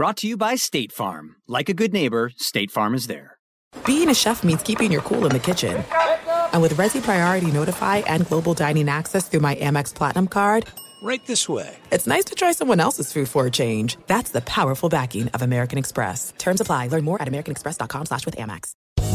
[0.00, 1.36] Brought to you by State Farm.
[1.46, 3.36] Like a good neighbor, State Farm is there.
[3.84, 5.84] Being a chef means keeping your cool in the kitchen.
[6.54, 10.66] And with Resy Priority Notify and Global Dining Access through my Amex Platinum card,
[11.02, 11.76] right this way.
[11.92, 13.98] It's nice to try someone else's food for a change.
[14.06, 16.32] That's the powerful backing of American Express.
[16.38, 16.86] Terms apply.
[16.86, 18.72] Learn more at americanexpress.com slash with Amex.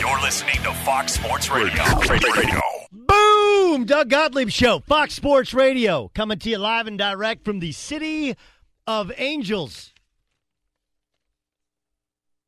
[0.00, 1.84] You're listening to Fox Sports Radio.
[2.10, 2.60] Radio.
[2.90, 3.84] Boom!
[3.84, 8.34] Doug Gottlieb Show, Fox Sports Radio, coming to you live and direct from the city
[8.88, 9.92] of Angels.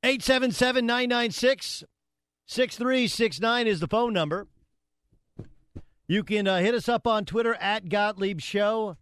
[0.03, 1.85] 877 996
[2.47, 4.49] 6369 is the phone number.
[6.09, 8.97] You can uh, hit us up on Twitter at Gottlieb Show,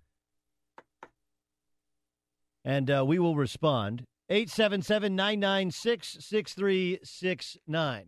[2.63, 4.05] and uh, we will respond.
[4.33, 8.07] 877 996 6369.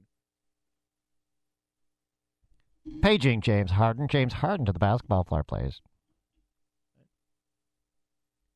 [3.02, 4.08] Paging James Harden.
[4.08, 5.82] James Harden to the basketball floor, please.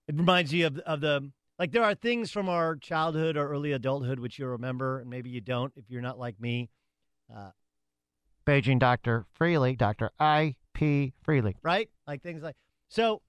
[0.06, 3.72] It reminds you of of the like there are things from our childhood or early
[3.72, 6.70] adulthood which you remember, and maybe you don't if you're not like me.
[7.34, 7.50] Uh,
[8.46, 9.26] Paging Dr.
[9.34, 10.10] Freely, Dr.
[10.18, 10.56] I.
[10.72, 11.12] P.
[11.22, 11.54] Freely.
[11.62, 11.90] Right?
[12.06, 12.56] Like things like
[12.88, 13.20] so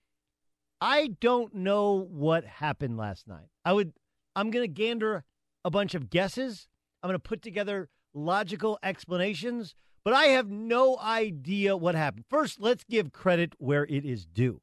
[0.79, 3.49] I don't know what happened last night.
[3.65, 3.91] I would
[4.35, 5.23] I'm gonna gander
[5.63, 6.67] a bunch of guesses.
[7.01, 12.25] I'm gonna put together logical explanations, but I have no idea what happened.
[12.29, 14.61] First, let's give credit where it is due.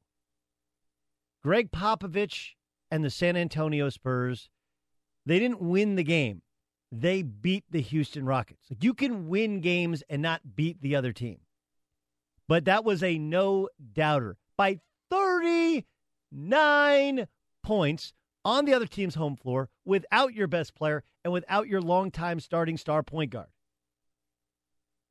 [1.43, 2.54] Gregg Popovich
[2.91, 4.50] and the San Antonio Spurs,
[5.25, 6.43] they didn't win the game.
[6.91, 8.71] They beat the Houston Rockets.
[8.71, 11.41] Like you can win games and not beat the other team.
[12.48, 17.27] But that was a no doubter by 39
[17.62, 18.12] points
[18.47, 22.77] on the other team's home floor without your best player and without your longtime starting
[22.77, 23.49] star point guard.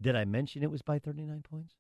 [0.02, 1.76] Did I mention it was by 39 points?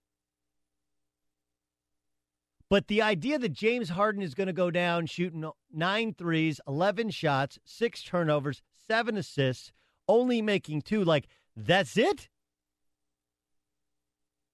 [2.69, 7.11] But the idea that James Harden is going to go down shooting nine threes, 11
[7.11, 9.71] shots, six turnovers, seven assists,
[10.09, 12.27] only making two, like, that's it?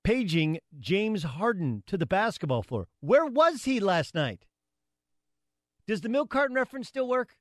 [0.03, 2.88] Paging James Harden to the basketball floor.
[3.00, 4.45] Where was he last night?
[5.88, 7.36] Does the milk carton reference still work?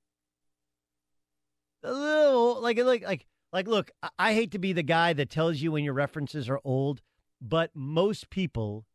[1.83, 5.61] A little, like, like, like, like, look, I hate to be the guy that tells
[5.61, 7.01] you when your references are old,
[7.41, 8.87] but most people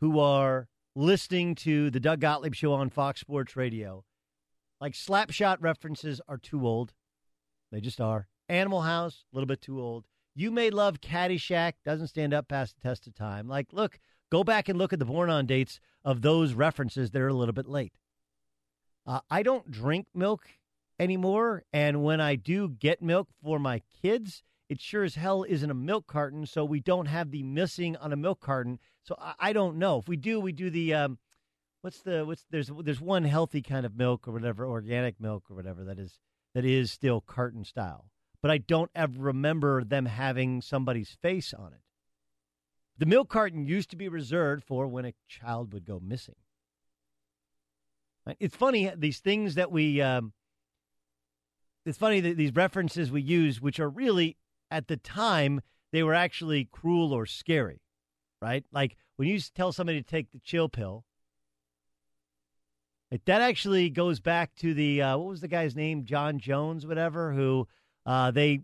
[0.00, 4.04] who are listening to the Doug Gottlieb show on Fox Sports Radio,
[4.80, 6.92] like slapshot references are too old.
[7.70, 8.28] They just are.
[8.48, 10.06] Animal House, a little bit too old.
[10.34, 13.48] You may love Caddyshack, doesn't stand up past the test of time.
[13.48, 13.98] Like, look,
[14.30, 17.34] go back and look at the born on dates of those references that are a
[17.34, 17.92] little bit late.
[19.06, 20.48] Uh, I don't drink milk
[20.98, 21.64] anymore.
[21.72, 25.74] And when I do get milk for my kids, it sure as hell isn't a
[25.74, 26.46] milk carton.
[26.46, 28.78] So we don't have the missing on a milk carton.
[29.02, 29.98] So I, I don't know.
[29.98, 31.18] If we do, we do the um,
[31.82, 35.56] what's the what's there's there's one healthy kind of milk or whatever, organic milk or
[35.56, 36.18] whatever that is
[36.54, 38.06] that is still carton style.
[38.40, 41.80] But I don't ever remember them having somebody's face on it.
[42.98, 46.34] The milk carton used to be reserved for when a child would go missing.
[48.38, 50.00] It's funny these things that we.
[50.00, 50.32] Um,
[51.84, 54.36] it's funny that these references we use, which are really
[54.70, 55.60] at the time
[55.92, 57.80] they were actually cruel or scary,
[58.40, 58.64] right?
[58.72, 61.04] Like when you tell somebody to take the chill pill,
[63.10, 66.86] like that actually goes back to the uh, what was the guy's name, John Jones,
[66.86, 67.66] whatever, who
[68.06, 68.60] uh, they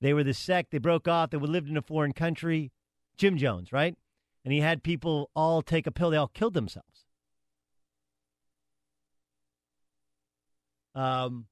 [0.00, 2.72] they were the sect, they broke off, they lived in a foreign country,
[3.16, 3.96] Jim Jones, right?
[4.44, 7.06] And he had people all take a pill, they all killed themselves.
[10.94, 11.46] Um,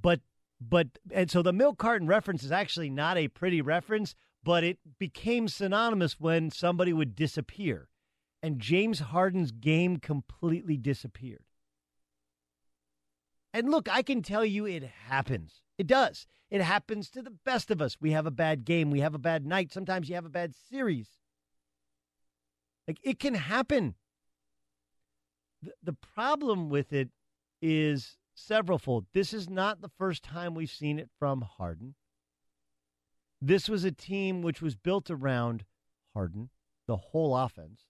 [0.00, 0.20] but
[0.60, 4.14] but and so the milk carton reference is actually not a pretty reference,
[4.44, 7.88] but it became synonymous when somebody would disappear,
[8.42, 11.44] and James Harden's game completely disappeared.
[13.52, 15.62] And look, I can tell you it happens.
[15.76, 16.26] It does.
[16.50, 17.96] It happens to the best of us.
[18.00, 18.90] We have a bad game.
[18.90, 19.72] We have a bad night.
[19.72, 21.08] Sometimes you have a bad series.
[22.86, 23.94] Like it can happen.
[25.62, 27.10] The, the problem with it
[27.60, 29.06] is severalfold.
[29.12, 31.94] This is not the first time we've seen it from Harden.
[33.40, 35.64] This was a team which was built around
[36.14, 36.50] Harden,
[36.86, 37.86] the whole offense.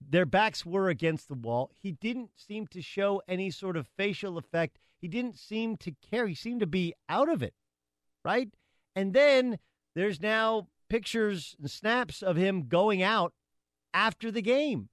[0.00, 1.70] Their backs were against the wall.
[1.74, 4.78] He didn't seem to show any sort of facial effect.
[5.00, 6.26] He didn't seem to care.
[6.26, 7.54] He seemed to be out of it,
[8.24, 8.48] right?
[8.94, 9.58] And then
[9.94, 13.32] there's now pictures and snaps of him going out
[13.92, 14.88] after the game.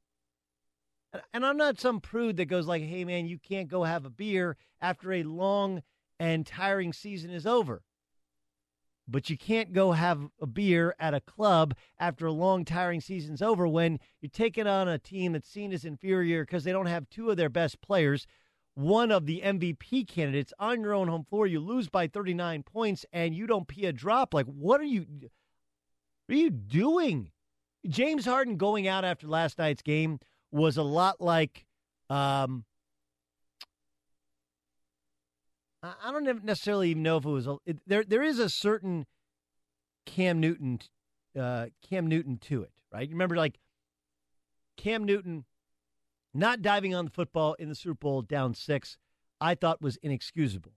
[1.34, 4.10] And I'm not some prude that goes like, "Hey man, you can't go have a
[4.10, 5.84] beer after a long
[6.20, 7.84] and tiring season is over."
[9.08, 13.42] But you can't go have a beer at a club after a long tiring season's
[13.42, 17.10] over when you're taking on a team that's seen as inferior because they don't have
[17.10, 18.28] two of their best players,
[18.74, 21.48] one of the MVP candidates on your own home floor.
[21.48, 24.34] You lose by 39 points and you don't pee a drop.
[24.34, 25.06] Like, what are you
[26.26, 27.32] what are you doing?
[27.88, 30.20] James Harden going out after last night's game
[30.58, 31.66] was a lot like
[32.10, 32.66] um,
[35.84, 38.04] I don't necessarily even know if it was a, it, there.
[38.04, 39.06] There is a certain
[40.06, 40.80] Cam Newton,
[41.40, 43.08] uh, Cam Newton to it, right?
[43.08, 43.60] You remember, like
[44.76, 45.46] Cam Newton
[46.34, 48.98] not diving on the football in the Super Bowl down six,
[49.40, 50.74] I thought was inexcusable.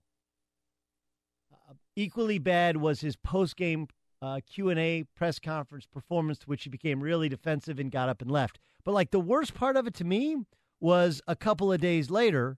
[1.51, 3.87] Uh, equally bad was his post game
[4.21, 8.09] uh, Q and A press conference performance, to which he became really defensive and got
[8.09, 8.59] up and left.
[8.83, 10.37] But like the worst part of it to me
[10.79, 12.57] was a couple of days later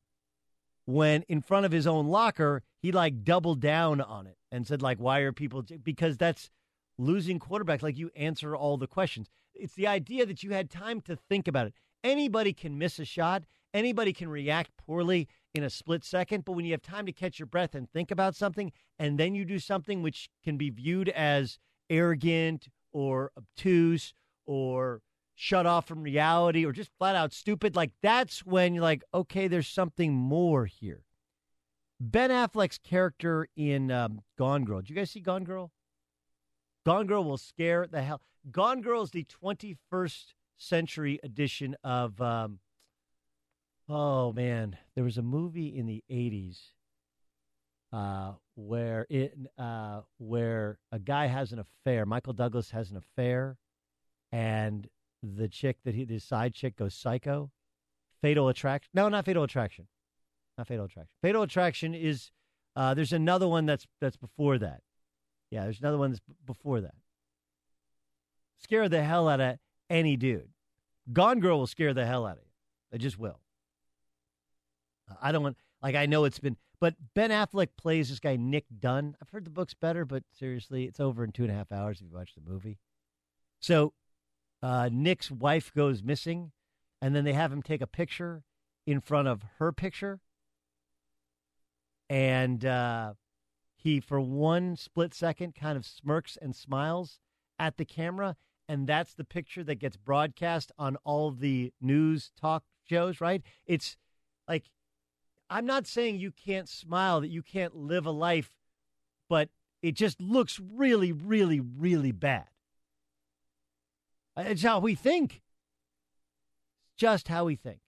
[0.85, 4.81] when in front of his own locker he like doubled down on it and said
[4.81, 6.49] like why are people because that's
[6.97, 9.29] losing quarterback like you answer all the questions.
[9.55, 11.73] It's the idea that you had time to think about it.
[12.03, 13.43] Anybody can miss a shot.
[13.73, 17.39] Anybody can react poorly in a split second but when you have time to catch
[17.39, 21.09] your breath and think about something and then you do something which can be viewed
[21.09, 21.59] as
[21.89, 24.13] arrogant or obtuse
[24.45, 25.01] or
[25.35, 29.47] shut off from reality or just flat out stupid, like that's when you're like, okay,
[29.47, 31.03] there's something more here.
[31.99, 34.81] Ben Affleck's character in um, Gone Girl.
[34.81, 35.71] Did you guys see Gone Girl?
[36.85, 38.21] Gone Girl will scare the hell.
[38.51, 42.21] Gone Girl is the 21st century edition of.
[42.21, 42.59] Um,
[43.89, 46.59] oh man, there was a movie in the 80s
[47.93, 52.05] uh, where it uh, where a guy has an affair.
[52.05, 53.57] Michael Douglas has an affair,
[54.31, 54.87] and
[55.21, 57.51] the chick that he, the side chick goes psycho.
[58.21, 58.89] Fatal Attraction.
[58.93, 59.87] No, not Fatal Attraction.
[60.57, 61.15] Not Fatal Attraction.
[61.21, 62.31] Fatal Attraction is
[62.75, 64.81] uh, there's another one that's that's before that.
[65.51, 66.95] Yeah, there's another one that's b- before that.
[68.57, 69.57] Scare the hell out of
[69.89, 70.49] any dude.
[71.11, 72.49] Gone Girl will scare the hell out of you.
[72.93, 73.39] It just will.
[75.21, 78.65] I don't want like I know it's been, but Ben Affleck plays this guy Nick
[78.79, 79.15] Dunne.
[79.21, 81.97] I've heard the book's better, but seriously, it's over in two and a half hours
[81.97, 82.77] if you watch the movie.
[83.59, 83.93] So
[84.61, 86.51] uh, Nick's wife goes missing,
[87.01, 88.43] and then they have him take a picture
[88.85, 90.19] in front of her picture.
[92.09, 93.13] And uh,
[93.75, 97.19] he, for one split second, kind of smirks and smiles
[97.59, 98.35] at the camera.
[98.69, 103.41] And that's the picture that gets broadcast on all the news talk shows, right?
[103.65, 103.97] It's
[104.47, 104.65] like,
[105.53, 108.49] I'm not saying you can't smile, that you can't live a life,
[109.29, 109.49] but
[109.83, 112.47] it just looks really, really, really bad.
[114.35, 115.43] It's how we think.
[116.87, 117.81] It's just how we think.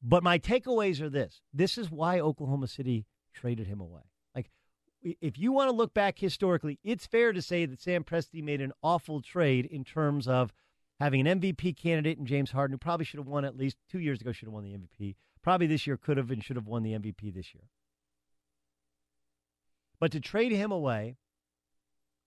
[0.00, 4.02] But my takeaways are this this is why Oklahoma City traded him away.
[4.36, 4.52] Like,
[5.02, 8.60] if you want to look back historically, it's fair to say that Sam Presti made
[8.60, 10.52] an awful trade in terms of
[11.00, 13.98] having an MVP candidate in James Harden, who probably should have won at least two
[13.98, 15.16] years ago, should have won the MVP.
[15.42, 17.64] Probably this year could have and should have won the MVP this year.
[19.98, 21.16] But to trade him away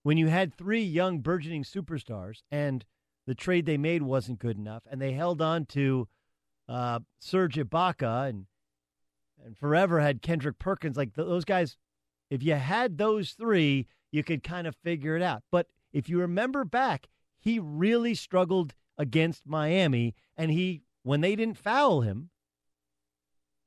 [0.02, 2.84] when you had three young burgeoning superstars and
[3.26, 6.08] the trade they made wasn't good enough, and they held on to
[6.68, 8.46] uh, Serge Ibaka and
[9.46, 10.98] and forever had Kendrick Perkins.
[10.98, 11.78] Like th- those guys,
[12.30, 15.44] if you had those three, you could kind of figure it out.
[15.52, 17.08] But if you remember back,
[17.44, 22.30] he really struggled against Miami, and he when they didn't foul him,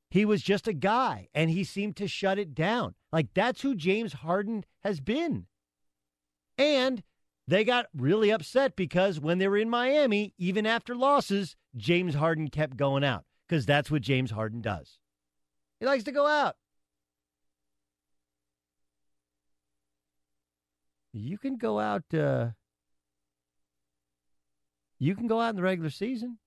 [0.09, 2.95] he was just a guy, and he seemed to shut it down.
[3.11, 5.45] Like that's who James Harden has been.
[6.57, 7.03] And
[7.47, 12.47] they got really upset because when they were in Miami, even after losses, James Harden
[12.49, 14.97] kept going out because that's what James Harden does.
[15.79, 16.55] He likes to go out.
[21.13, 22.11] You can go out.
[22.11, 22.49] Uh,
[24.99, 26.39] you can go out in the regular season.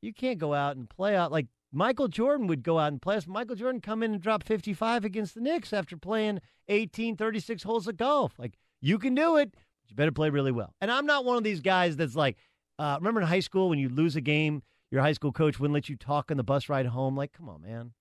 [0.00, 3.18] You can't go out and play out like Michael Jordan would go out and play.
[3.26, 7.86] Michael Jordan come in and drop 55 against the Knicks after playing 18, 36 holes
[7.86, 8.38] of golf.
[8.38, 9.54] Like you can do it.
[9.88, 10.74] You better play really well.
[10.80, 12.36] And I'm not one of these guys that's like,
[12.78, 15.74] uh, remember in high school when you lose a game, your high school coach wouldn't
[15.74, 17.16] let you talk on the bus ride home?
[17.16, 17.92] Like, come on, man.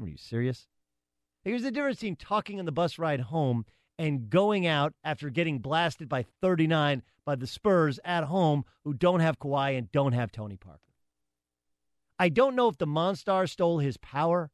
[0.00, 0.68] Are you serious?
[1.42, 3.64] Here's the difference between talking on the bus ride home
[3.98, 9.20] and going out after getting blasted by 39 by the Spurs at home who don't
[9.20, 10.80] have Kawhi and don't have Tony Parker.
[12.18, 14.50] I don't know if the Monstar stole his power.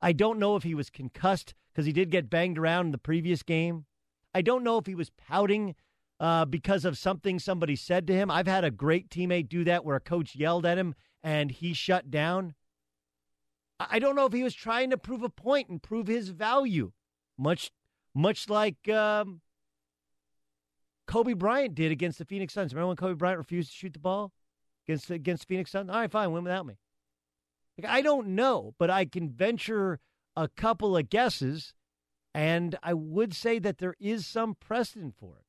[0.00, 2.98] I don't know if he was concussed because he did get banged around in the
[2.98, 3.86] previous game.
[4.34, 5.74] I don't know if he was pouting
[6.20, 8.30] uh, because of something somebody said to him.
[8.30, 11.72] I've had a great teammate do that where a coach yelled at him and he
[11.72, 12.54] shut down.
[13.80, 16.92] I don't know if he was trying to prove a point and prove his value,
[17.36, 17.70] much
[18.18, 19.40] much like um,
[21.06, 22.74] Kobe Bryant did against the Phoenix Suns.
[22.74, 24.32] Remember when Kobe Bryant refused to shoot the ball
[24.86, 25.88] against against Phoenix Suns?
[25.88, 26.78] All right, fine, win without me.
[27.80, 30.00] Like, I don't know, but I can venture
[30.36, 31.74] a couple of guesses,
[32.34, 35.44] and I would say that there is some precedent for it.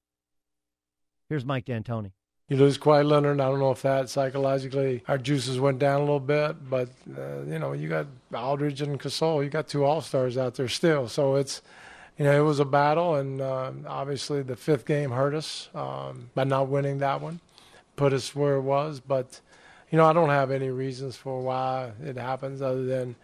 [1.28, 2.12] Here's Mike D'Antoni.
[2.50, 3.40] You lose Kawhi Leonard.
[3.40, 7.42] I don't know if that psychologically our juices went down a little bit, but uh,
[7.48, 9.44] you know you got Aldridge and Gasol.
[9.44, 11.62] You got two All Stars out there still, so it's
[12.20, 16.30] you know it was a battle, and uh, obviously the fifth game hurt us um,
[16.36, 17.40] by not winning that one,
[17.96, 19.00] put us where it was.
[19.00, 19.40] But
[19.90, 23.16] you know I don't have any reasons for why it happens other than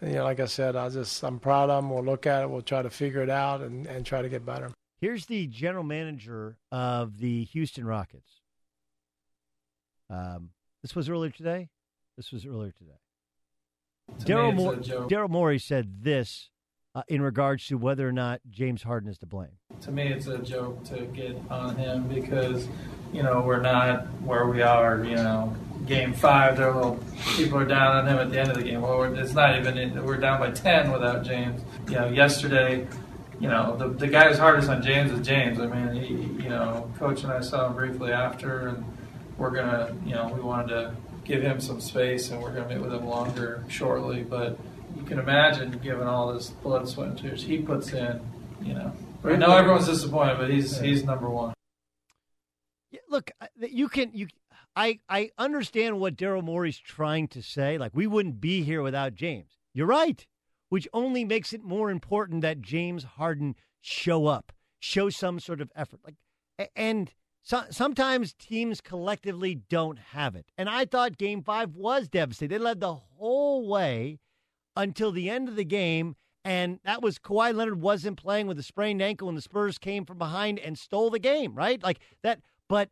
[0.00, 1.90] you know like I said I just I'm proud of them.
[1.90, 2.48] We'll look at it.
[2.50, 4.70] We'll try to figure it out and, and try to get better.
[5.00, 8.40] Here's the general manager of the Houston Rockets.
[10.08, 10.50] Um,
[10.82, 11.68] this was earlier today.
[12.16, 13.00] This was earlier today.
[14.20, 16.50] Daryl Daryl Morey said this
[16.98, 19.50] uh, in regards to whether or not James Harden is to blame.
[19.82, 22.66] To me, it's a joke to get on him because,
[23.12, 25.04] you know, we're not where we are.
[25.04, 26.98] You know, game five, there little
[27.36, 28.82] people are down on him at the end of the game.
[28.82, 30.04] Well, it's not even.
[30.04, 31.62] We're down by ten without James.
[31.86, 32.86] You know, yesterday
[33.40, 35.60] you know, the, the guy who's hardest on James is James.
[35.60, 38.84] I mean, he, you know, coach and I saw him briefly after, and
[39.36, 42.82] we're gonna, you know, we wanted to give him some space, and we're gonna meet
[42.82, 44.24] with him longer shortly.
[44.24, 44.58] But
[45.08, 48.20] can imagine, given all this blood, sweat, and tears he puts in,
[48.62, 48.92] you know.
[49.24, 51.54] I know everyone's disappointed, but he's he's number one.
[52.90, 54.28] Yeah, look, you can you.
[54.76, 57.78] I I understand what Daryl Morey's trying to say.
[57.78, 59.58] Like we wouldn't be here without James.
[59.74, 60.24] You're right
[60.68, 65.70] which only makes it more important that James Harden show up, show some sort of
[65.74, 66.00] effort.
[66.04, 67.12] Like, and
[67.42, 70.46] so, sometimes teams collectively don't have it.
[70.58, 72.58] And I thought Game Five was devastating.
[72.58, 74.18] They led the whole way
[74.78, 78.62] until the end of the game, and that was Kawhi Leonard wasn't playing with a
[78.62, 81.54] sprained ankle, and the Spurs came from behind and stole the game.
[81.54, 82.40] Right, like that.
[82.66, 82.88] But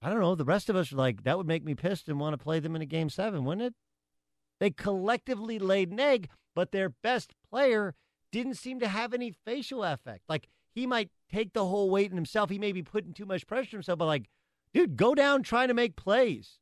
[0.00, 0.34] I don't know.
[0.34, 2.58] The rest of us are like that would make me pissed and want to play
[2.58, 3.74] them in a Game Seven, wouldn't it?
[4.58, 7.94] They collectively laid an egg but their best player
[8.30, 10.28] didn't seem to have any facial affect.
[10.28, 12.50] Like he might take the whole weight in himself.
[12.50, 14.28] He may be putting too much pressure on himself, but like,
[14.72, 16.58] dude, go down trying to make plays.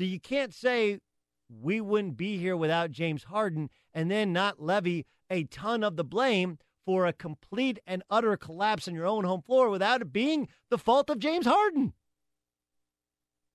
[0.00, 0.98] So you can't say
[1.50, 6.04] we wouldn't be here without James Harden and then not levy a ton of the
[6.04, 10.48] blame for a complete and utter collapse in your own home floor without it being
[10.70, 11.92] the fault of James Harden.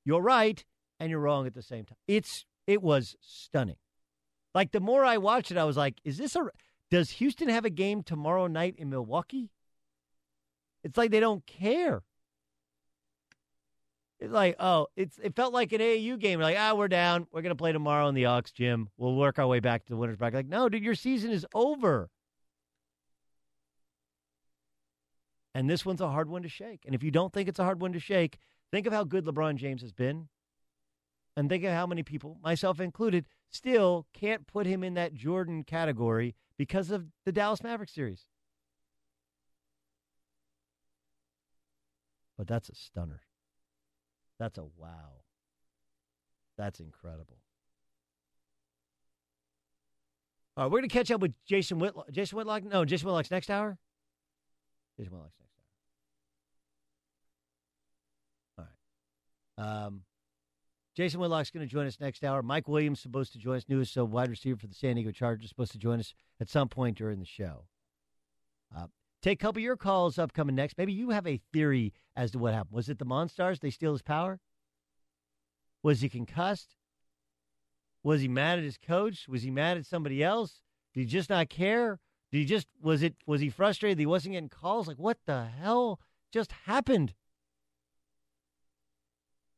[0.05, 0.63] You're right
[0.99, 1.97] and you're wrong at the same time.
[2.07, 3.77] It's it was stunning.
[4.53, 6.51] Like the more I watched it, I was like, is this a
[6.91, 9.49] does Houston have a game tomorrow night in Milwaukee?
[10.83, 12.03] It's like they don't care.
[14.19, 16.39] It's like, oh, it's it felt like an AAU game.
[16.39, 17.27] Like, ah, we're down.
[17.31, 18.89] We're gonna play tomorrow in the Ox gym.
[18.97, 20.37] We'll work our way back to the winners bracket.
[20.37, 22.09] Like, no, dude, your season is over.
[25.53, 26.81] And this one's a hard one to shake.
[26.85, 28.39] And if you don't think it's a hard one to shake,
[28.71, 30.27] think of how good LeBron James has been.
[31.37, 35.63] And think of how many people, myself included, still can't put him in that Jordan
[35.63, 38.25] category because of the Dallas Mavericks series.
[42.37, 43.21] But that's a stunner.
[44.39, 45.21] That's a wow.
[46.57, 47.37] That's incredible.
[50.57, 52.09] All right, we're going to catch up with Jason Whitlock.
[52.11, 52.63] Jason Whitlock?
[52.63, 53.77] No, Jason Whitlock's next hour?
[54.97, 55.51] Jason Whitlock's next
[58.57, 58.65] hour.
[59.57, 59.85] All right.
[59.85, 60.01] Um,
[60.95, 62.41] Jason Whitlock's going to join us next hour.
[62.41, 65.11] Mike Williams is supposed to join us, newest uh, wide receiver for the San Diego
[65.11, 67.65] Chargers, is supposed to join us at some point during the show.
[68.75, 68.87] Uh,
[69.25, 70.77] take a couple of your calls upcoming next.
[70.77, 72.75] Maybe you have a theory as to what happened.
[72.75, 73.59] Was it the Monstars?
[73.59, 74.39] They steal his power?
[75.81, 76.75] Was he concussed?
[78.03, 79.27] Was he mad at his coach?
[79.27, 80.61] Was he mad at somebody else?
[80.93, 81.99] Did he just not care?
[82.31, 84.87] Did he just was it was he frustrated he wasn't getting calls?
[84.87, 85.99] Like what the hell
[86.31, 87.15] just happened?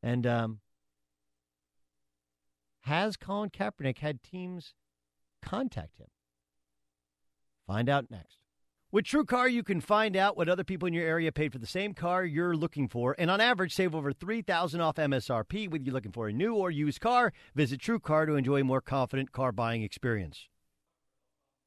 [0.02, 0.60] And um,
[2.82, 4.74] has Colin Kaepernick had teams
[5.42, 6.08] contact him?
[7.66, 8.47] Find out next.
[8.90, 11.68] With TrueCar, you can find out what other people in your area paid for the
[11.68, 15.70] same car you're looking for, and on average, save over 3000 off MSRP.
[15.70, 18.80] Whether you're looking for a new or used car, visit TrueCar to enjoy a more
[18.80, 20.48] confident car buying experience.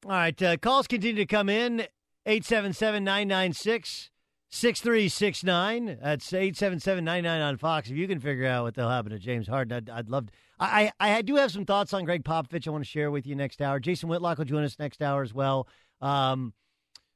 [0.03, 1.81] All right, uh, calls continue to come in
[2.25, 4.09] 877 996
[4.49, 5.99] 6369.
[6.01, 7.91] That's 877 99 on Fox.
[7.91, 10.25] If you can figure out what the hell happened to James Harden, I'd, I'd love
[10.25, 10.33] to.
[10.59, 13.27] I, I, I do have some thoughts on Gregg Popovich I want to share with
[13.27, 13.79] you next hour.
[13.79, 15.67] Jason Whitlock will join us next hour as well.
[16.01, 16.53] Um,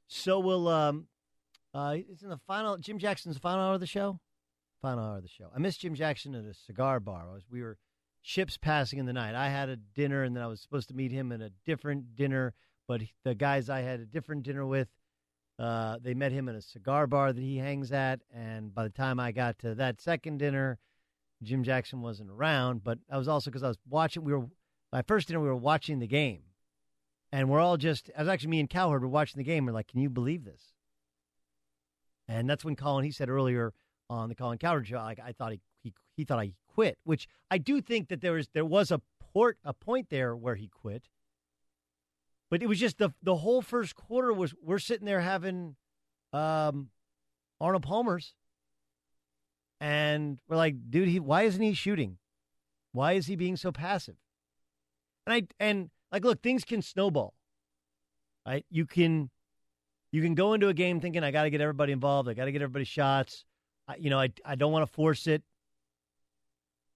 [0.08, 0.68] so we'll.
[0.68, 1.08] Um,
[1.74, 2.78] uh, it's in the final.
[2.78, 4.20] Jim Jackson's final hour of the show.
[4.82, 5.50] Final hour of the show.
[5.54, 7.32] I missed Jim Jackson at a cigar bar.
[7.34, 7.78] Was, we were
[8.22, 9.36] ships passing in the night.
[9.36, 12.16] I had a dinner, and then I was supposed to meet him at a different
[12.16, 12.54] dinner.
[12.88, 14.88] But the guys I had a different dinner with,
[15.58, 18.22] uh, they met him at a cigar bar that he hangs at.
[18.34, 20.78] And by the time I got to that second dinner,
[21.44, 22.84] Jim Jackson wasn't around.
[22.84, 24.24] But I was also because I was watching.
[24.24, 24.48] We were
[24.94, 25.42] my first dinner.
[25.42, 26.44] We were watching the game
[27.36, 29.66] and we're all just, I was actually me and Cowherd were watching the game.
[29.66, 30.72] We're like, can you believe this?
[32.30, 33.74] And that's when Colin, he said earlier
[34.10, 37.28] on the Colin Cowherd show, like, I thought he, he, he thought I quit, which
[37.52, 40.70] I do think that there was, there was a port, a point there where he
[40.70, 41.10] quit.
[42.50, 45.76] But it was just the, the whole first quarter was, we're sitting there having,
[46.32, 46.88] um,
[47.60, 48.34] Arnold Palmer's.
[49.82, 52.18] And we're like, dude, he, why isn't he shooting?
[52.94, 54.16] Why is he being so passive?
[55.28, 57.34] And I, and, like look things can snowball
[58.46, 58.66] right?
[58.70, 59.30] You can
[60.12, 62.30] you can go into a game thinking i got to get everybody involved.
[62.30, 63.46] I got to get everybody shots.
[63.88, 65.44] I, you know i, I don't want to force it.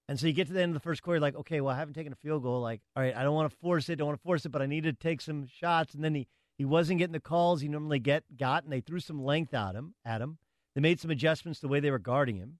[0.08, 1.78] And so you get to the end of the first quarter like okay well i
[1.78, 2.60] haven't taken a field goal.
[2.60, 4.62] Like all right i don't want to force it don't want to force it but
[4.62, 5.94] i need to take some shots.
[5.94, 9.00] And then he he wasn't getting the calls he normally get got and they threw
[9.00, 10.38] some length at him at him.
[10.74, 12.58] They made some adjustments to the way they were guarding him.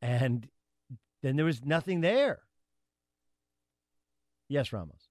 [0.00, 0.48] And
[1.22, 2.40] then there was nothing there
[4.50, 5.08] Yes, Ramos.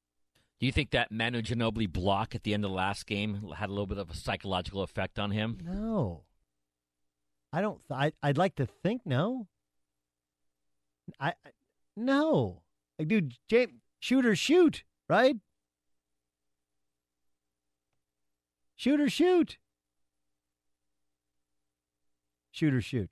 [0.60, 3.70] Do you think that Manu Ginobili block at the end of the last game had
[3.70, 5.58] a little bit of a psychological effect on him?
[5.64, 6.26] No.
[7.54, 7.80] I don't.
[7.88, 9.48] Th- I, would like to think no.
[11.22, 11.52] I, I
[11.96, 12.64] no.
[13.00, 13.72] Like, dude, James,
[14.02, 15.38] shoot or shoot, right?
[18.76, 19.58] Shoot or shoot.
[22.52, 23.10] Shoot or shoot.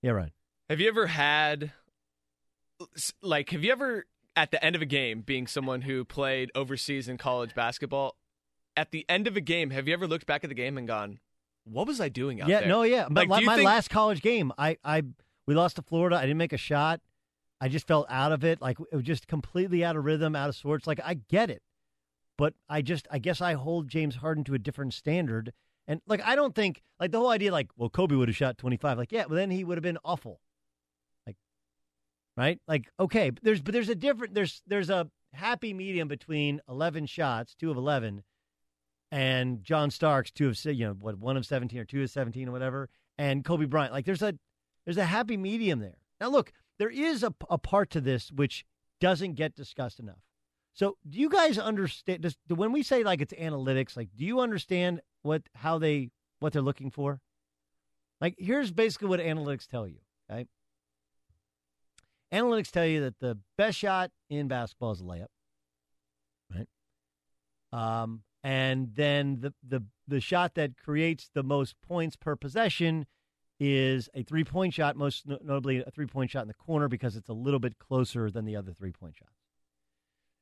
[0.00, 0.32] Yeah, right.
[0.70, 1.72] Have you ever had,
[3.20, 7.08] like, have you ever at the end of a game, being someone who played overseas
[7.08, 8.16] in college basketball,
[8.76, 10.86] at the end of a game, have you ever looked back at the game and
[10.86, 11.18] gone,
[11.64, 13.08] "What was I doing out yeah, there?" Yeah, no, yeah.
[13.10, 15.02] Like, my, my think- last college game, I, I,
[15.46, 16.16] we lost to Florida.
[16.16, 17.00] I didn't make a shot.
[17.60, 18.60] I just felt out of it.
[18.60, 20.86] Like it was just completely out of rhythm, out of sorts.
[20.86, 21.62] Like I get it,
[22.36, 25.52] but I just, I guess I hold James Harden to a different standard.
[25.86, 28.58] And like, I don't think like the whole idea, like, well, Kobe would have shot
[28.58, 28.98] twenty five.
[28.98, 30.40] Like, yeah, well, then he would have been awful
[32.36, 32.60] right?
[32.66, 37.06] Like, okay, but there's but there's a different there's there's a happy medium between 11
[37.06, 38.22] shots, two of 11,
[39.10, 42.48] and John Starks, two of you know what one of 17 or two of 17
[42.48, 43.92] or whatever, and Kobe Bryant.
[43.92, 44.34] Like, there's a
[44.84, 45.98] there's a happy medium there.
[46.20, 48.64] Now, look, there is a, a part to this which
[49.00, 50.22] doesn't get discussed enough.
[50.74, 52.22] So, do you guys understand?
[52.22, 56.52] Does, when we say like it's analytics, like, do you understand what how they what
[56.52, 57.20] they're looking for?
[58.20, 59.98] Like, here's basically what analytics tell you.
[60.30, 60.46] Okay,
[62.32, 65.26] Analytics tell you that the best shot in basketball is a layup,
[66.54, 66.68] right?
[67.72, 73.06] Um, and then the, the the shot that creates the most points per possession
[73.60, 77.16] is a three point shot, most notably a three point shot in the corner because
[77.16, 79.30] it's a little bit closer than the other three point shots.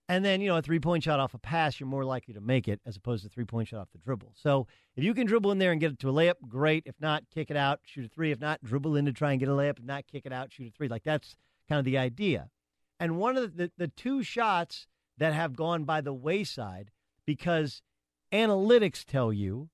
[0.09, 2.40] And then, you know, a three point shot off a pass, you're more likely to
[2.40, 4.33] make it as opposed to three point shot off the dribble.
[4.35, 6.85] So if you can dribble in there and get it to a layup, great.
[6.87, 8.31] If not, kick it out, shoot a three.
[8.31, 9.79] If not, dribble in to try and get a layup.
[9.79, 10.88] If not, kick it out, shoot a three.
[10.88, 11.37] Like that's
[11.70, 12.50] kind of the idea.
[12.98, 16.90] And one of the, the, two shots that have gone by the wayside
[17.24, 17.80] because
[18.33, 19.70] analytics tell you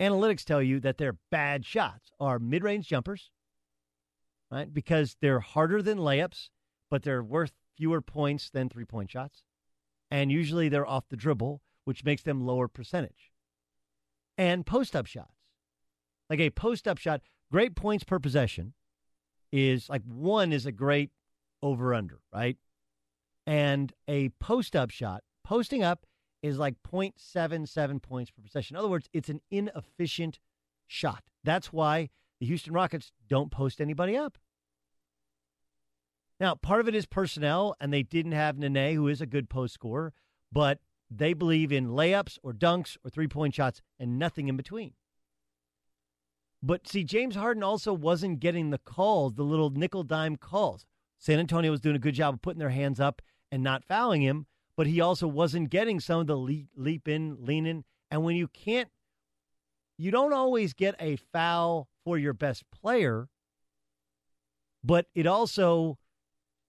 [0.00, 3.30] analytics tell you that they're bad shots are mid-range jumpers
[4.50, 4.72] right?
[4.72, 6.50] Because they're harder than layups
[6.90, 9.44] but they're worth fewer points than three-point shots.
[10.10, 13.32] And usually they're off the dribble which makes them lower percentage.
[14.38, 15.34] And post-up shots.
[16.28, 18.74] Like a post-up shot great points per possession
[19.52, 21.10] is like one is a great
[21.62, 22.56] over under right
[23.46, 26.06] and a post-up shot posting up
[26.42, 28.74] is like 0.77 points per possession.
[28.74, 30.40] In other words, it's an inefficient
[30.86, 31.22] shot.
[31.44, 32.10] That's why
[32.40, 34.38] the Houston Rockets don't post anybody up.
[36.40, 39.48] Now, part of it is personnel, and they didn't have Nene, who is a good
[39.48, 40.12] post scorer,
[40.50, 44.94] but they believe in layups or dunks or three point shots and nothing in between.
[46.62, 50.86] But see, James Harden also wasn't getting the calls, the little nickel dime calls.
[51.18, 53.20] San Antonio was doing a good job of putting their hands up
[53.50, 54.46] and not fouling him,
[54.76, 57.84] but he also wasn't getting some of the leap, leap in, lean in.
[58.10, 58.88] And when you can't,
[59.98, 63.28] you don't always get a foul for your best player,
[64.82, 65.98] but it also,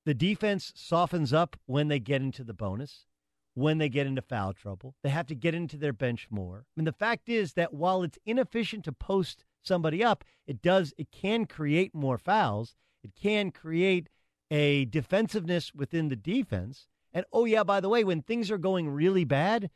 [0.06, 3.06] the defense softens up when they get into the bonus,
[3.53, 4.95] when they get into foul trouble.
[5.03, 6.65] They have to get into their bench more.
[6.65, 10.93] I mean, the fact is that while it's inefficient to post somebody up, it does,
[10.97, 12.76] it can create more fouls.
[13.04, 14.10] It can create
[14.52, 18.89] a defensiveness within the defense and oh yeah, by the way, when things are going
[18.89, 19.69] really bad,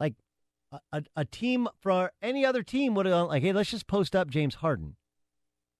[0.00, 0.14] like
[0.72, 4.16] a, a, a team for any other team would have like, hey, let's just post
[4.16, 4.96] up James Harden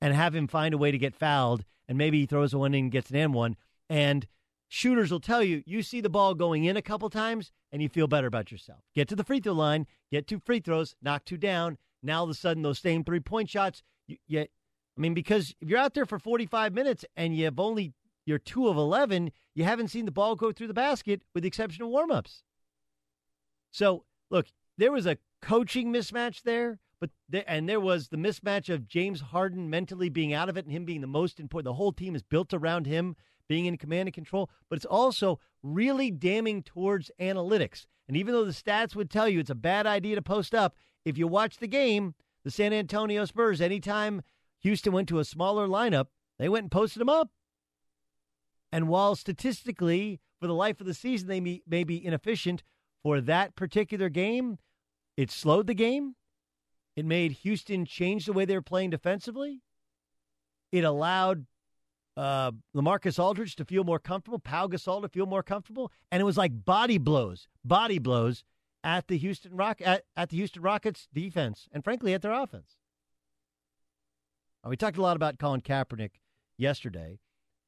[0.00, 2.74] and have him find a way to get fouled, and maybe he throws a one
[2.74, 3.57] and gets an and one.
[3.88, 4.26] And
[4.68, 7.88] shooters will tell you, you see the ball going in a couple times, and you
[7.88, 8.81] feel better about yourself.
[8.94, 11.78] Get to the free throw line, get two free throws, knock two down.
[12.03, 15.69] Now all of a sudden, those same three point shots, you I mean, because if
[15.69, 19.33] you're out there for 45 minutes and you have only you're two of 11.
[19.55, 22.43] You haven't seen the ball go through the basket with the exception of warmups.
[23.71, 24.47] So, look,
[24.79, 27.11] there was a coaching mismatch there, but
[27.47, 30.85] and there was the mismatch of James Harden mentally being out of it and him
[30.85, 31.65] being the most important.
[31.65, 33.17] The whole team is built around him
[33.49, 37.87] being in command and control, but it's also really damning towards analytics.
[38.07, 40.77] And even though the stats would tell you it's a bad idea to post up,
[41.05, 44.23] if you watch the game, the San Antonio Spurs, anytime
[44.61, 46.07] Houston went to a smaller lineup,
[46.38, 47.31] they went and posted them up.
[48.71, 52.62] And while statistically, for the life of the season, they may, may be inefficient
[53.03, 54.59] for that particular game,
[55.17, 56.15] it slowed the game.
[56.97, 59.61] It made Houston change the way they were playing defensively.
[60.71, 61.47] It allowed
[62.17, 66.25] uh, Lamarcus Aldridge to feel more comfortable, Pau Gasol to feel more comfortable, and it
[66.25, 68.45] was like body blows, body blows
[68.85, 72.77] at the Houston Rock at, at the Houston Rockets defense, and frankly at their offense.
[74.64, 76.21] Uh, we talked a lot about Colin Kaepernick
[76.57, 77.18] yesterday.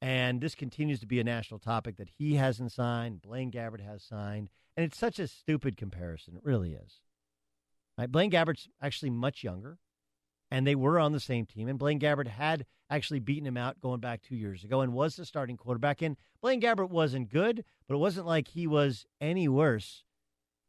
[0.01, 4.03] And this continues to be a national topic that he hasn't signed, Blaine Gabbert has
[4.03, 4.49] signed.
[4.77, 6.35] And it's such a stupid comparison.
[6.35, 6.99] It really is.
[7.97, 8.11] Right?
[8.11, 9.79] Blaine Gabbert's actually much younger,
[10.51, 11.69] and they were on the same team.
[11.69, 15.15] And Blaine Gabbert had actually beaten him out going back two years ago and was
[15.15, 16.01] the starting quarterback.
[16.01, 20.03] And Blaine Gabbert wasn't good, but it wasn't like he was any worse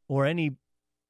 [0.07, 0.57] or any.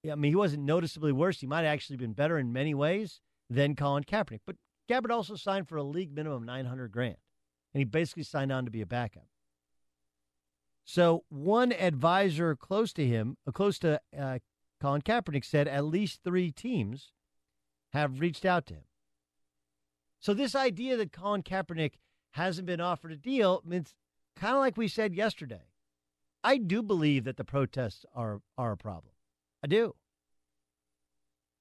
[0.09, 1.39] I mean, he wasn't noticeably worse.
[1.39, 4.41] He might have actually been better in many ways than Colin Kaepernick.
[4.45, 4.55] But
[4.89, 7.17] Gabbert also signed for a league minimum 900 grand
[7.73, 9.27] and he basically signed on to be a backup.
[10.83, 14.39] So one advisor close to him, uh, close to uh,
[14.81, 17.11] Colin Kaepernick, said at least three teams
[17.93, 18.83] have reached out to him.
[20.19, 21.93] So this idea that Colin Kaepernick
[22.31, 23.93] hasn't been offered a deal means
[24.35, 25.67] kind of like we said yesterday.
[26.47, 29.11] I do believe that the protests are are a problem.
[29.61, 29.95] I do.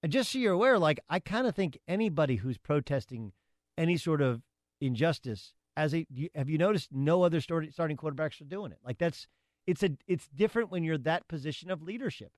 [0.00, 3.32] And just so you're aware, like I kind of think anybody who's protesting
[3.76, 4.42] any sort of
[4.80, 9.26] injustice as a have you noticed no other starting quarterbacks are doing it like that's
[9.66, 12.30] it's a it's different when you're that position of leadership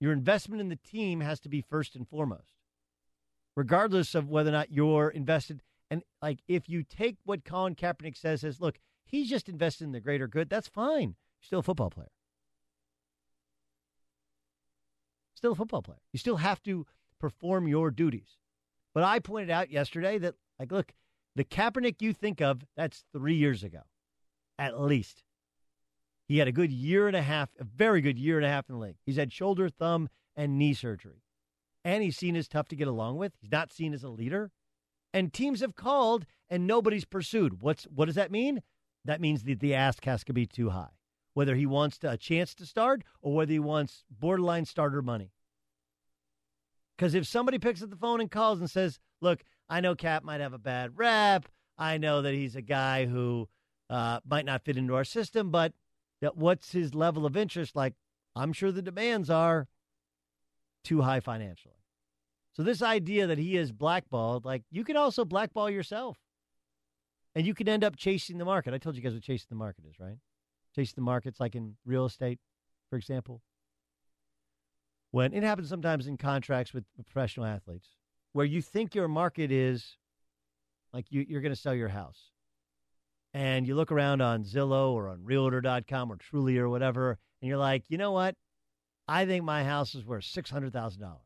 [0.00, 2.54] your investment in the team has to be first and foremost
[3.54, 8.16] regardless of whether or not you're invested and like if you take what Colin Kaepernick
[8.16, 11.90] says as look he's just invested in the greater good that's fine still a football
[11.90, 12.10] player
[15.34, 16.86] still a football player you still have to
[17.20, 18.38] perform your duties
[18.94, 20.92] but I pointed out yesterday that like look
[21.36, 23.82] the Kaepernick you think of, that's three years ago,
[24.58, 25.22] at least.
[26.26, 28.68] He had a good year and a half, a very good year and a half
[28.68, 28.96] in the league.
[29.04, 31.22] He's had shoulder, thumb, and knee surgery.
[31.84, 33.32] And he's seen as tough to get along with.
[33.38, 34.50] He's not seen as a leader.
[35.12, 37.62] And teams have called and nobody's pursued.
[37.62, 38.62] What's what does that mean?
[39.04, 40.95] That means that the ask has to be too high.
[41.36, 45.32] Whether he wants to, a chance to start or whether he wants borderline starter money.
[46.96, 50.24] Because if somebody picks up the phone and calls and says, Look, I know Cap
[50.24, 51.46] might have a bad rep.
[51.76, 53.50] I know that he's a guy who
[53.90, 55.74] uh, might not fit into our system, but
[56.22, 57.76] that what's his level of interest?
[57.76, 57.92] Like,
[58.34, 59.68] I'm sure the demands are
[60.84, 61.74] too high financially.
[62.54, 66.16] So this idea that he is blackballed, like you can also blackball yourself.
[67.34, 68.72] And you can end up chasing the market.
[68.72, 70.16] I told you guys what chasing the market is, right?
[70.76, 72.38] Chasing the markets like in real estate,
[72.90, 73.40] for example.
[75.10, 77.88] When it happens sometimes in contracts with professional athletes,
[78.32, 79.96] where you think your market is
[80.92, 82.30] like you, you're going to sell your house.
[83.32, 87.56] And you look around on Zillow or on Realtor.com or Trulia or whatever, and you're
[87.56, 88.34] like, you know what?
[89.08, 91.16] I think my house is worth $600,000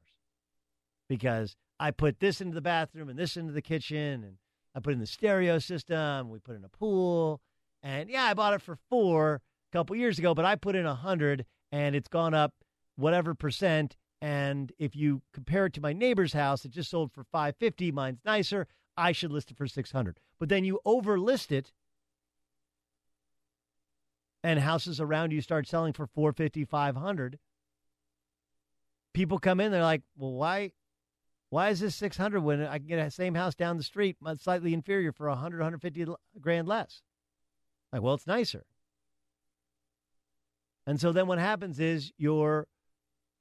[1.08, 4.36] because I put this into the bathroom and this into the kitchen and
[4.76, 6.30] I put in the stereo system.
[6.30, 7.40] We put in a pool.
[7.82, 10.86] And yeah, I bought it for four a couple years ago, but I put in
[10.86, 12.52] a hundred and it's gone up
[12.96, 13.96] whatever percent.
[14.20, 17.92] And if you compare it to my neighbor's house, it just sold for 550.
[17.92, 18.66] Mine's nicer.
[18.96, 20.20] I should list it for 600.
[20.38, 21.72] But then you overlist it
[24.42, 27.38] and houses around you start selling for 450, 500.
[29.12, 30.72] People come in, they're like, well, why,
[31.48, 34.72] why is this 600 when I can get a same house down the street, slightly
[34.72, 36.06] inferior for 100, 150
[36.40, 37.02] grand less?
[37.92, 38.64] Like, well, it's nicer.
[40.86, 42.66] And so then what happens is your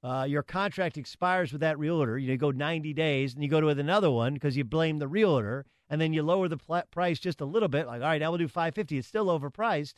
[0.02, 2.16] uh, your contract expires with that realtor.
[2.16, 5.66] You go 90 days and you go to another one because you blame the realtor,
[5.90, 7.86] and then you lower the pl- price just a little bit.
[7.86, 8.96] Like, all right, now we'll do 550.
[8.96, 9.94] It's still overpriced.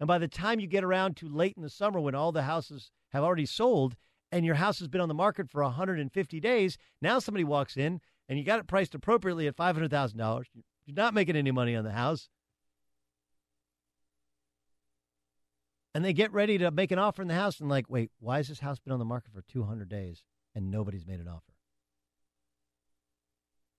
[0.00, 2.42] And by the time you get around to late in the summer when all the
[2.42, 3.96] houses have already sold,
[4.30, 8.00] and your house has been on the market for 150 days, now somebody walks in
[8.28, 10.44] and you got it priced appropriately at $500,000.
[10.86, 12.28] You're not making any money on the house.
[15.94, 18.36] And they get ready to make an offer in the house and like, wait, why
[18.36, 20.22] has this house been on the market for 200 days
[20.54, 21.54] and nobody's made an offer?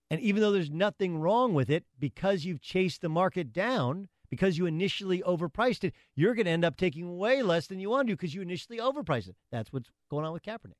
[0.09, 4.57] And even though there's nothing wrong with it, because you've chased the market down, because
[4.57, 8.07] you initially overpriced it, you're going to end up taking way less than you want
[8.07, 9.35] to because you initially overpriced it.
[9.51, 10.73] That's what's going on with Kaepernick.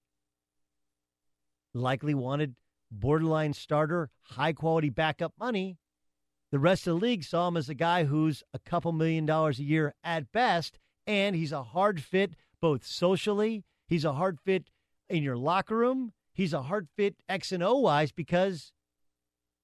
[1.73, 2.55] Likely wanted
[2.91, 5.77] borderline starter, high quality backup money.
[6.51, 9.59] The rest of the league saw him as a guy who's a couple million dollars
[9.59, 10.79] a year at best,
[11.09, 14.69] and he's a hard fit both socially, he's a hard fit
[15.09, 18.71] in your locker room, he's a hard fit X and O wise because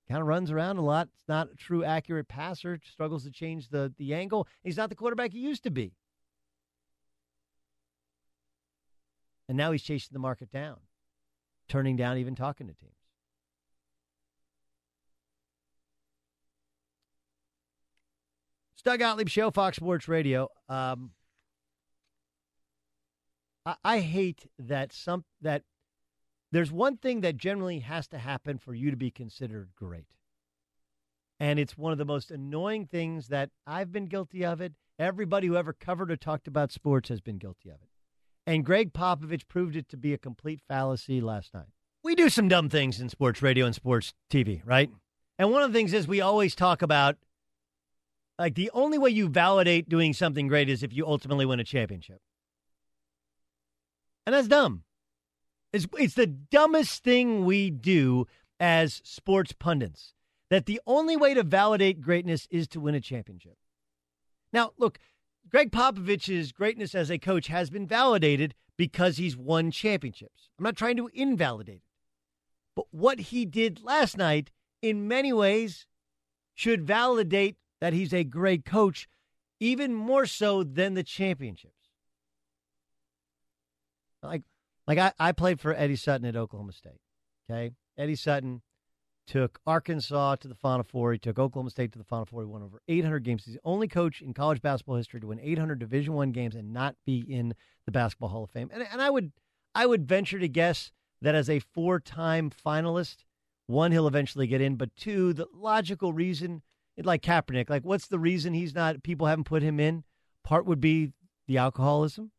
[0.10, 1.08] kind of runs around a lot.
[1.20, 2.80] It's not a true accurate passer.
[2.84, 4.48] Struggles to change the the angle.
[4.64, 5.94] He's not the quarterback he used to be.
[9.48, 10.78] And now he's chasing the market down,
[11.70, 12.94] turning down even talking to teams.
[18.84, 20.48] Doug Gottlieb Show, Fox Sports Radio.
[20.70, 21.10] Um,
[23.66, 25.64] I, I hate that some that
[26.52, 30.08] there's one thing that generally has to happen for you to be considered great.
[31.40, 34.74] And it's one of the most annoying things that I've been guilty of it.
[34.98, 37.90] Everybody who ever covered or talked about sports has been guilty of it.
[38.48, 41.68] And Gregg Popovich proved it to be a complete fallacy last night.
[42.04, 44.90] We do some dumb things in sports radio and sports TV, right?
[45.38, 47.18] And one of the things is we always talk about
[48.38, 51.64] like the only way you validate doing something great is if you ultimately win a
[51.64, 52.22] championship.
[54.26, 54.84] And that's dumb.
[55.72, 58.28] It's, it's the dumbest thing we do
[58.60, 60.14] as sports pundits
[60.50, 63.58] that the only way to validate greatness is to win a championship.
[64.54, 65.00] Now, look,
[65.50, 70.50] Gregg Popovich's greatness as a coach has been validated because he's won championships.
[70.58, 71.82] I'm not trying to invalidate it.
[72.76, 75.88] But what he did last night, in many ways,
[76.54, 79.08] should validate that he's a great coach,
[79.60, 81.85] even more so than the championships.
[84.28, 84.44] Like,
[84.88, 87.00] like I, I played for Eddie Sutton at Oklahoma State.
[87.50, 87.72] Okay.
[87.98, 88.62] Eddie Sutton
[89.28, 91.14] took Arkansas to the Final Four.
[91.14, 92.42] He took Oklahoma State to the Final Four.
[92.42, 93.46] He won over 800 games.
[93.46, 96.74] He's the only coach in college basketball history to win 800 Division One games and
[96.74, 98.70] not be in the Basketball Hall of Fame.
[98.72, 99.32] And, and I would
[99.74, 103.18] I would venture to guess that as a four-time finalist,
[103.68, 106.62] one he'll eventually get in, but two, the logical reason,
[107.02, 109.04] like Kaepernick, like what's the reason he's not?
[109.04, 110.04] People haven't put him in.
[110.44, 111.12] Part would be
[111.48, 112.32] the alcoholism.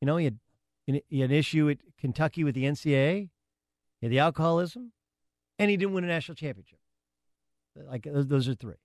[0.00, 0.38] You know, he had
[0.86, 3.30] an issue at Kentucky with the NCAA,
[4.02, 4.92] the alcoholism,
[5.58, 6.78] and he didn't win a national championship.
[7.74, 8.76] Like those are three.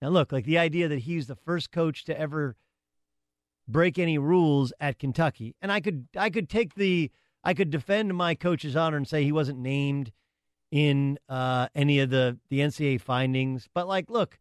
[0.00, 2.56] Now look, like the idea that he's the first coach to ever
[3.66, 7.10] break any rules at Kentucky, and I could I could take the
[7.42, 10.12] I could defend my coach's honor and say he wasn't named
[10.70, 14.38] in uh, any of the the NCAA findings, but like, look,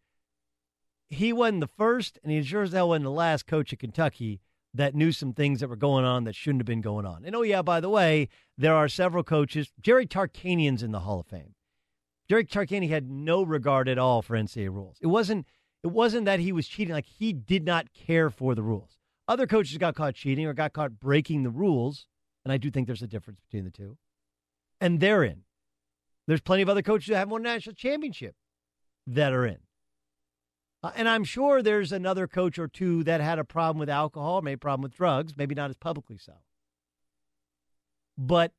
[1.10, 4.41] he wasn't the first, and he sure as hell wasn't the last coach at Kentucky
[4.77, 7.25] that knew some things that were going on that shouldn't have been going on.
[7.25, 9.71] And oh yeah, by the way, there are several coaches.
[9.81, 11.55] Jerry Tarkanian's in the Hall of Fame.
[12.29, 14.97] Jerry Tarkanian had no regard at all for NCAA rules.
[15.01, 15.45] It wasn't
[15.83, 18.97] it wasn't that he was cheating, like he did not care for the rules.
[19.27, 22.07] Other coaches got caught cheating or got caught breaking the rules,
[22.43, 23.97] and I do think there's a difference between the two.
[24.79, 25.43] And they're in.
[26.27, 28.35] There's plenty of other coaches that have won a national championship
[29.05, 29.57] that are in.
[30.83, 34.41] Uh, and I'm sure there's another coach or two that had a problem with alcohol,
[34.41, 36.33] maybe a problem with drugs, maybe not as publicly so.
[38.17, 38.51] But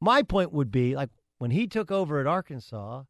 [0.00, 3.02] my point would be like when he took over at Arkansas,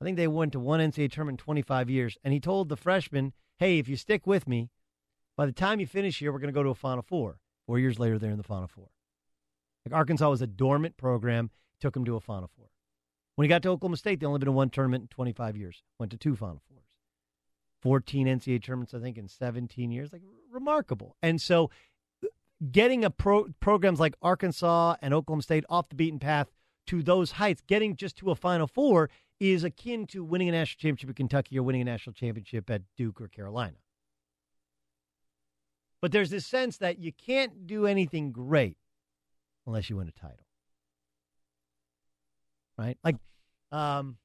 [0.00, 2.76] I think they went to one NCAA tournament in 25 years, and he told the
[2.76, 4.70] freshmen, hey, if you stick with me,
[5.36, 7.38] by the time you finish here, we're going to go to a Final Four.
[7.66, 8.88] Four years later, they're in the Final Four.
[9.86, 12.66] Like Arkansas was a dormant program, took them to a Final Four.
[13.36, 15.82] When he got to Oklahoma State, they only been in one tournament in 25 years,
[15.98, 16.81] went to two Final Fours.
[17.82, 20.12] 14 NCAA tournaments, I think, in 17 years.
[20.12, 21.16] Like, remarkable.
[21.22, 21.70] And so
[22.70, 26.48] getting a pro- programs like Arkansas and Oklahoma State off the beaten path
[26.86, 30.80] to those heights, getting just to a Final Four is akin to winning a national
[30.80, 33.76] championship at Kentucky or winning a national championship at Duke or Carolina.
[36.00, 38.76] But there's this sense that you can't do anything great
[39.66, 40.46] unless you win a title.
[42.76, 42.98] Right?
[43.04, 43.16] Like
[43.70, 44.16] um,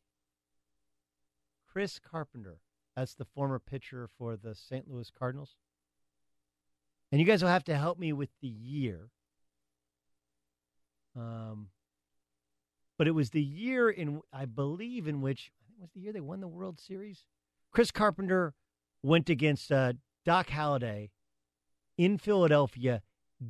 [1.68, 2.60] Chris Carpenter
[2.98, 4.90] that's the former pitcher for the St.
[4.90, 5.56] Louis Cardinals.
[7.12, 9.12] And you guys will have to help me with the year.
[11.16, 11.68] Um,
[12.98, 16.00] but it was the year in, I believe, in which I think it was the
[16.00, 17.24] year they won the World Series.
[17.72, 18.56] Chris Carpenter
[19.04, 19.94] went against uh,
[20.26, 21.12] Doc Halladay
[22.00, 23.04] in Philadelphia,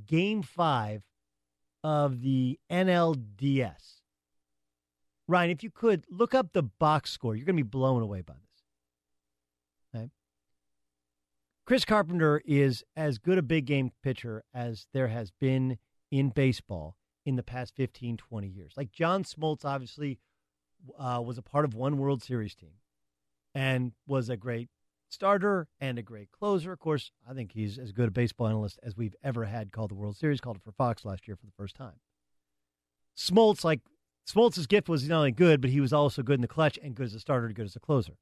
[0.06, 1.04] Game Five
[1.86, 4.02] of the NLDS.
[5.26, 8.22] Ryan, if you could look up the box score, you're going to be blown away
[8.22, 8.47] by this.
[11.68, 15.78] Chris Carpenter is as good a big game pitcher as there has been
[16.10, 18.72] in baseball in the past 15, 20 years.
[18.78, 20.18] Like John Smoltz, obviously,
[20.98, 22.76] uh, was a part of one World Series team
[23.54, 24.70] and was a great
[25.10, 26.72] starter and a great closer.
[26.72, 29.92] Of course, I think he's as good a baseball analyst as we've ever had called
[29.92, 32.00] the World Series, called it for Fox last year for the first time.
[33.18, 33.82] Smoltz, like
[34.26, 36.96] Smoltz's gift was not only good, but he was also good in the clutch and
[36.96, 38.14] good as a starter and good as a closer.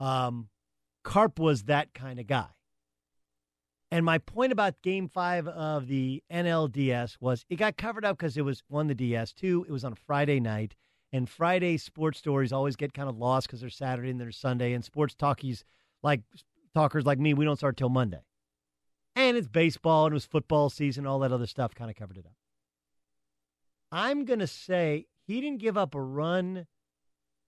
[0.00, 0.48] Um,
[1.06, 2.48] Carp was that kind of guy.
[3.92, 8.36] And my point about game five of the NLDS was it got covered up because
[8.36, 10.74] it was one, the DS, two, it was on a Friday night.
[11.12, 14.72] And Friday sports stories always get kind of lost because they're Saturday and they're Sunday.
[14.72, 15.64] And sports talkies,
[16.02, 16.22] like
[16.74, 18.24] talkers like me, we don't start till Monday.
[19.14, 22.18] And it's baseball and it was football season, all that other stuff kind of covered
[22.18, 22.34] it up.
[23.92, 26.66] I'm going to say he didn't give up a run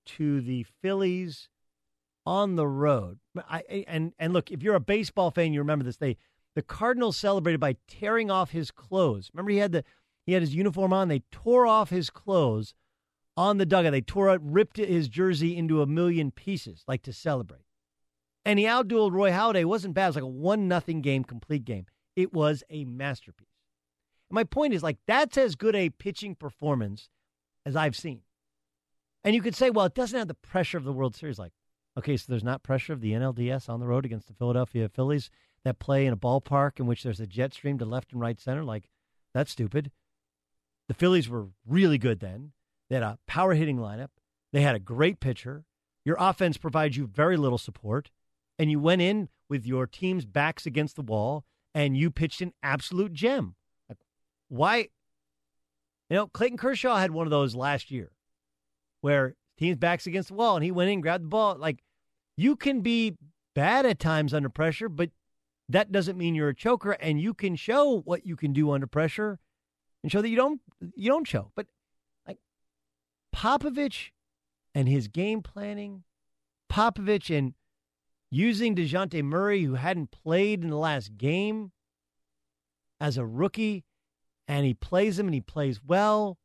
[0.07, 1.49] to the Phillies
[2.29, 3.19] on the road.
[3.49, 5.97] I, and and look, if you're a baseball fan, you remember this.
[5.97, 6.19] They
[6.55, 9.31] the Cardinals celebrated by tearing off his clothes.
[9.33, 9.83] Remember, he had the
[10.27, 11.09] he had his uniform on.
[11.09, 12.75] They tore off his clothes
[13.35, 13.93] on the dugout.
[13.93, 17.65] They tore out, ripped his jersey into a million pieces, like to celebrate.
[18.45, 19.61] And he outdueled Roy Halladay.
[19.61, 20.05] It wasn't bad.
[20.05, 21.87] It was like a one nothing game, complete game.
[22.15, 23.49] It was a masterpiece.
[24.29, 27.09] And my point is, like, that's as good a pitching performance
[27.65, 28.21] as I've seen.
[29.25, 31.39] And you could say, well, it doesn't have the pressure of the World Series.
[31.39, 31.53] Like,
[31.99, 35.31] Okay, so there's not pressure of the NLDS on the road against the Philadelphia Phillies
[35.65, 38.39] that play in a ballpark in which there's a jet stream to left and right
[38.39, 38.63] center.
[38.63, 38.89] Like,
[39.35, 39.91] that's stupid.
[40.87, 42.53] The Phillies were really good then.
[42.89, 44.11] They had a power hitting lineup.
[44.53, 45.65] They had a great pitcher.
[46.05, 48.13] Your offense provides you very little support.
[48.61, 52.53] And you went in with your team's backs against the wall and you pitched an
[52.63, 53.57] absolute gem.
[53.89, 53.99] Like,
[54.49, 54.89] why?
[56.09, 58.13] You know, Clayton Kershaw had one of those last year
[59.01, 61.57] where team's backs against the wall and he went in, grabbed the ball.
[61.57, 61.83] Like,
[62.39, 63.17] you can be
[63.57, 65.11] bad at times under pressure, but
[65.69, 68.87] that doesn't mean you're a choker and you can show what you can do under
[68.87, 69.41] pressure
[70.03, 70.61] and show that you don't
[70.95, 71.51] you don't choke.
[71.57, 71.67] But
[72.29, 72.39] like
[73.35, 74.11] Popovich
[74.73, 76.05] and his game planning,
[76.71, 77.55] Popovich and
[78.31, 81.73] using DeJounte Murray, who hadn't played in the last game
[83.01, 83.85] as a rookie,
[84.47, 86.39] and he plays him and he plays well,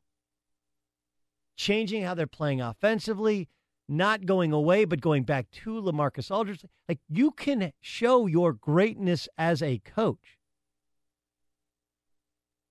[1.55, 3.47] changing how they're playing offensively,
[3.87, 6.65] not going away, but going back to LaMarcus Aldridge.
[6.87, 10.37] Like you can show your greatness as a coach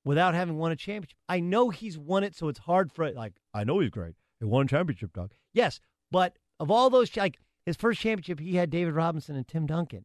[0.04, 1.18] without having won a championship.
[1.28, 3.10] I know he's won it, so it's hard for.
[3.10, 4.14] Like I know he's great.
[4.40, 5.32] He won a championship, dog.
[5.52, 9.66] Yes, but of all those, like his first championship, he had David Robinson and Tim
[9.66, 10.04] Duncan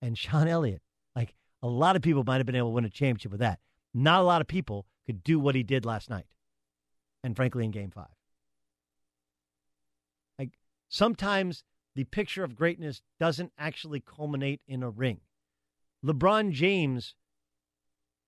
[0.00, 0.82] and Sean Elliott.
[1.14, 3.58] Like a lot of people might have been able to win a championship with that.
[3.94, 6.26] Not a lot of people could do what he did last night,
[7.22, 8.06] and frankly, in Game Five.
[10.92, 11.64] Sometimes
[11.94, 15.22] the picture of greatness doesn't actually culminate in a ring.
[16.04, 17.14] LeBron James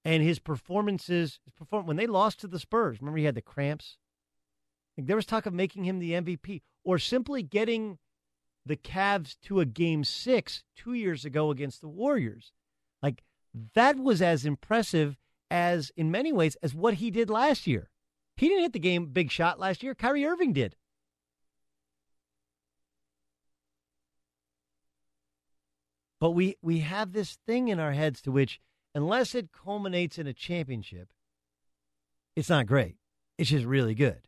[0.03, 3.43] and his performances, his perform- when they lost to the Spurs, remember he had the
[3.43, 3.99] cramps?
[4.97, 7.99] Like there was talk of making him the MVP or simply getting
[8.65, 12.53] the Cavs to a game six two years ago against the Warriors.
[13.03, 13.25] Like
[13.75, 15.19] that was as impressive
[15.51, 17.91] as, in many ways, as what he did last year.
[18.39, 19.95] He didn't hit the game big shot last year.
[19.95, 20.77] Kyrie Irving did.
[26.25, 28.59] But we, we have this thing in our heads to which,
[28.95, 31.11] unless it culminates in a championship,
[32.35, 32.97] it's not great.
[33.37, 34.27] It's just really good.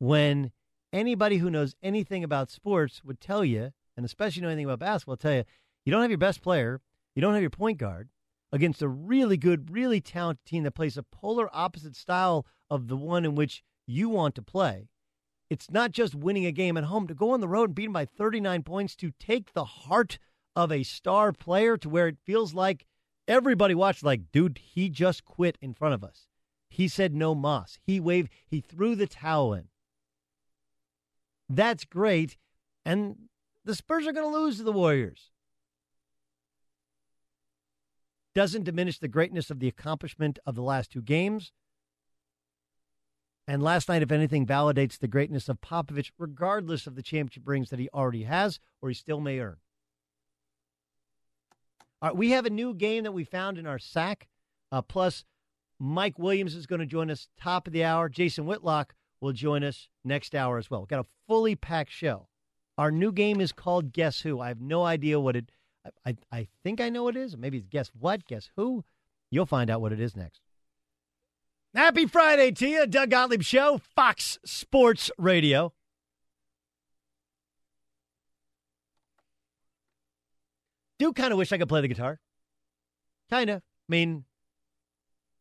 [0.00, 0.52] When
[0.92, 5.16] anybody who knows anything about sports would tell you, and especially know anything about basketball,
[5.16, 5.44] tell you,
[5.86, 6.82] you don't have your best player,
[7.14, 8.10] you don't have your point guard
[8.52, 12.98] against a really good, really talented team that plays a polar opposite style of the
[12.98, 14.90] one in which you want to play.
[15.48, 17.86] It's not just winning a game at home, to go on the road and beat
[17.86, 20.18] them by 39 points, to take the heart
[20.54, 22.86] of a star player to where it feels like
[23.26, 26.28] everybody watched, like, dude, he just quit in front of us.
[26.68, 27.78] He said no más.
[27.82, 29.68] He waved, he threw the towel in.
[31.48, 32.36] That's great.
[32.84, 33.16] And
[33.64, 35.30] the Spurs are going to lose to the Warriors.
[38.34, 41.52] Doesn't diminish the greatness of the accomplishment of the last two games.
[43.46, 47.68] And last night, if anything, validates the greatness of Popovich, regardless of the championship rings
[47.70, 49.56] that he already has or he still may earn.
[52.02, 54.26] All right, we have a new game that we found in our sack.
[54.72, 55.24] Uh, plus,
[55.78, 58.08] Mike Williams is going to join us top of the hour.
[58.08, 60.80] Jason Whitlock will join us next hour as well.
[60.80, 62.26] We've got a fully packed show.
[62.76, 64.40] Our new game is called Guess Who.
[64.40, 65.52] I have no idea what it.
[66.04, 67.36] I, I, I think I know what it is.
[67.36, 68.26] Maybe it's Guess What?
[68.26, 68.84] Guess Who?
[69.30, 70.40] You'll find out what it is next.
[71.72, 75.72] Happy Friday to you, Doug Gottlieb Show, Fox Sports Radio.
[81.02, 82.20] Do kind of wish I could play the guitar.
[83.28, 83.56] Kind of.
[83.56, 84.22] I mean,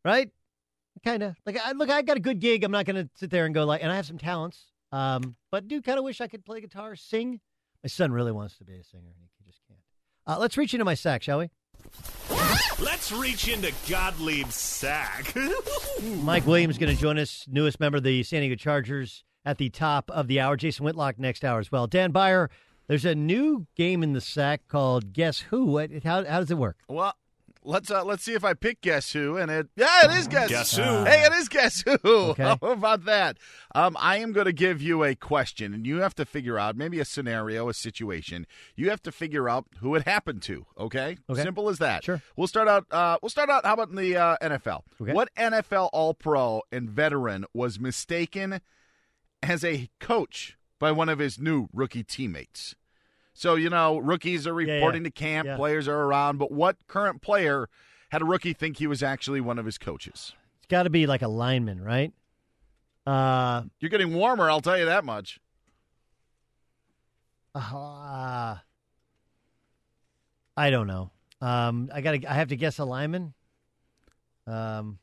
[0.03, 0.28] right?
[1.05, 1.36] Kind of.
[1.45, 2.64] Like, I, look, I got a good gig.
[2.64, 4.66] I'm not going to sit there and go like, and I have some talents.
[4.91, 7.41] Um, but do kind of wish I could play guitar, sing.
[7.84, 9.80] My son really wants to be a singer, and he just can't.
[10.26, 11.51] Uh, let's reach into my sack, shall we?
[12.80, 15.36] Let's reach into Gottlieb's sack.
[16.24, 19.70] Mike Williams going to join us, newest member of the San Diego Chargers, at the
[19.70, 20.57] top of the hour.
[20.57, 21.86] Jason Whitlock next hour as well.
[21.86, 22.49] Dan Beyer,
[22.91, 25.63] there's a new game in the sack called Guess Who.
[25.63, 26.75] What, how, how does it work?
[26.89, 27.13] Well,
[27.63, 30.49] let's uh, let's see if I pick Guess Who, and it yeah, it is Guess,
[30.49, 30.83] Guess Who.
[31.05, 31.97] Hey, it is Guess Who.
[32.31, 32.43] Okay.
[32.43, 33.37] How about that?
[33.73, 36.75] Um, I am going to give you a question, and you have to figure out
[36.75, 38.45] maybe a scenario, a situation.
[38.75, 40.65] You have to figure out who it happened to.
[40.77, 41.41] Okay, Okay.
[41.43, 42.03] simple as that.
[42.03, 42.21] Sure.
[42.35, 42.87] We'll start out.
[42.91, 43.65] Uh, we'll start out.
[43.65, 44.81] How about in the uh, NFL?
[45.01, 45.13] Okay.
[45.13, 48.59] What NFL All Pro and veteran was mistaken
[49.41, 52.75] as a coach by one of his new rookie teammates?
[53.34, 54.73] So, you know, rookies are yeah.
[54.75, 55.55] reporting to camp, Yeah.
[55.55, 57.69] players are around, but what current player
[58.09, 60.34] had a rookie think he was actually one of his coaches?
[60.57, 62.13] It's got to be like a lineman, right?
[63.07, 65.39] Uh, You're getting warmer, I'll tell you that much.
[67.55, 68.57] uh,
[70.55, 71.11] I don't know.
[71.41, 72.23] Um, I got.
[72.25, 73.34] I have to guess a lineman.
[74.45, 74.99] Um,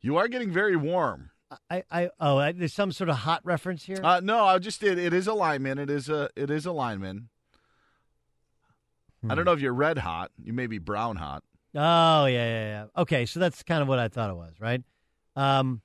[0.00, 1.30] You are getting very warm.
[1.70, 3.98] I, I, oh, I, there's some sort of hot reference here.
[4.02, 4.98] Uh, no, I just did.
[4.98, 5.78] It is a lineman.
[5.78, 6.28] It is a.
[6.36, 7.28] It is a lineman.
[9.28, 10.32] I don't know if you're red hot.
[10.42, 11.44] You may be brown hot.
[11.74, 12.84] Oh yeah, yeah, yeah.
[13.02, 14.82] Okay, so that's kind of what I thought it was, right?
[15.36, 15.80] Um,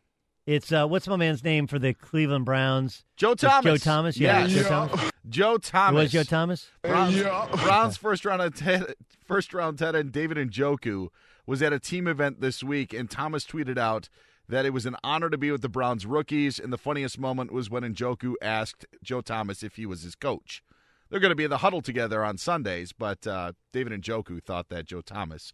[0.48, 3.06] it's uh, what's my man's name for the Cleveland Browns?
[3.16, 3.64] Joe It's Thomas.
[3.64, 4.18] Joe Thomas.
[4.18, 4.64] Yeah, Yes.
[4.64, 5.12] Joe Thomas.
[5.30, 6.02] Joe It Thomas.
[6.04, 6.68] was Joe Thomas.
[6.82, 8.96] Browns, Browns first round Ted,
[9.26, 11.10] first round tight end David Njoku
[11.46, 14.10] was at a team event this week, and Thomas tweeted out
[14.50, 16.60] that it was an honor to be with the Browns rookies.
[16.60, 20.64] And the funniest moment was when Njoku asked Joe Thomas if he was his coach.
[21.10, 24.70] They're going to be in the huddle together on Sundays, but uh, David Njoku thought
[24.70, 25.54] that Joe Thomas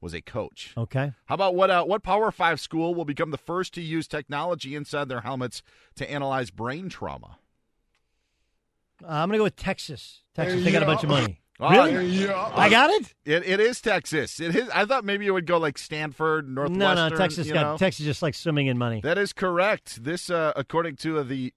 [0.00, 0.72] was a coach.
[0.76, 1.12] Okay.
[1.26, 1.70] How about what?
[1.70, 5.62] Uh, what Power Five school will become the first to use technology inside their helmets
[5.96, 7.38] to analyze brain trauma?
[9.02, 10.20] Uh, I'm gonna go with Texas.
[10.34, 10.64] Texas.
[10.64, 11.40] They got a bunch of money.
[11.58, 12.28] Uh, Really?
[12.28, 13.14] I got it.
[13.24, 14.40] It, it is Texas.
[14.40, 14.68] It is.
[14.68, 16.78] I thought maybe it would go like Stanford, Northwestern.
[16.78, 17.16] No, no.
[17.16, 17.76] Texas got know?
[17.78, 19.00] Texas just like swimming in money.
[19.02, 20.04] That is correct.
[20.04, 21.52] This, uh, according to the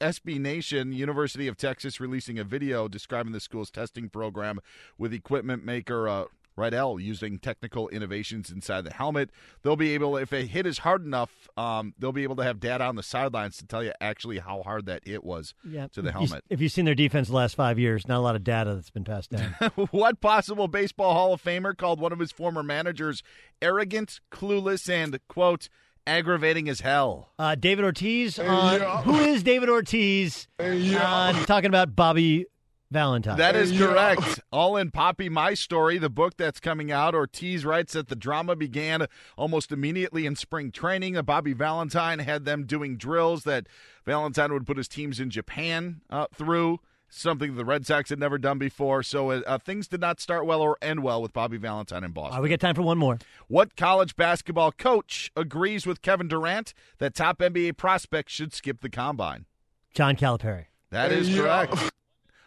[0.00, 4.60] SB Nation, University of Texas releasing a video describing the school's testing program
[4.96, 6.24] with equipment maker uh,
[6.58, 9.30] Riddell using technical innovations inside the helmet.
[9.62, 12.60] They'll be able, if a hit is hard enough, um, they'll be able to have
[12.60, 15.86] data on the sidelines to tell you actually how hard that hit was Yeah.
[15.88, 16.44] to the helmet.
[16.50, 18.90] If you've seen their defense the last five years, not a lot of data that's
[18.90, 19.54] been passed down.
[19.90, 23.22] what possible baseball Hall of Famer called one of his former managers
[23.62, 25.68] arrogant, clueless, and, quote,
[26.06, 27.30] aggravating as hell.
[27.38, 30.48] Uh, David Ortiz on who is David Ortiz?
[30.58, 32.46] On talking about Bobby
[32.90, 33.36] Valentine.
[33.36, 34.40] That is correct.
[34.50, 37.14] All in Papi My Story, the book that's coming out.
[37.14, 41.16] Ortiz writes that the drama began almost immediately in spring training.
[41.16, 43.66] Uh, Bobby Valentine had them doing drills that
[44.06, 46.80] Valentine would put his teams in Japan uh, through,
[47.10, 49.02] something the Red Sox had never done before.
[49.02, 52.12] So uh, uh, things did not start well or end well with Bobby Valentine in
[52.12, 52.40] Boston.
[52.42, 53.18] We got time for one more.
[53.48, 58.88] What college basketball coach agrees with Kevin Durant that top NBA prospects should skip the
[58.88, 59.44] combine?
[59.92, 60.66] John Calipari.
[60.90, 61.92] That is correct.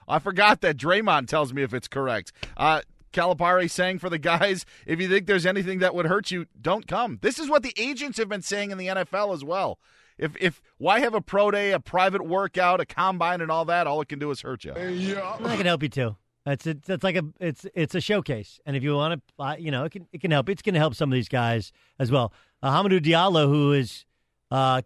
[0.08, 2.32] I forgot that Draymond tells me if it's correct.
[2.58, 2.82] Uh,
[3.14, 6.88] Calipari saying for the guys, if you think there's anything that would hurt you, don't
[6.88, 7.20] come.
[7.22, 9.80] This is what the agents have been saying in the NFL as well.
[10.18, 13.88] If if why have a pro day, a private workout, a combine, and all that?
[13.88, 14.74] All it can do is hurt you.
[14.78, 16.16] Yeah, I can help you too.
[16.45, 19.56] It's it's, it's like a it's it's a showcase, and if you want to, uh,
[19.58, 20.49] you know, it can it can help.
[20.49, 22.34] It's going to help some of these guys as well.
[22.62, 24.06] Uh, Hamidou Diallo, who is
[24.52, 24.82] uh,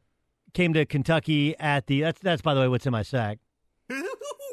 [0.53, 3.39] came to Kentucky at the that's that's by the way what's in my sack.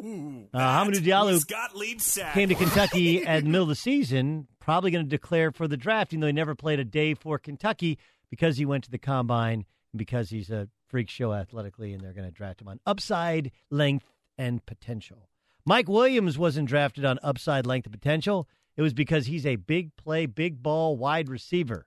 [0.03, 5.09] Uh, Hamidou Diallo came to Kentucky at the middle of the season, probably going to
[5.09, 7.98] declare for the draft, even though he never played a day for Kentucky
[8.28, 12.12] because he went to the combine and because he's a freak show athletically, and they're
[12.12, 15.28] going to draft him on upside, length, and potential.
[15.64, 18.48] Mike Williams wasn't drafted on upside, length, and potential.
[18.76, 21.86] It was because he's a big play, big ball, wide receiver.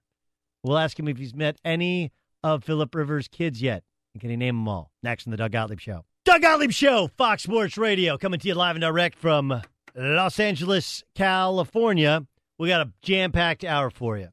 [0.63, 2.11] We'll ask him if he's met any
[2.43, 3.84] of Philip Rivers' kids yet.
[4.13, 4.91] And can he name them all?
[5.03, 6.05] Next on the Doug Gottlieb Show.
[6.26, 9.62] Doug Gottlieb Show, Fox Sports Radio, coming to you live and direct from
[9.96, 12.26] Los Angeles, California.
[12.58, 14.30] We got a jam packed hour for you.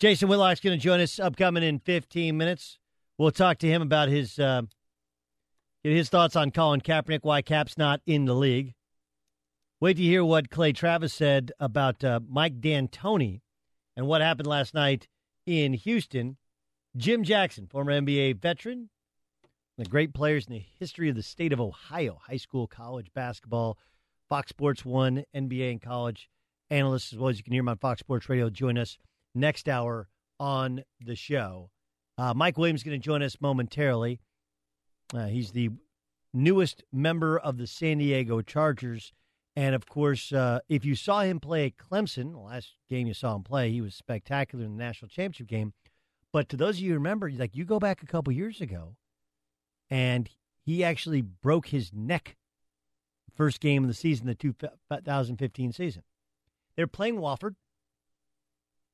[0.00, 2.78] Jason Whitlock's going to join us upcoming in 15 minutes.
[3.18, 4.62] We'll talk to him about his uh,
[5.82, 8.72] his thoughts on Colin Kaepernick, why Cap's not in the league.
[9.80, 13.42] Wait to hear what Clay Travis said about uh, Mike D'Antoni
[13.98, 15.08] and what happened last night
[15.44, 16.38] in Houston.
[16.96, 18.88] Jim Jackson, former NBA veteran,
[19.80, 23.78] the great players in the history of the state of Ohio, high school, college basketball,
[24.28, 26.28] Fox Sports One, NBA and college
[26.68, 28.50] analysts, as well as you can hear him on Fox Sports Radio.
[28.50, 28.98] Join us
[29.34, 30.08] next hour
[30.38, 31.70] on the show.
[32.18, 34.20] Uh, Mike Williams is going to join us momentarily.
[35.14, 35.70] Uh, he's the
[36.34, 39.14] newest member of the San Diego Chargers.
[39.56, 43.14] And of course, uh, if you saw him play at Clemson, the last game you
[43.14, 45.72] saw him play, he was spectacular in the national championship game.
[46.32, 48.96] But to those of you who remember, like you go back a couple years ago,
[49.90, 50.30] and
[50.64, 52.36] he actually broke his neck
[53.34, 56.02] first game of the season, the 2015 season.
[56.76, 57.56] They're playing Wofford.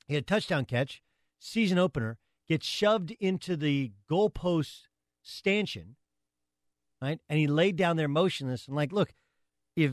[0.06, 1.02] He had a touchdown catch,
[1.38, 2.18] season opener,
[2.48, 4.82] gets shoved into the goalpost
[5.22, 5.96] stanchion,
[7.02, 7.18] right?
[7.28, 8.66] And he laid down there motionless.
[8.66, 9.12] And like, look,
[9.74, 9.92] if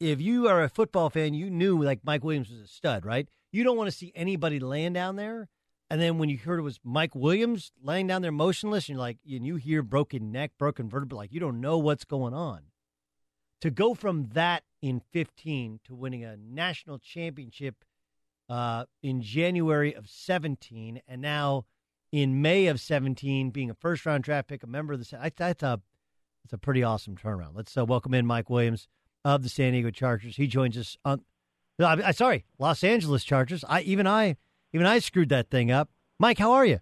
[0.00, 3.28] if you are a football fan, you knew like Mike Williams was a stud, right?
[3.52, 5.48] You don't want to see anybody laying down there.
[5.94, 8.98] And then when you heard it was Mike Williams laying down there motionless, and you're
[8.98, 12.62] like, and you hear broken neck, broken vertebra, like you don't know what's going on.
[13.60, 17.84] To go from that in 15 to winning a national championship
[18.48, 21.64] uh, in January of 17, and now
[22.10, 25.30] in May of 17, being a first round draft pick, a member of the, I,
[25.30, 25.80] that's a,
[26.42, 27.54] that's a pretty awesome turnaround.
[27.54, 28.88] Let's uh, welcome in Mike Williams
[29.24, 30.34] of the San Diego Chargers.
[30.34, 31.20] He joins us on,
[31.78, 33.64] I, I sorry, Los Angeles Chargers.
[33.68, 34.34] I even I
[34.74, 35.88] even I screwed that thing up.
[36.18, 36.80] Mike, how are you?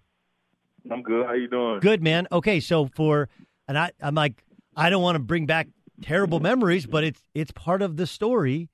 [0.90, 1.26] I'm good.
[1.26, 1.78] How you doing?
[1.80, 2.26] Good, man.
[2.32, 3.28] Okay, so for
[3.68, 4.42] and I I'm like
[4.74, 5.68] I don't want to bring back
[6.00, 8.70] terrible memories, but it's it's part of the story.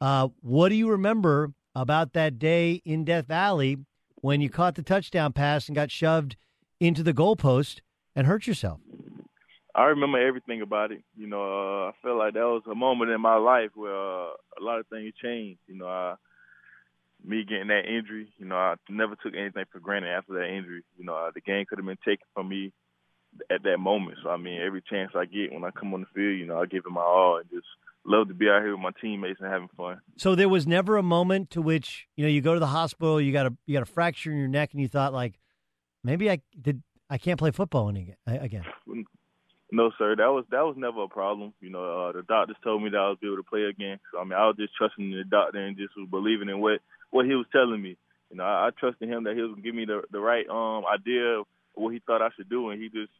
[0.00, 3.78] Uh, what do you remember about that day in Death Valley
[4.16, 6.36] when you caught the touchdown pass and got shoved
[6.80, 7.80] into the goalpost
[8.14, 8.80] and hurt yourself?
[9.74, 11.02] I remember everything about it.
[11.16, 14.28] You know, uh, I feel like that was a moment in my life where uh,
[14.58, 15.60] a lot of things changed.
[15.66, 16.16] You know, I,
[17.26, 20.82] me getting that injury, you know, I never took anything for granted after that injury.
[20.96, 22.72] You know, uh, the game could have been taken from me
[23.50, 24.18] at that moment.
[24.22, 26.60] So I mean, every chance I get when I come on the field, you know,
[26.60, 27.66] I give it my all and just
[28.04, 30.00] love to be out here with my teammates and having fun.
[30.16, 33.20] So there was never a moment to which you know you go to the hospital,
[33.20, 35.38] you got a you got a fracture in your neck, and you thought like,
[36.04, 38.64] maybe I did I can't play football again.
[39.72, 40.14] No, sir.
[40.14, 41.52] That was that was never a problem.
[41.60, 43.98] You know, uh, the doctors told me that I was able to play again.
[44.12, 46.80] So I mean, I was just trusting the doctor and just was believing in what
[47.10, 47.96] what he was telling me.
[48.30, 50.48] You know, I, I trusted him that he was gonna give me the the right
[50.48, 53.10] um idea of what he thought I should do, and he just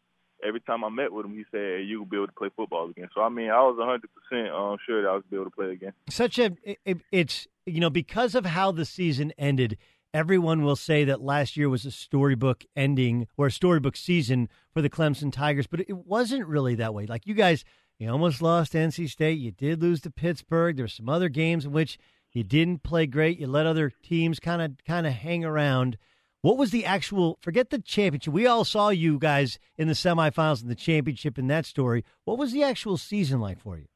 [0.47, 2.51] every time I met with him, he said, hey, "You will be able to play
[2.57, 5.37] football again." So I mean, I was 100 percent um, sure that I was be
[5.37, 5.93] able to play again.
[6.09, 9.79] Such a it, it's you know because of how the season ended.
[10.17, 14.81] Everyone will say that last year was a storybook ending or a storybook season for
[14.81, 17.05] the Clemson Tigers, but it wasn't really that way.
[17.05, 17.67] Like you guys,
[17.99, 19.39] you almost lost NC State.
[19.39, 20.75] You did lose to Pittsburgh.
[20.75, 21.99] There were some other games in which
[22.33, 23.39] you didn't play great.
[23.39, 25.99] You let other teams kind of kind of hang around.
[26.41, 27.37] What was the actual?
[27.43, 28.33] Forget the championship.
[28.33, 32.07] We all saw you guys in the semifinals and the championship in that story.
[32.25, 33.89] What was the actual season like for you?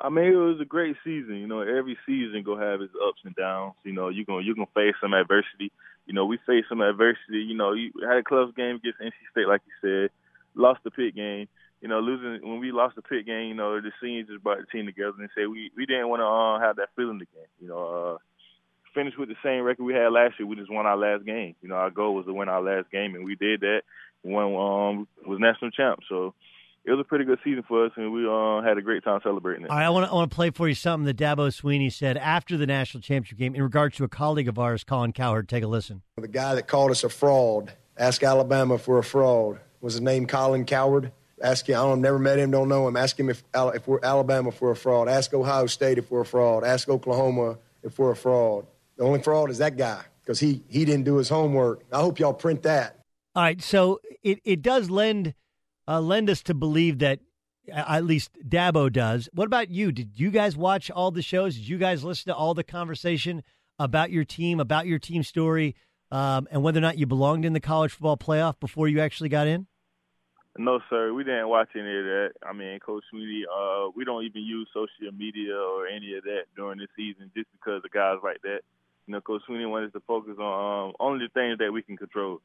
[0.00, 1.36] I mean, it was a great season.
[1.36, 3.74] You know, every season gonna have its ups and downs.
[3.84, 5.70] You know, you're gonna you're gonna face some adversity.
[6.06, 7.38] You know, we faced some adversity.
[7.46, 10.10] You know, you had a close game against NC State, like you said,
[10.54, 11.48] lost the pit game.
[11.80, 13.48] You know, losing when we lost the pit game.
[13.48, 16.20] You know, the seniors just brought the team together and said we we didn't want
[16.20, 17.48] to uh, have that feeling again.
[17.60, 18.18] You know, uh,
[18.94, 20.46] finish with the same record we had last year.
[20.46, 21.54] We just won our last game.
[21.62, 23.82] You know, our goal was to win our last game, and we did that.
[24.22, 26.00] Won um was national champ.
[26.08, 26.34] So
[26.84, 29.18] it was a pretty good season for us, and we uh, had a great time
[29.22, 29.70] celebrating it.
[29.70, 32.56] All right, I want to I play for you something that Dabo Swinney said after
[32.56, 35.48] the national championship game in regards to a colleague of ours, Colin Cowherd.
[35.48, 36.02] Take a listen.
[36.16, 37.72] The guy that called us a fraud.
[37.96, 39.60] Ask Alabama for a fraud.
[39.80, 41.12] Was his name Colin Cowherd?
[41.42, 41.76] Ask him.
[41.76, 42.50] I don't never met him.
[42.50, 42.96] Don't know him.
[42.96, 45.08] Ask him if if we're Alabama for a fraud.
[45.08, 46.64] Ask Ohio State if we're a fraud.
[46.64, 48.66] Ask Oklahoma if we're a fraud.
[48.96, 51.82] The only fraud is that guy because he he didn't do his homework.
[51.92, 52.98] I hope y'all print that.
[53.34, 55.34] All right, so it it does lend
[55.86, 57.20] uh, lend us to believe that
[57.72, 59.28] at least Dabo does.
[59.32, 59.92] What about you?
[59.92, 61.54] Did you guys watch all the shows?
[61.56, 63.42] Did you guys listen to all the conversation
[63.78, 65.74] about your team, about your team story,
[66.10, 69.28] um, and whether or not you belonged in the college football playoff before you actually
[69.28, 69.66] got in?
[70.56, 71.12] No, sir.
[71.12, 72.30] We didn't watch any of that.
[72.46, 76.44] I mean, Coach Swinney, uh, we don't even use social media or any of that
[76.54, 78.60] during the season just because of guys like that.
[79.06, 81.96] You know, Coach Swinney wanted to focus on um, only the things that we can
[81.96, 82.40] control.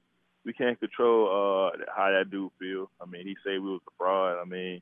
[0.45, 2.89] We can't control uh, how that dude feel.
[3.01, 4.37] I mean, he said we was a fraud.
[4.41, 4.81] I mean,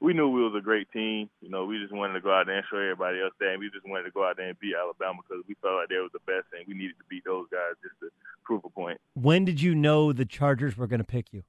[0.00, 1.30] we knew we was a great team.
[1.40, 3.60] You know, we just wanted to go out there and show everybody else that, and
[3.60, 5.96] we just wanted to go out there and beat Alabama because we felt like they
[5.96, 8.10] was the best, and we needed to beat those guys just to
[8.44, 9.00] prove a point.
[9.14, 11.44] When did you know the Chargers were going to pick you?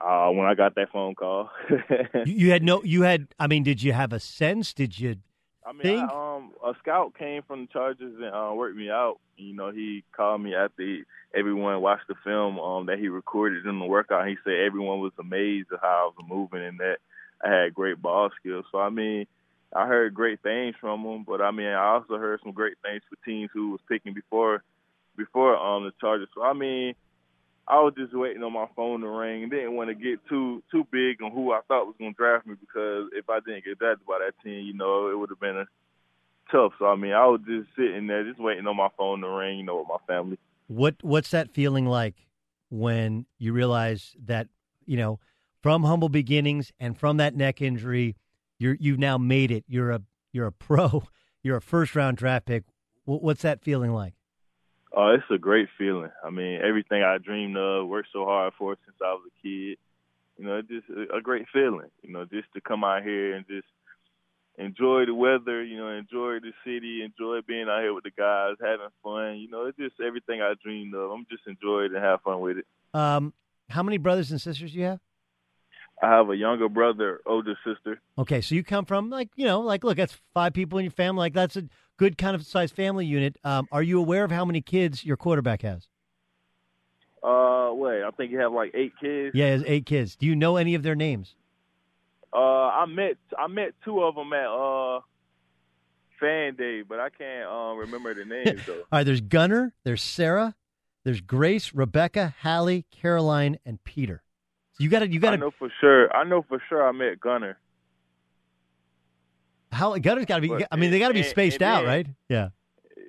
[0.00, 1.50] Uh, when I got that phone call.
[2.26, 2.82] you, you had no.
[2.84, 3.28] You had.
[3.38, 4.74] I mean, did you have a sense?
[4.74, 5.16] Did you?
[5.66, 6.10] I mean, think?
[6.10, 9.18] I, um, a scout came from the Chargers and uh, worked me out.
[9.36, 11.02] You know, he called me after he,
[11.34, 14.28] everyone watched the film um, that he recorded in the workout.
[14.28, 16.98] He said everyone was amazed at how I was moving and that
[17.44, 18.64] I had great ball skills.
[18.70, 19.26] So I mean,
[19.74, 23.02] I heard great things from him, but I mean, I also heard some great things
[23.08, 24.62] for teams who was picking before
[25.16, 26.28] before um the Chargers.
[26.34, 26.94] So I mean,
[27.68, 29.48] I was just waiting on my phone to ring.
[29.48, 32.46] Didn't want to get too too big on who I thought was going to draft
[32.46, 35.40] me because if I didn't get drafted by that team, you know, it would have
[35.40, 35.66] been a
[36.52, 36.72] tough.
[36.78, 39.58] So I mean, I was just sitting there, just waiting on my phone to ring.
[39.58, 40.38] You know, with my family.
[40.68, 42.26] What What's that feeling like
[42.70, 44.48] when you realize that
[44.84, 45.18] you know
[45.62, 48.14] from humble beginnings and from that neck injury,
[48.58, 49.64] you're you've now made it.
[49.66, 50.02] You're a
[50.32, 51.04] you're a pro.
[51.42, 52.64] You're a first round draft pick.
[53.04, 54.15] What's that feeling like?
[54.92, 56.10] Oh, it's a great feeling.
[56.24, 59.78] I mean, everything I dreamed of, worked so hard for since I was a kid.
[60.38, 61.90] You know, it's just a great feeling.
[62.02, 63.66] You know, just to come out here and just
[64.58, 65.62] enjoy the weather.
[65.62, 69.38] You know, enjoy the city, enjoy being out here with the guys, having fun.
[69.38, 71.10] You know, it's just everything I dreamed of.
[71.10, 72.66] I'm just enjoying it and have fun with it.
[72.94, 73.32] Um,
[73.68, 75.00] how many brothers and sisters do you have?
[76.02, 78.00] I have a younger brother, older sister.
[78.18, 80.92] Okay, so you come from like you know, like look, that's five people in your
[80.92, 81.20] family.
[81.20, 81.64] Like that's a
[81.96, 83.36] good kind of size family unit.
[83.44, 85.88] Um, are you aware of how many kids your quarterback has?
[87.22, 89.34] Uh, wait, I think you have like eight kids.
[89.34, 90.16] Yeah, he has eight kids.
[90.16, 91.34] Do you know any of their names?
[92.32, 95.00] Uh, I met I met two of them at uh
[96.20, 98.74] fan day, but I can't uh, remember the names though.
[98.74, 100.54] All right, there's Gunner, there's Sarah,
[101.04, 104.22] there's Grace, Rebecca, Hallie, Caroline, and Peter.
[104.72, 106.14] So you got to you got I to know for sure.
[106.14, 107.58] I know for sure I met Gunner.
[109.76, 110.48] How Gunner's got to be.
[110.48, 112.06] But- I mean, they got to be and- spaced and out, then- right?
[112.28, 112.48] Yeah,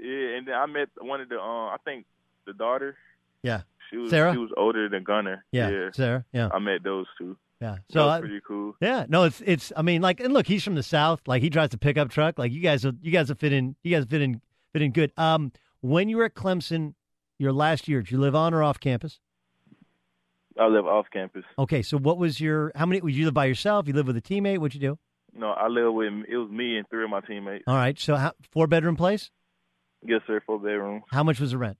[0.01, 2.05] Yeah, and then I met one of the um I think
[2.45, 2.95] the daughter.
[3.43, 4.33] yeah, She was Sarah?
[4.33, 5.43] she was older than Gunner.
[5.51, 6.49] Yeah, Sarah, yeah.
[6.53, 7.37] I met those two.
[7.61, 7.77] yeah.
[7.91, 8.75] So I- pretty cool.
[8.81, 9.71] Yeah, no, it's it's.
[9.75, 11.21] I mean, like, and look, he's from the south.
[11.27, 12.37] Like, he drives a pickup truck.
[12.37, 13.75] Like, you guys, will- you guys will fit in.
[13.83, 14.41] You guys fit in,
[14.73, 15.11] fit in good.
[15.17, 15.51] Um,
[15.81, 16.93] when you were at Clemson,
[17.39, 19.19] your last year, did you live on or off campus?
[20.59, 21.43] I live off campus.
[21.59, 22.71] Okay, so what was your?
[22.75, 22.99] How many?
[23.01, 23.87] Would you live by yourself?
[23.87, 24.57] You live with a teammate?
[24.57, 24.99] What'd you do?
[25.37, 27.63] No, I live with it was me and three of my teammates.
[27.67, 29.29] All right, so how, four bedroom place.
[30.03, 31.03] Yes, sir, four bedroom.
[31.11, 31.77] How much was the rent?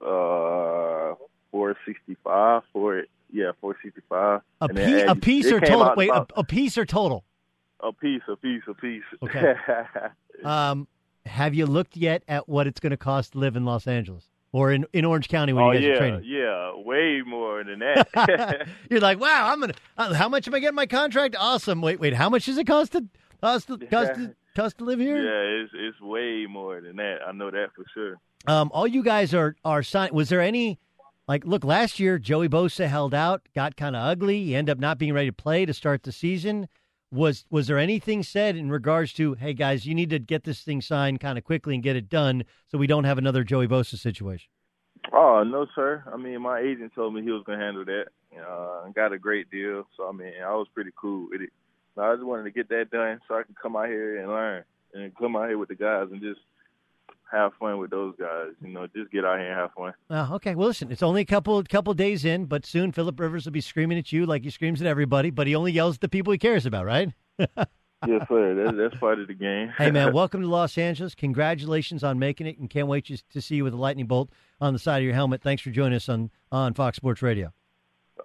[0.00, 1.14] Uh,
[1.50, 2.62] four sixty five.
[2.72, 4.42] Four yeah, four sixty five.
[4.60, 5.94] A, pe- a piece or total?
[5.96, 7.24] Wait, a, a piece or total?
[7.84, 9.02] a piece, a piece, a piece.
[9.22, 9.54] Okay.
[10.42, 10.88] Um,
[11.24, 14.28] have you looked yet at what it's going to cost to live in Los Angeles
[14.54, 16.22] or in, in Orange County when oh you guys are yeah, training?
[16.24, 18.68] yeah, way more than that.
[18.90, 19.74] You're like, wow, I'm gonna.
[19.98, 21.34] Uh, how much am I getting my contract?
[21.36, 21.82] Awesome.
[21.82, 22.14] Wait, wait.
[22.14, 23.04] How much does it cost to
[23.42, 25.16] cost to, cost to, cost to live here?
[25.16, 27.18] yeah, it's it's way more than that.
[27.26, 28.16] I know that for sure.
[28.46, 30.12] Um, all you guys are are signed.
[30.12, 30.78] Was there any
[31.26, 31.44] like?
[31.44, 34.44] Look, last year Joey Bosa held out, got kind of ugly.
[34.44, 36.68] He ended up not being ready to play to start the season.
[37.14, 40.62] Was was there anything said in regards to, hey guys, you need to get this
[40.62, 43.68] thing signed kind of quickly and get it done so we don't have another Joey
[43.68, 44.48] Bosa situation?
[45.12, 46.02] Oh no, sir.
[46.12, 48.06] I mean, my agent told me he was gonna handle that.
[48.36, 51.50] Uh, got a great deal, so I mean, I was pretty cool with it.
[51.94, 54.28] So I just wanted to get that done so I can come out here and
[54.28, 56.40] learn and come out here with the guys and just
[57.30, 58.50] have fun with those guys.
[58.62, 59.92] You know, just get out here and have fun.
[60.10, 63.44] Uh, okay, well, listen, it's only a couple couple days in, but soon Philip Rivers
[63.44, 66.00] will be screaming at you like he screams at everybody, but he only yells at
[66.00, 67.12] the people he cares about, right?
[67.38, 68.54] yes, sir.
[68.54, 69.72] That, that's part of the game.
[69.76, 71.14] hey, man, welcome to Los Angeles.
[71.14, 74.72] Congratulations on making it, and can't wait to, see you with a lightning bolt on
[74.72, 75.42] the side of your helmet.
[75.42, 77.52] Thanks for joining us on, on Fox Sports Radio.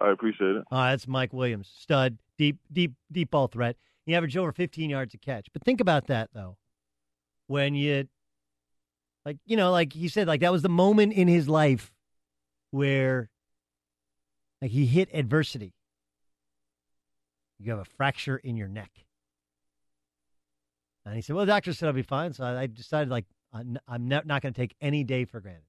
[0.00, 0.64] I appreciate it.
[0.70, 3.76] Right, that's Mike Williams, stud, deep, deep, deep ball threat.
[4.06, 5.48] He averaged over 15 yards a catch.
[5.52, 6.56] But think about that, though.
[7.46, 8.08] When you,
[9.24, 11.92] like, you know, like he said, like that was the moment in his life
[12.70, 13.30] where,
[14.62, 15.74] like, he hit adversity.
[17.58, 18.90] You have a fracture in your neck.
[21.04, 22.32] And he said, well, the doctor said I'll be fine.
[22.32, 25.64] So I decided, like, I'm not going to take any day for granted.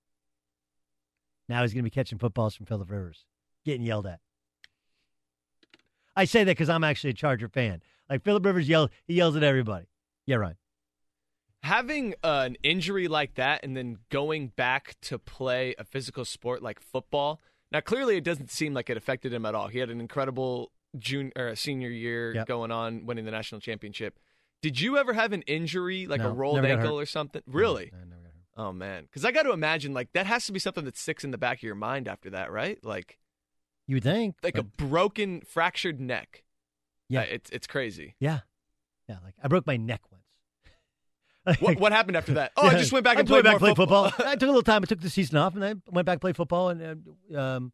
[1.49, 3.25] Now he's going to be catching footballs from Philip Rivers,
[3.65, 4.19] getting yelled at.
[6.15, 7.81] I say that because I'm actually a Charger fan.
[8.09, 9.87] Like Philip Rivers yells, he yells at everybody.
[10.25, 10.55] Yeah, right.
[11.63, 16.63] Having uh, an injury like that and then going back to play a physical sport
[16.63, 17.41] like football.
[17.71, 19.67] Now, clearly, it doesn't seem like it affected him at all.
[19.67, 22.47] He had an incredible junior or senior year yep.
[22.47, 24.19] going on, winning the national championship.
[24.61, 27.41] Did you ever have an injury, like no, a rolled ankle or something?
[27.47, 27.91] Really?
[27.93, 30.97] No, oh man, because I got to imagine like that has to be something that
[30.97, 32.83] sticks in the back of your mind after that, right?
[32.83, 33.17] Like
[33.87, 34.61] you would think, like but...
[34.61, 36.43] a broken, fractured neck.
[37.09, 38.15] Yeah, uh, it's it's crazy.
[38.19, 38.41] Yeah,
[39.09, 39.17] yeah.
[39.23, 40.01] Like I broke my neck.
[41.59, 42.51] what, what happened after that?
[42.55, 44.09] Oh, yeah, I just went back and I played back football.
[44.09, 44.27] football.
[44.27, 44.83] I took a little time.
[44.83, 46.69] I took the season off, and I went back to play football.
[46.69, 47.03] And
[47.35, 47.71] um,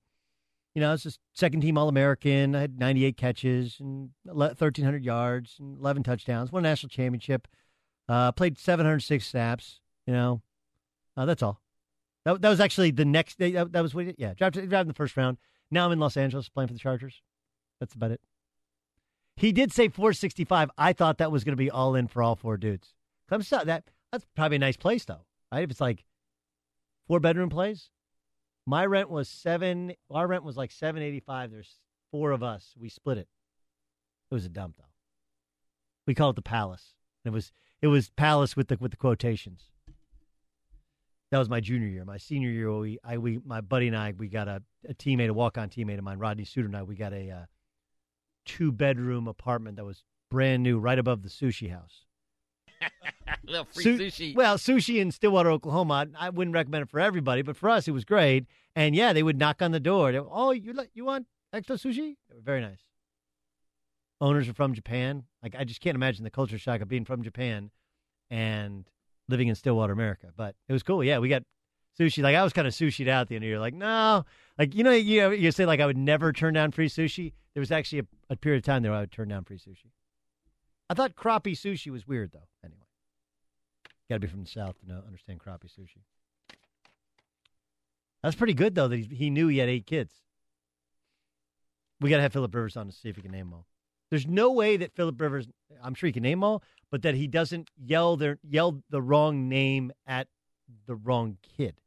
[0.73, 2.55] you know, I was just second team All American.
[2.55, 6.51] I had 98 catches and 1,300 yards and 11 touchdowns.
[6.51, 7.47] Won a national championship.
[8.07, 9.81] Uh, played 706 snaps.
[10.05, 10.41] You know,
[11.17, 11.59] uh, that's all.
[12.23, 13.51] That, that was actually the next day.
[13.51, 15.37] That, that was what, it yeah, drafted, drafted in the first round.
[15.71, 17.21] Now I'm in Los Angeles playing for the Chargers.
[17.79, 18.21] That's about it.
[19.35, 20.71] He did say 465.
[20.77, 22.93] I thought that was going to be all in for all four dudes.
[23.29, 25.63] I'm so, that that's probably a nice place though, right?
[25.63, 26.05] If it's like
[27.07, 27.89] four bedroom place,
[28.65, 29.93] my rent was seven.
[30.09, 31.51] Our rent was like seven eighty five.
[31.51, 31.79] There's
[32.11, 32.73] four of us.
[32.79, 33.27] We split it.
[34.31, 34.83] It was a dump though.
[36.05, 36.93] We call it the Palace.
[37.25, 37.51] It was
[37.81, 39.69] it was Palace with the with the quotations.
[41.29, 42.05] That was my junior year.
[42.05, 45.29] My senior year, we I we my buddy and I we got a, a teammate,
[45.29, 46.83] a walk on teammate of mine, Rodney Suter and I.
[46.83, 47.45] We got a uh,
[48.45, 52.06] two bedroom apartment that was brand new, right above the sushi house.
[53.43, 54.35] little free Su- sushi.
[54.35, 56.07] Well, sushi in Stillwater, Oklahoma.
[56.17, 58.45] I, wouldn't recommend it for everybody, but for us, it was great.
[58.75, 60.11] And yeah, they would knock on the door.
[60.11, 62.15] They, oh, you like you want extra sushi?
[62.29, 62.79] They were very nice.
[64.19, 65.23] Owners are from Japan.
[65.43, 67.71] Like I just can't imagine the culture shock of being from Japan
[68.29, 68.89] and
[69.29, 70.27] living in Stillwater, America.
[70.35, 71.03] But it was cool.
[71.03, 71.43] Yeah, we got
[71.99, 72.23] sushi.
[72.23, 73.59] Like I was kind of sushied out at the end of the year.
[73.59, 74.25] Like no,
[74.57, 77.33] like you know, you you say like I would never turn down free sushi.
[77.53, 79.57] There was actually a, a period of time there where I would turn down free
[79.57, 79.91] sushi.
[80.89, 82.47] I thought crappie sushi was weird though.
[82.63, 82.85] Anyway,
[84.09, 86.03] got to be from the south to know understand crappie sushi.
[88.23, 90.13] That's pretty good though that he, he knew he had eight kids.
[91.99, 93.65] We got to have Philip Rivers on to see if he can name them all.
[94.09, 95.47] There's no way that Philip Rivers,
[95.83, 99.01] I'm sure he can name them all, but that he doesn't yell their yell the
[99.01, 100.27] wrong name at
[100.85, 101.81] the wrong kid.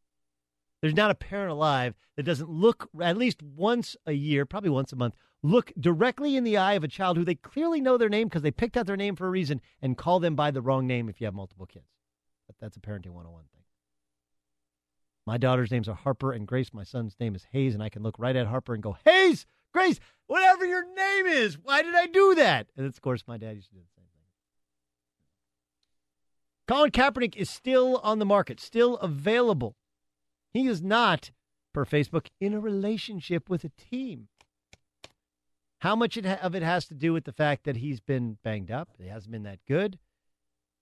[0.81, 4.93] There's not a parent alive that doesn't look at least once a year, probably once
[4.93, 8.09] a month, look directly in the eye of a child who they clearly know their
[8.09, 10.63] name because they picked out their name for a reason and call them by the
[10.63, 11.89] wrong name if you have multiple kids.
[12.47, 13.63] But that's a parenting 101 thing.
[15.27, 16.75] My daughter's names are Harper and Grace.
[16.75, 19.47] My son's name is Hayes, and I can look right at Harper and go, Hayes,
[19.73, 22.67] Grace, whatever your name is, why did I do that?
[22.77, 24.25] And of course, my dad used to do the same thing.
[26.67, 29.77] Colin Kaepernick is still on the market, still available.
[30.53, 31.31] He is not,
[31.73, 34.29] per Facebook, in a relationship with a team.
[35.81, 38.37] How much it ha- of it has to do with the fact that he's been
[38.45, 39.99] banged up, he hasn't been that good,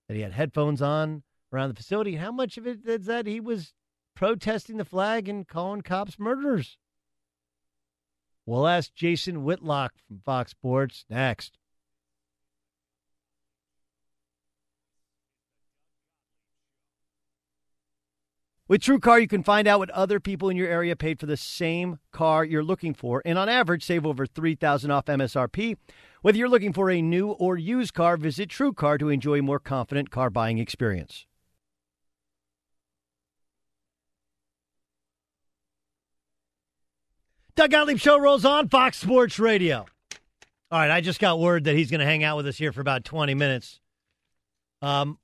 [0.08, 1.22] that he had headphones on
[1.52, 2.16] around the facility?
[2.16, 3.74] How much of it is that he was
[4.14, 6.78] protesting the flag and calling cops murderers?
[8.44, 11.58] We'll ask Jason Whitlock from Fox Sports next.
[18.68, 21.38] With TrueCar, you can find out what other people in your area paid for the
[21.38, 25.78] same car you're looking for, and on average, save over 3000 off MSRP.
[26.20, 29.58] Whether you're looking for a new or used car, visit TrueCar to enjoy a more
[29.58, 31.24] confident car buying experience.
[37.56, 39.86] Doug Gottlieb Show rolls on Fox Sports Radio.
[40.70, 42.72] All right, I just got word that he's going to hang out with us here
[42.72, 43.80] for about 20 minutes.
[44.82, 45.18] Um,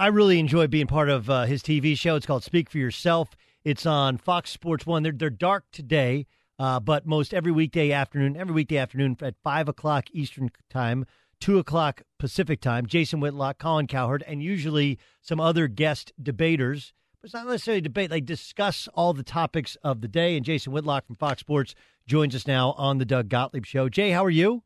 [0.00, 2.16] I really enjoy being part of uh, his TV show.
[2.16, 3.36] It's called Speak for Yourself.
[3.64, 5.02] It's on Fox Sports One.
[5.02, 6.26] They're they're dark today,
[6.58, 11.04] uh, but most every weekday afternoon, every weekday afternoon at five o'clock Eastern time,
[11.38, 12.86] two o'clock Pacific time.
[12.86, 16.94] Jason Whitlock, Colin Cowherd, and usually some other guest debaters.
[17.20, 20.34] But it's not necessarily debate; they discuss all the topics of the day.
[20.34, 21.74] And Jason Whitlock from Fox Sports
[22.06, 23.90] joins us now on the Doug Gottlieb Show.
[23.90, 24.62] Jay, how are you?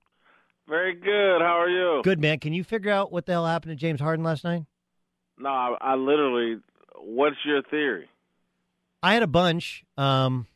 [0.68, 1.41] Very good.
[1.41, 2.03] How are you?
[2.05, 2.39] Good, man.
[2.39, 4.62] Can you figure out what the hell happened to James Harden last night?
[5.39, 6.61] No, I, I literally.
[6.97, 8.09] What's your theory?
[9.03, 9.85] I had a bunch.
[9.99, 10.47] Um,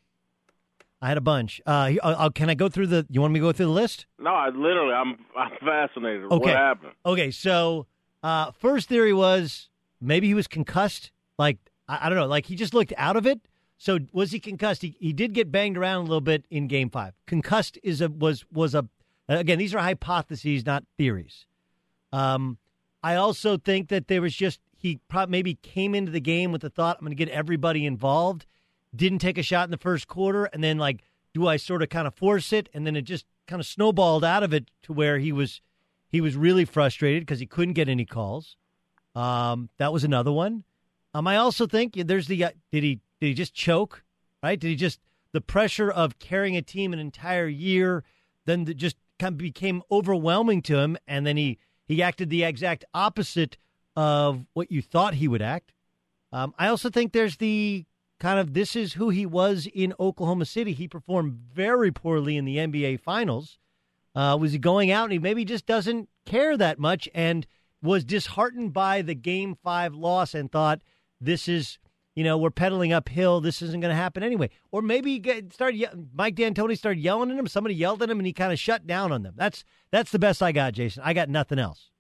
[1.01, 1.61] I had a bunch.
[1.67, 3.07] Uh, uh, uh, can I go through the?
[3.11, 4.07] You want me to go through the list?
[4.19, 4.95] No, I literally.
[4.95, 5.17] I'm.
[5.37, 6.25] I'm fascinated.
[6.25, 6.51] Okay.
[6.51, 6.93] What happened?
[7.05, 7.87] Okay, so
[8.23, 9.69] uh, first theory was
[10.01, 11.11] maybe he was concussed.
[11.39, 11.59] Like
[11.89, 12.27] I, I don't know.
[12.27, 13.41] Like he just looked out of it.
[13.77, 14.83] So was he concussed?
[14.83, 17.15] He, he did get banged around a little bit in Game Five.
[17.27, 18.89] Concussed is a was was a
[19.29, 19.59] again.
[19.59, 21.47] These are hypotheses, not theories.
[22.13, 22.59] Um,
[23.03, 26.63] I also think that there was just he probably maybe came into the game with
[26.63, 28.47] the thought I'm going to get everybody involved.
[28.95, 31.03] Didn't take a shot in the first quarter, and then like,
[31.35, 32.69] do I sort of kind of force it?
[32.73, 35.61] And then it just kind of snowballed out of it to where he was
[36.11, 38.57] he was really frustrated because he couldn't get any calls.
[39.15, 40.65] Um, that was another one.
[41.13, 44.05] Um, I also think there's the uh, did he did he just choke?
[44.43, 44.59] Right?
[44.59, 45.01] Did he just
[45.33, 48.05] the pressure of carrying a team an entire year?
[48.45, 52.45] Then the, just kind of became overwhelming to him, and then he he acted the
[52.45, 53.59] exact opposite
[53.99, 55.73] of what you thought he would act.
[56.31, 57.85] Um, I also think there's the
[58.21, 60.73] kind of this is who he was in Oklahoma City.
[60.73, 63.59] He performed very poorly in the NBA Finals.
[64.15, 67.45] Uh, was he going out and he maybe just doesn't care that much and
[67.83, 70.81] was disheartened by the Game Five loss and thought
[71.21, 71.81] this is
[72.15, 73.41] you know we're pedaling uphill.
[73.41, 74.51] This isn't going to happen anyway.
[74.71, 77.49] Or maybe he get, started Mike D'Antoni started yelling at him.
[77.49, 79.35] Somebody yelled at him and he kind of shut down on them.
[79.37, 81.03] That's that's the best I got, Jason.
[81.05, 81.91] I got nothing else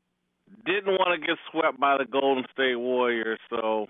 [0.64, 3.86] didn't want to get swept by the Golden State Warriors, so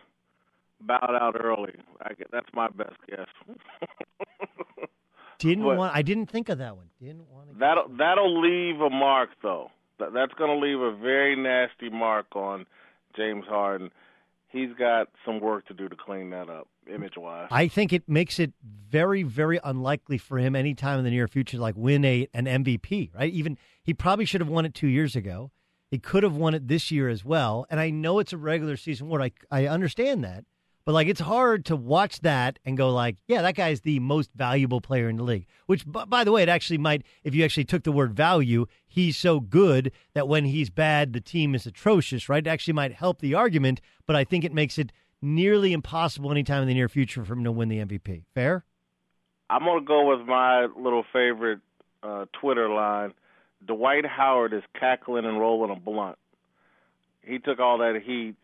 [0.80, 1.74] bowed out early.
[2.00, 3.26] I, that's my best guess.
[5.38, 5.96] didn't but want.
[5.96, 6.86] I didn't think of that one.
[7.00, 7.58] Didn't want to.
[7.58, 9.70] That'll that'll leave a mark though.
[9.98, 12.66] That, that's going to leave a very nasty mark on
[13.16, 13.90] James Harden.
[14.48, 17.48] He's got some work to do to clean that up, image wise.
[17.50, 21.58] I think it makes it very, very unlikely for him anytime in the near future,
[21.58, 23.14] to like win a an MVP.
[23.14, 23.32] Right?
[23.32, 25.50] Even he probably should have won it two years ago.
[25.90, 27.66] He could have won it this year as well.
[27.70, 29.22] And I know it's a regular season award.
[29.22, 30.44] I, I understand that.
[30.84, 34.30] But like it's hard to watch that and go like, yeah, that guy's the most
[34.34, 35.46] valuable player in the league.
[35.66, 39.18] Which, by the way, it actually might, if you actually took the word value, he's
[39.18, 42.46] so good that when he's bad, the team is atrocious, right?
[42.46, 46.62] It actually might help the argument, but I think it makes it nearly impossible anytime
[46.62, 48.24] in the near future for him to win the MVP.
[48.34, 48.64] Fair?
[49.50, 51.60] I'm gonna go with my little favorite
[52.02, 53.12] uh, Twitter line.
[53.64, 56.18] Dwight Howard is cackling and rolling a blunt.
[57.22, 58.36] He took all that heat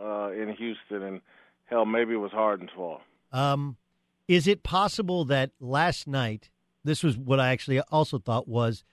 [0.00, 1.20] uh, in Houston, and
[1.66, 3.02] hell, maybe it was Harden's fault.
[3.32, 3.76] Um,
[4.28, 6.50] is it possible that last night,
[6.84, 8.84] this was what I actually also thought was,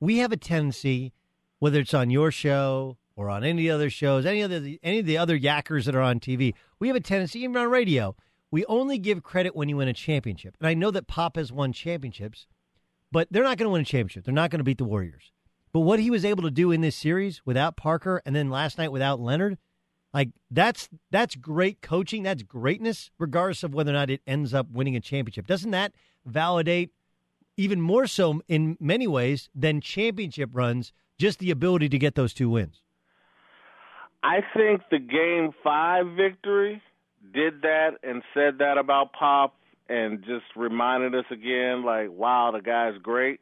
[0.00, 1.12] we have a tendency,
[1.58, 5.18] whether it's on your show or on any other shows, any other any of the
[5.18, 8.16] other yackers that are on TV, we have a tendency, even on radio,
[8.50, 10.56] we only give credit when you win a championship.
[10.58, 12.46] And I know that Pop has won championships,
[13.12, 14.24] but they're not going to win a championship.
[14.24, 15.30] They're not going to beat the Warriors.
[15.72, 18.78] But what he was able to do in this series without Parker and then last
[18.78, 19.58] night without Leonard,
[20.12, 22.22] like that's that's great coaching.
[22.22, 25.46] That's greatness, regardless of whether or not it ends up winning a championship.
[25.46, 25.92] Doesn't that
[26.26, 26.90] validate
[27.56, 30.92] even more so in many ways than championship runs?
[31.18, 32.82] Just the ability to get those two wins.
[34.22, 36.82] I think the game five victory
[37.32, 39.54] did that and said that about Pop
[39.92, 43.40] and just reminded us again, like, wow, the guy's great.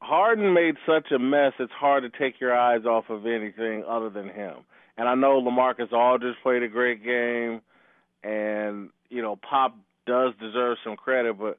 [0.00, 4.10] Harden made such a mess, it's hard to take your eyes off of anything other
[4.10, 4.56] than him.
[4.96, 7.60] And I know LaMarcus Aldridge played a great game,
[8.24, 11.58] and, you know, Pop does deserve some credit, but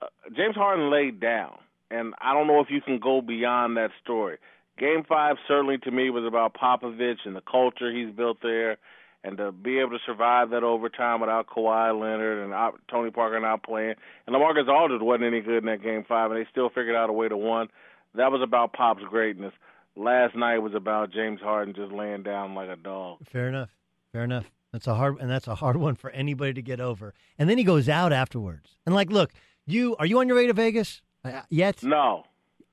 [0.00, 0.06] uh,
[0.36, 1.58] James Harden laid down.
[1.90, 4.38] And I don't know if you can go beyond that story.
[4.78, 8.76] Game five certainly to me was about Popovich and the culture he's built there
[9.24, 13.40] and to be able to survive that overtime without Kawhi Leonard and uh, Tony Parker
[13.40, 13.94] not playing,
[14.26, 17.10] and LaMarcus Aldridge wasn't any good in that game five, and they still figured out
[17.10, 17.68] a way to win.
[18.14, 19.52] That was about Pop's greatness.
[19.96, 23.18] Last night was about James Harden just laying down like a dog.
[23.30, 23.70] Fair enough.
[24.12, 24.50] Fair enough.
[24.72, 27.14] That's a hard and that's a hard one for anybody to get over.
[27.38, 28.76] And then he goes out afterwards.
[28.84, 29.32] And like, look,
[29.66, 31.82] you are you on your way to Vegas uh, yet?
[31.82, 32.24] No.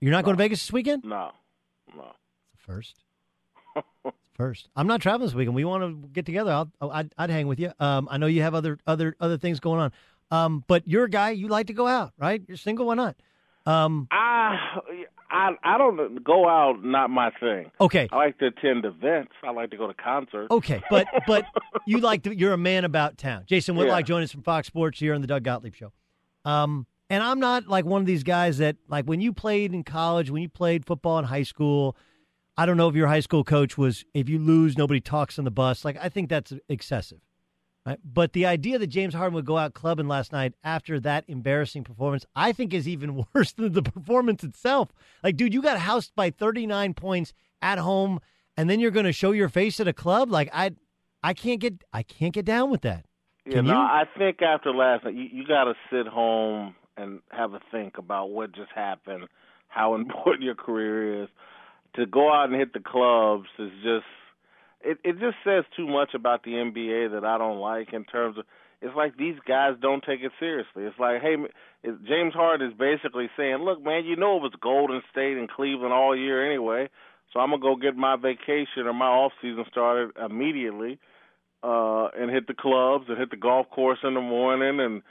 [0.02, 0.26] You're not no.
[0.26, 1.06] going to Vegas this weekend?
[1.06, 1.32] No.
[1.96, 2.12] No.
[2.58, 3.04] First
[4.44, 4.68] first.
[4.76, 5.56] I'm not traveling this weekend.
[5.56, 6.52] We want to get together.
[6.52, 7.72] I'll, oh, I'd, I'd hang with you.
[7.80, 9.92] Um, I know you have other other other things going on.
[10.32, 12.42] Um, but you're a guy you like to go out, right?
[12.48, 12.88] You're single.
[12.88, 13.16] Why not?
[13.66, 14.58] Um, I
[15.32, 16.84] I I don't go out.
[16.84, 17.72] Not my thing.
[17.80, 18.10] Okay.
[18.12, 19.32] I like to attend events.
[19.44, 20.52] I like to go to concerts.
[20.52, 21.46] Okay, but but
[21.88, 23.44] you like to, you're a man about town.
[23.46, 24.06] Jason Whitlock Yeah.
[24.08, 25.94] joining us from Fox Sports here on the Doug Gottlieb Show.
[26.44, 29.84] Um, and I'm not like one of these guys that like when you played in
[29.84, 31.96] college, when you played football in high school.
[32.58, 35.46] I don't know if your high school coach was if you lose, nobody talks on
[35.46, 35.84] the bus.
[35.84, 37.20] Like I think that's excessive.
[37.86, 38.00] Right?
[38.04, 41.84] But the idea that James Harden would go out clubbing last night after that embarrassing
[41.84, 44.90] performance, I think is even worse than the performance itself.
[45.22, 48.22] Like, dude, you got housed by 39 points at home,
[48.56, 50.32] and then you're going to show your face at a club.
[50.32, 50.72] Like, I,
[51.24, 53.06] I can't get, I can't get down with that.
[53.46, 53.80] Yeah, Can no, you?
[53.80, 57.98] I think after last night, you, you got to sit home and have a think
[57.98, 59.28] about what just happened,
[59.68, 61.30] how important your career is.
[61.96, 64.06] To go out and hit the clubs is just
[64.82, 64.98] it.
[65.04, 68.46] It just says too much about the NBA that I don't like in terms of.
[68.82, 70.84] It's like these guys don't take it seriously.
[70.84, 71.38] It's like, hey,
[72.06, 75.94] James Harden is basically saying, "Look, man, you know it was Golden State and Cleveland
[75.94, 76.90] all year anyway,
[77.32, 81.00] so I'm gonna go get my vacation or my off season started immediately."
[81.64, 85.02] uh, and hit the clubs and hit the golf course in the morning and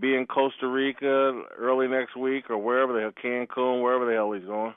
[0.00, 4.32] be in Costa Rica early next week or wherever the hell, Cancun, wherever the hell
[4.32, 4.74] he's going.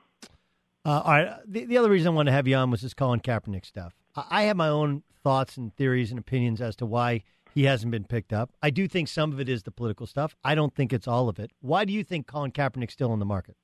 [0.86, 1.34] Uh, all right.
[1.48, 3.96] The, the other reason I wanted to have you on was this Colin Kaepernick stuff.
[4.16, 7.24] I, I have my own thoughts and theories and opinions as to why
[7.56, 8.52] he hasn't been picked up.
[8.62, 10.36] I do think some of it is the political stuff.
[10.44, 11.52] I don't think it's all of it.
[11.62, 13.56] Why do you think Colin Kaepernick's still in the market?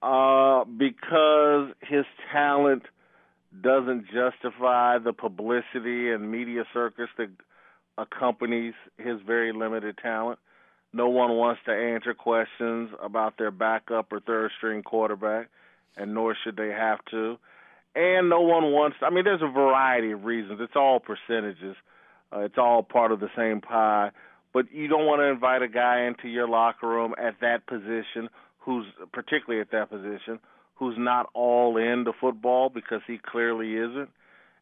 [0.00, 2.84] Uh, because his talent
[3.60, 7.28] doesn't justify the publicity and media circus that
[7.98, 10.38] accompanies his very limited talent.
[10.94, 15.48] No one wants to answer questions about their backup or third string quarterback,
[15.96, 17.36] and nor should they have to.
[17.94, 20.60] And no one wants, I mean, there's a variety of reasons.
[20.62, 21.76] It's all percentages,
[22.34, 24.10] uh, it's all part of the same pie.
[24.52, 28.28] But you don't want to invite a guy into your locker room at that position
[28.58, 30.40] who's, particularly at that position,
[30.74, 34.10] who's not all into football because he clearly isn't.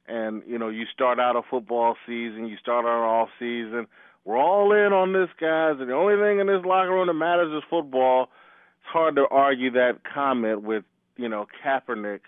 [0.07, 3.87] And you know, you start out a football season, you start out off season.
[4.24, 7.14] We're all in on this, guys, and the only thing in this locker room that
[7.14, 8.24] matters is football.
[8.24, 10.85] It's hard to argue that comment with
[11.21, 12.21] you know Kaepernick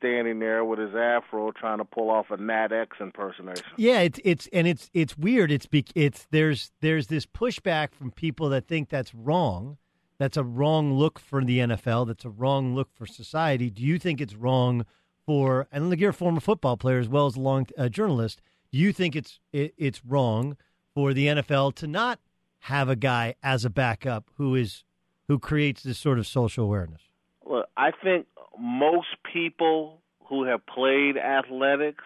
[0.00, 3.64] standing there with his afro trying to pull off a Nat X impersonation.
[3.76, 5.52] Yeah, it's it's and it's it's weird.
[5.52, 9.76] It's be, it's there's there's this pushback from people that think that's wrong.
[10.18, 12.06] That's a wrong look for the NFL.
[12.06, 13.70] That's a wrong look for society.
[13.70, 14.84] Do you think it's wrong
[15.26, 15.66] for?
[15.70, 18.40] And look, you're a former football player as well as a long uh, journalist.
[18.72, 20.56] Do you think it's it, it's wrong
[20.94, 22.20] for the NFL to not
[22.64, 24.84] have a guy as a backup who is
[25.28, 27.09] who creates this sort of social awareness?
[27.44, 28.26] Well, I think
[28.58, 32.04] most people who have played athletics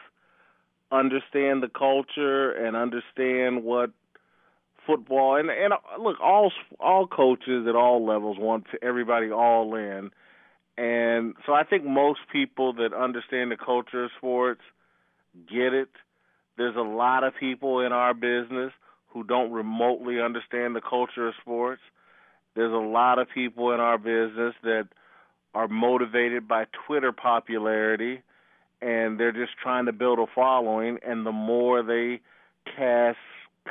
[0.91, 3.91] understand the culture and understand what
[4.87, 10.11] football and and uh, look all all coaches at all levels want everybody all in.
[10.77, 14.61] And so I think most people that understand the culture of sports
[15.49, 15.89] get it.
[16.57, 18.73] There's a lot of people in our business
[19.09, 21.81] who don't remotely understand the culture of sports.
[22.55, 24.89] There's a lot of people in our business that
[25.55, 28.23] are motivated by Twitter popularity
[28.83, 32.21] and they're just trying to build a following and the more they
[32.77, 33.19] cast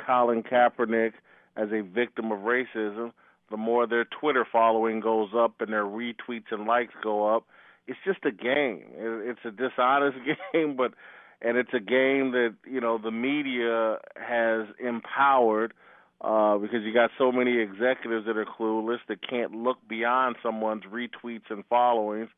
[0.06, 1.12] Colin Kaepernick
[1.56, 3.12] as a victim of racism,
[3.50, 7.44] the more their Twitter following goes up and their retweets and likes go up.
[7.86, 8.82] It's just a game.
[8.96, 10.18] It's a dishonest
[10.52, 10.94] game, but
[11.42, 15.74] and it's a game that you know the media has empowered
[16.24, 20.84] uh, because you got so many executives that are clueless that can't look beyond someone's
[20.84, 22.30] retweets and followings,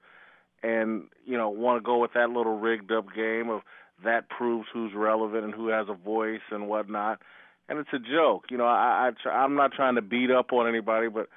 [0.62, 3.60] and you know want to go with that little rigged up game of
[4.04, 7.20] that proves who's relevant and who has a voice and whatnot.
[7.68, 8.66] And it's a joke, you know.
[8.66, 11.28] I, I I'm not trying to beat up on anybody, but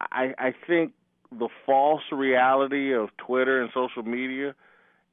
[0.00, 0.92] I, I think
[1.30, 4.54] the false reality of Twitter and social media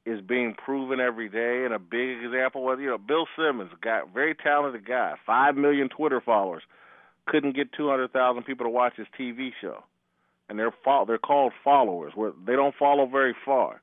[0.05, 1.63] is being proven every day.
[1.65, 5.89] And a big example was, you know, Bill Simmons, guy, very talented guy, five million
[5.89, 6.63] Twitter followers,
[7.27, 9.83] couldn't get 200,000 people to watch his TV show,
[10.49, 13.81] and they're fo- they're called followers, where they don't follow very far,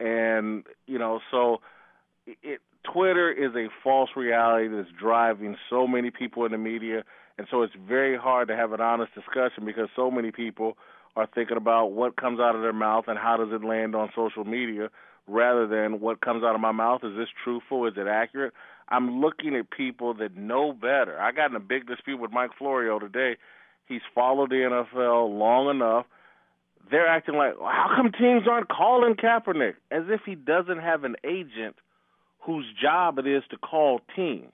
[0.00, 1.60] and you know, so
[2.26, 2.60] it
[2.92, 7.04] Twitter is a false reality that's driving so many people in the media,
[7.38, 10.76] and so it's very hard to have an honest discussion because so many people
[11.14, 14.10] are thinking about what comes out of their mouth and how does it land on
[14.16, 14.88] social media
[15.28, 17.02] rather than what comes out of my mouth.
[17.04, 17.86] Is this truthful?
[17.86, 18.52] Is it accurate
[18.88, 21.18] i'm looking at people that know better.
[21.20, 23.36] I got in a big dispute with mike florio today.
[23.86, 26.06] He's followed the nfl long enough.
[26.90, 29.74] They're acting like how come teams aren't calling kaepernick?
[29.90, 31.76] As if he doesn't have an agent
[32.40, 34.52] whose job it is to call teams.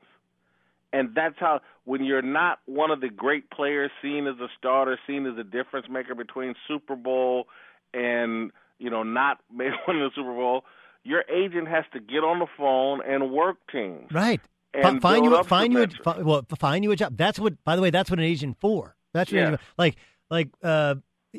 [0.92, 4.98] And that's how when you're not one of the great players seen as a starter,
[5.06, 7.46] seen as a difference maker between Super Bowl
[7.92, 10.64] and you know not maybe win the Super Bowl,
[11.09, 14.11] your agent has to get on the phone and work teams.
[14.12, 14.40] Right.
[14.74, 17.16] And find you, up find you, a, well, find you a job.
[17.16, 17.62] That's what.
[17.64, 18.96] By the way, that's what an agent for.
[19.14, 19.48] That's what an Yeah.
[19.48, 19.96] agent- like,
[20.30, 20.96] like, uh,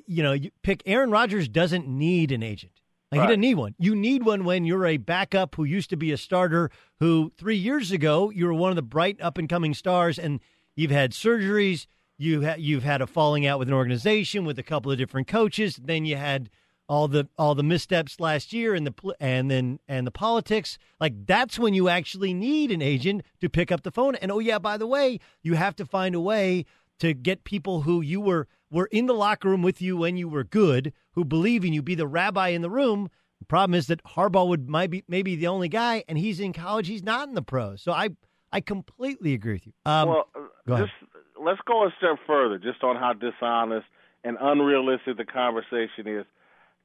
[0.07, 2.73] you know, you pick Aaron Rodgers doesn't need an agent.
[3.11, 3.25] Like, Right.
[3.25, 3.75] He doesn't need one.
[3.79, 6.69] You need one when you're a backup who used to be a starter.
[6.99, 10.39] Who three years ago you were one of the bright up and coming stars, and
[10.75, 11.85] you've had surgeries.
[12.17, 15.27] You ha- you've had a falling out with an organization with a couple of different
[15.27, 15.75] coaches.
[15.77, 16.49] Then you had
[16.89, 21.13] all the all the missteps last year and the and then and the politics like
[21.25, 24.59] that's when you actually need an agent to pick up the phone and oh yeah
[24.59, 26.65] by the way you have to find a way
[26.99, 30.27] to get people who you were were in the locker room with you when you
[30.27, 33.09] were good who believe in you be the rabbi in the room
[33.39, 36.51] the problem is that Harbaugh would might be maybe the only guy and he's in
[36.51, 38.09] college he's not in the pros so I
[38.51, 40.27] I completely agree with you um well,
[40.67, 40.87] go ahead.
[40.87, 41.09] just
[41.41, 43.87] let's go a step further, just on how dishonest
[44.23, 46.25] and unrealistic the conversation is.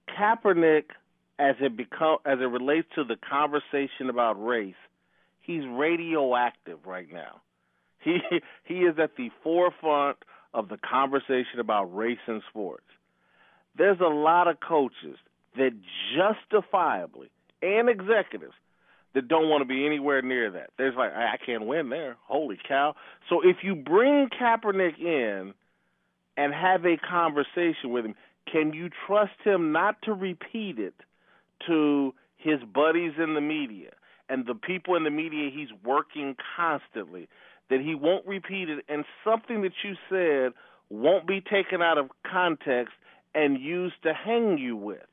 [0.08, 0.84] Kaepernick,
[1.38, 4.74] as it become as it relates to the conversation about race,
[5.40, 7.40] he's radioactive right now.
[8.00, 8.18] He
[8.64, 10.18] he is at the forefront
[10.52, 12.84] of the conversation about race in sports.
[13.76, 15.16] There's a lot of coaches
[15.56, 15.72] that
[16.16, 17.30] justifiably
[17.62, 18.54] and executives
[19.14, 20.70] that don't want to be anywhere near that.
[20.76, 22.16] There's like I I can't win there.
[22.26, 22.94] Holy cow!
[23.28, 25.54] So if you bring Kaepernick in
[26.36, 28.14] and have a conversation with him,
[28.50, 30.94] can you trust him not to repeat it
[31.66, 33.90] to his buddies in the media
[34.28, 37.28] and the people in the media he's working constantly?
[37.70, 40.52] That he won't repeat it and something that you said
[40.90, 42.92] won't be taken out of context
[43.34, 45.06] and used to hang you with.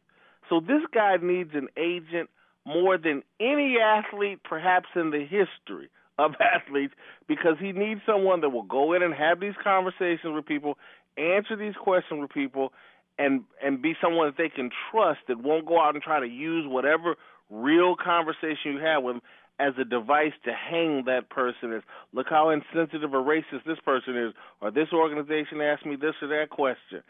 [0.49, 2.29] So this guy needs an agent
[2.65, 6.93] more than any athlete perhaps in the history of athletes
[7.27, 10.77] because he needs someone that will go in and have these conversations with people,
[11.17, 12.73] answer these questions with people
[13.18, 16.28] and and be someone that they can trust that won't go out and try to
[16.28, 17.16] use whatever
[17.49, 19.22] real conversation you have with them
[19.59, 21.84] as a device to hang that person as
[22.14, 26.28] look how insensitive or racist this person is or this organization asked me this or
[26.28, 27.03] that question.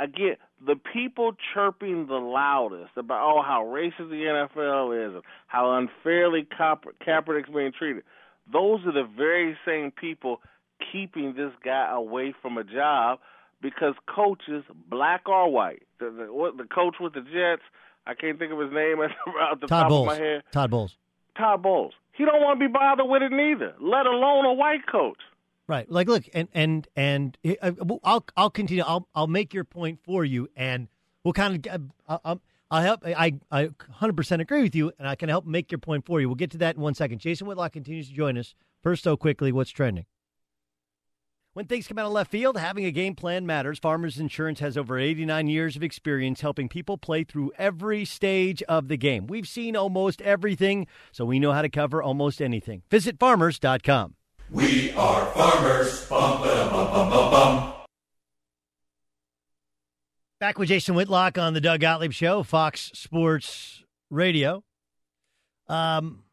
[0.00, 0.36] Again,
[0.66, 6.46] the people chirping the loudest about oh how racist the NFL is and how unfairly
[6.58, 8.02] Kaep- Kaepernick's being treated,
[8.52, 10.40] those are the very same people
[10.90, 13.20] keeping this guy away from a job
[13.62, 17.62] because coaches, black or white, the the, what, the coach with the Jets,
[18.06, 18.98] I can't think of his name
[19.40, 20.42] out the Todd top Bowles of my head.
[20.52, 20.96] Todd Bowles
[21.36, 21.94] Todd Bowles.
[22.12, 25.18] He don't want to be bothered with it neither, let alone a white coach.
[25.66, 25.90] Right.
[25.90, 27.72] Like, look, and and and uh,
[28.04, 28.82] I'll I'll continue.
[28.86, 30.88] I'll I'll make your point for you, and
[31.24, 32.40] we'll kind of I'll, I'll,
[32.70, 33.06] I'll help.
[33.06, 36.20] I I 100 percent agree with you, and I can help make your point for
[36.20, 36.28] you.
[36.28, 37.20] We'll get to that in one second.
[37.20, 38.54] Jason Whitlock continues to join us.
[38.82, 40.04] First, though, quickly, what's trending?
[41.54, 43.78] When things come out of left field, having a game plan matters.
[43.78, 48.88] Farmers Insurance has over 89 years of experience helping people play through every stage of
[48.88, 49.26] the game.
[49.26, 52.84] We've seen almost everything, so we know how to cover almost anything.
[52.90, 54.14] Visit farmers.com.
[54.50, 56.08] We are farmers.
[56.08, 57.72] Bum, ba, bum, bum, bum, bum.
[60.40, 64.64] Back with Jason Whitlock on the Doug Gottlieb Show, Fox Sports Radio.
[65.68, 66.24] Um,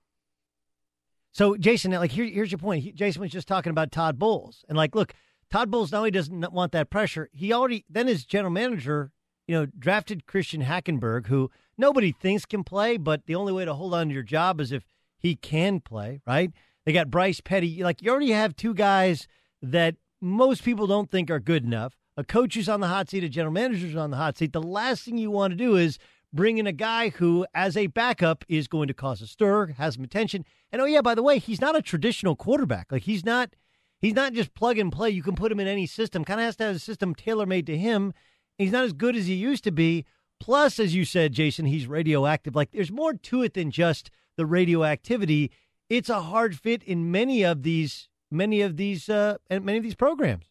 [1.39, 2.83] so Jason, like here, here's your point.
[2.83, 5.13] He, Jason was just talking about Todd Bowles, and like, look,
[5.49, 9.13] Todd Bowles not only doesn't want that pressure, he already then his general manager,
[9.47, 13.73] you know, drafted Christian Hackenberg, who nobody thinks can play, but the only way to
[13.73, 14.83] hold on to your job is if
[15.17, 16.51] he can play, right?
[16.85, 17.85] They got Bryce Petty.
[17.85, 19.25] Like you already have two guys
[19.61, 21.95] that most people don't think are good enough.
[22.17, 24.51] A coach who's on the hot seat, a general manager who's on the hot seat.
[24.51, 25.99] The last thing you want to do is
[26.33, 29.95] bring in a guy who, as a backup, is going to cause a stir, has
[29.95, 30.45] some attention.
[30.71, 32.91] And oh yeah, by the way, he's not a traditional quarterback.
[32.91, 33.55] Like he's not
[33.99, 35.09] he's not just plug and play.
[35.09, 36.23] You can put him in any system.
[36.23, 38.13] Kind of has to have a system tailor made to him.
[38.57, 40.05] He's not as good as he used to be.
[40.39, 42.55] Plus, as you said, Jason, he's radioactive.
[42.55, 45.51] Like there's more to it than just the radioactivity.
[45.89, 49.95] It's a hard fit in many of these many of these uh many of these
[49.95, 50.45] programs.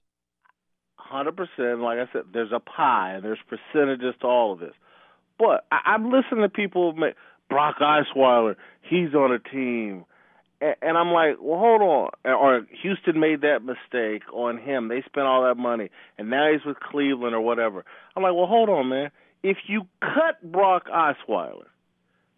[0.96, 1.80] Hundred percent.
[1.80, 4.74] Like I said, there's a pie and there's percentages to all of this.
[5.38, 7.14] But I, I'm listening to people make
[7.48, 8.56] Brock Osweiler.
[8.82, 10.04] He's on a team,
[10.60, 12.08] and, and I'm like, well, hold on.
[12.24, 14.88] Or Houston made that mistake on him.
[14.88, 17.84] They spent all that money, and now he's with Cleveland or whatever.
[18.16, 19.10] I'm like, well, hold on, man.
[19.42, 21.66] If you cut Brock Osweiler,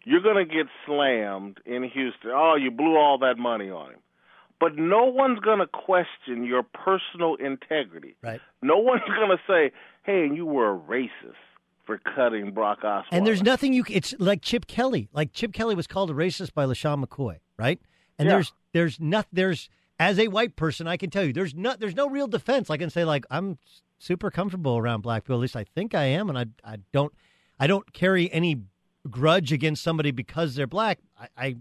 [0.03, 2.31] you're gonna get slammed in Houston.
[2.31, 3.99] Oh, you blew all that money on him.
[4.59, 8.15] But no one's gonna question your personal integrity.
[8.21, 8.39] Right.
[8.61, 9.71] No one's gonna say,
[10.03, 11.35] "Hey, you were a racist
[11.99, 13.83] for cutting Brock Osweiler." And there's nothing you.
[13.89, 15.09] It's like Chip Kelly.
[15.13, 17.79] Like Chip Kelly was called a racist by LeSean McCoy, right?
[18.17, 18.35] And Yeah.
[18.35, 19.69] there's there's not there's
[19.99, 22.69] as a white person, I can tell you there's not there's no real defense.
[22.69, 23.57] I can say like I'm
[23.99, 25.35] super comfortable around black people.
[25.35, 27.13] At least I think I am, and I I don't.
[27.59, 28.61] I don't carry any
[29.09, 30.97] grudge against somebody because they're black.
[31.19, 31.55] I, I,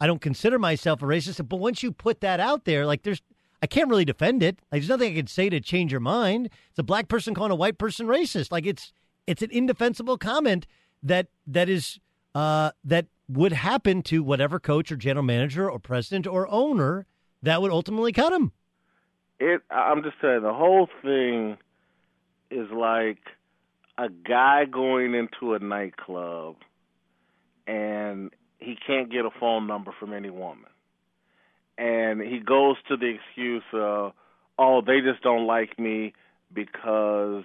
[0.00, 1.46] I don't consider myself a racist.
[1.46, 3.20] But once you put that out there, like there's,
[3.60, 4.60] I can't really defend it.
[4.72, 6.46] Like, there's nothing I can say to change your mind.
[6.70, 8.50] It's a black person calling a white person racist.
[8.50, 8.94] Like it's,
[9.26, 10.66] it's an indefensible comment
[11.02, 11.98] that that is
[12.34, 17.06] uh, that would happen to whatever coach or general manager or president or owner
[17.42, 18.52] that would ultimately cut him.
[19.40, 19.62] It.
[19.70, 21.56] I'm just saying the whole thing
[22.50, 23.18] is like
[23.98, 26.56] a guy going into a nightclub
[27.66, 30.66] and he can't get a phone number from any woman.
[31.78, 34.12] And he goes to the excuse of,
[34.58, 36.12] oh, they just don't like me
[36.52, 37.44] because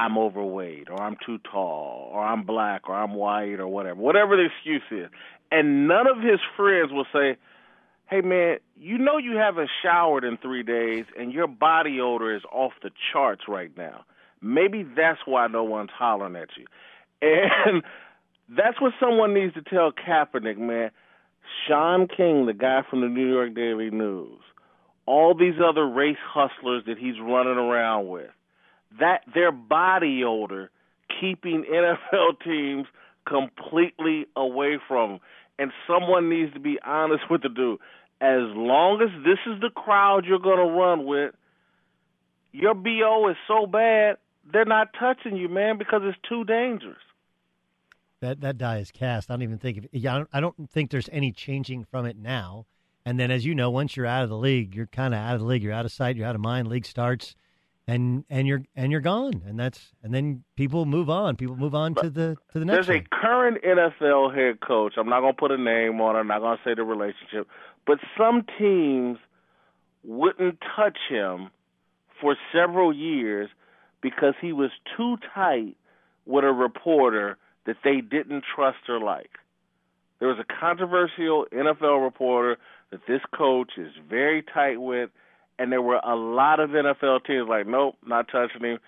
[0.00, 4.00] I'm overweight or I'm too tall or I'm black or I'm white or whatever.
[4.00, 5.10] Whatever the excuse is.
[5.52, 7.36] And none of his friends will say,
[8.08, 12.40] hey man, you know you haven't showered in three days and your body odor is
[12.50, 14.04] off the charts right now.
[14.40, 16.66] Maybe that's why no one's hollering at you.
[17.22, 17.82] And
[18.48, 20.90] that's what someone needs to tell Kaepernick, man.
[21.68, 24.40] Shaun King, the guy from the New York Daily News,
[25.04, 28.30] all these other race hustlers that he's running around with,
[28.98, 30.70] that their body odor
[31.20, 32.86] keeping NFL teams
[33.26, 35.20] completely away from.
[35.58, 37.78] And someone needs to be honest with the dude.
[38.20, 41.34] As long as this is the crowd you're going to run with,
[42.52, 44.16] your BO is so bad,
[44.52, 46.98] they're not touching you, man, because it's too dangerous.
[48.20, 49.30] That that die is cast.
[49.30, 52.04] I don't even think of, yeah, I don't, I don't think there's any changing from
[52.04, 52.66] it now.
[53.06, 55.34] And then, as you know, once you're out of the league, you're kind of out
[55.34, 55.62] of the league.
[55.62, 56.16] You're out of sight.
[56.16, 56.68] You're out of mind.
[56.68, 57.34] League starts,
[57.86, 59.42] and and you're and you're gone.
[59.46, 61.36] And that's and then people move on.
[61.36, 62.86] People move on to the to the next.
[62.86, 63.06] There's one.
[63.12, 64.94] a current NFL head coach.
[64.96, 66.20] I'm not going to put a name on it.
[66.20, 67.48] I'm not going to say the relationship,
[67.86, 69.18] but some teams
[70.04, 71.50] wouldn't touch him
[72.20, 73.50] for several years
[74.02, 75.76] because he was too tight
[76.26, 77.36] with a reporter
[77.66, 79.30] that they didn't trust or like.
[80.18, 82.58] There was a controversial NFL reporter
[82.90, 85.10] that this coach is very tight with,
[85.60, 88.78] and there were a lot of NFL teams like, nope, not touching him.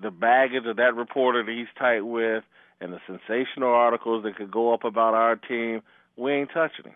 [0.00, 2.44] The baggage of that reporter that he's tight with,
[2.78, 5.80] and the sensational articles that could go up about our team,
[6.16, 6.94] we ain't touching him.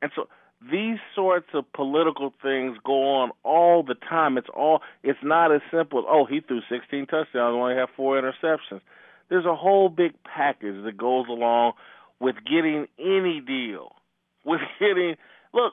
[0.00, 0.28] And so
[0.72, 4.38] these sorts of political things go on all the time.
[4.38, 8.20] It's all it's not as simple as oh he threw 16 touchdowns, only had four
[8.20, 8.80] interceptions.
[9.28, 11.72] There's a whole big package that goes along
[12.18, 13.92] with getting any deal.
[14.46, 15.16] With getting
[15.54, 15.72] look,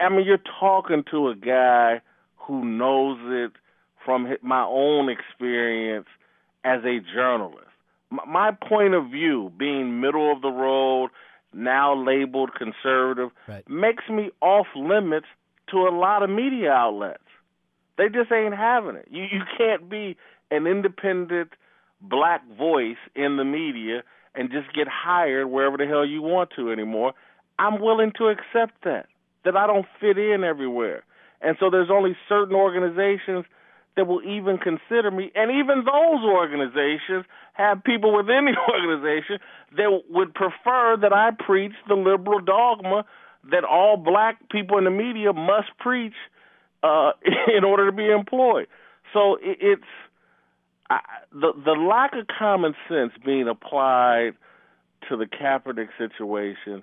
[0.00, 2.00] I mean you're talking to a guy
[2.46, 3.52] who knows it
[4.04, 6.06] from my own experience
[6.64, 7.66] as a journalist.
[8.10, 11.10] My point of view, being middle of the road,
[11.54, 13.68] now labeled conservative, right.
[13.68, 15.26] makes me off limits
[15.70, 17.22] to a lot of media outlets.
[17.96, 19.08] They just ain't having it.
[19.10, 20.16] You you can't be
[20.50, 21.50] an independent
[22.00, 24.02] black voice in the media
[24.34, 27.12] and just get hired wherever the hell you want to anymore.
[27.58, 29.06] I'm willing to accept that
[29.44, 31.04] that I don't fit in everywhere.
[31.42, 33.44] And so there's only certain organizations
[33.96, 35.30] that will even consider me.
[35.34, 39.38] And even those organizations have people within the organization
[39.76, 43.04] that would prefer that I preach the liberal dogma
[43.50, 46.14] that all black people in the media must preach
[46.82, 47.12] uh,
[47.56, 48.66] in order to be employed.
[49.12, 49.82] So it's
[50.88, 51.00] I,
[51.32, 54.32] the the lack of common sense being applied
[55.08, 56.82] to the Kaepernick situation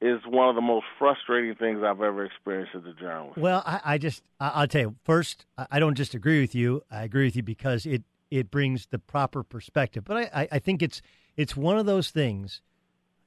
[0.00, 3.38] is one of the most frustrating things I've ever experienced as a journalist.
[3.38, 6.82] Well, I, I just I, will tell you first, I don't just agree with you.
[6.90, 10.04] I agree with you because it it brings the proper perspective.
[10.04, 11.02] But I, I think it's
[11.36, 12.62] it's one of those things.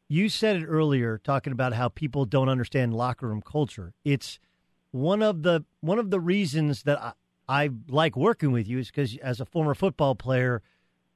[0.07, 3.93] You said it earlier, talking about how people don't understand locker room culture.
[4.03, 4.39] It's
[4.91, 7.13] one of the one of the reasons that I,
[7.49, 10.61] I like working with you is because as a former football player,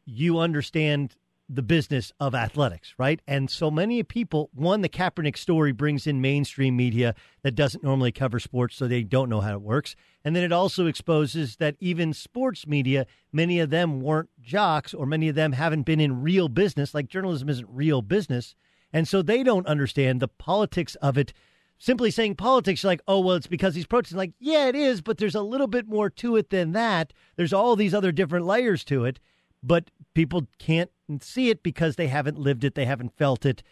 [0.05, 1.15] you understand
[1.47, 3.21] the business of athletics, right?
[3.27, 7.13] And so many people, one, the Kaepernick story brings in mainstream media
[7.43, 9.95] that doesn't normally cover sports, so they don't know how it works.
[10.23, 15.05] And then it also exposes that even sports media, many of them weren't jocks or
[15.05, 18.55] many of them haven't been in real business, like journalism isn't real business.
[18.91, 21.33] And so they don't understand the politics of it.
[21.77, 24.17] Simply saying politics, like, oh, well, it's because he's protesting.
[24.17, 27.11] Like, yeah, it is, but there's a little bit more to it than that.
[27.35, 29.19] There's all these other different layers to it
[29.65, 33.63] but people can't see it because they haven't lived it, they haven't felt it.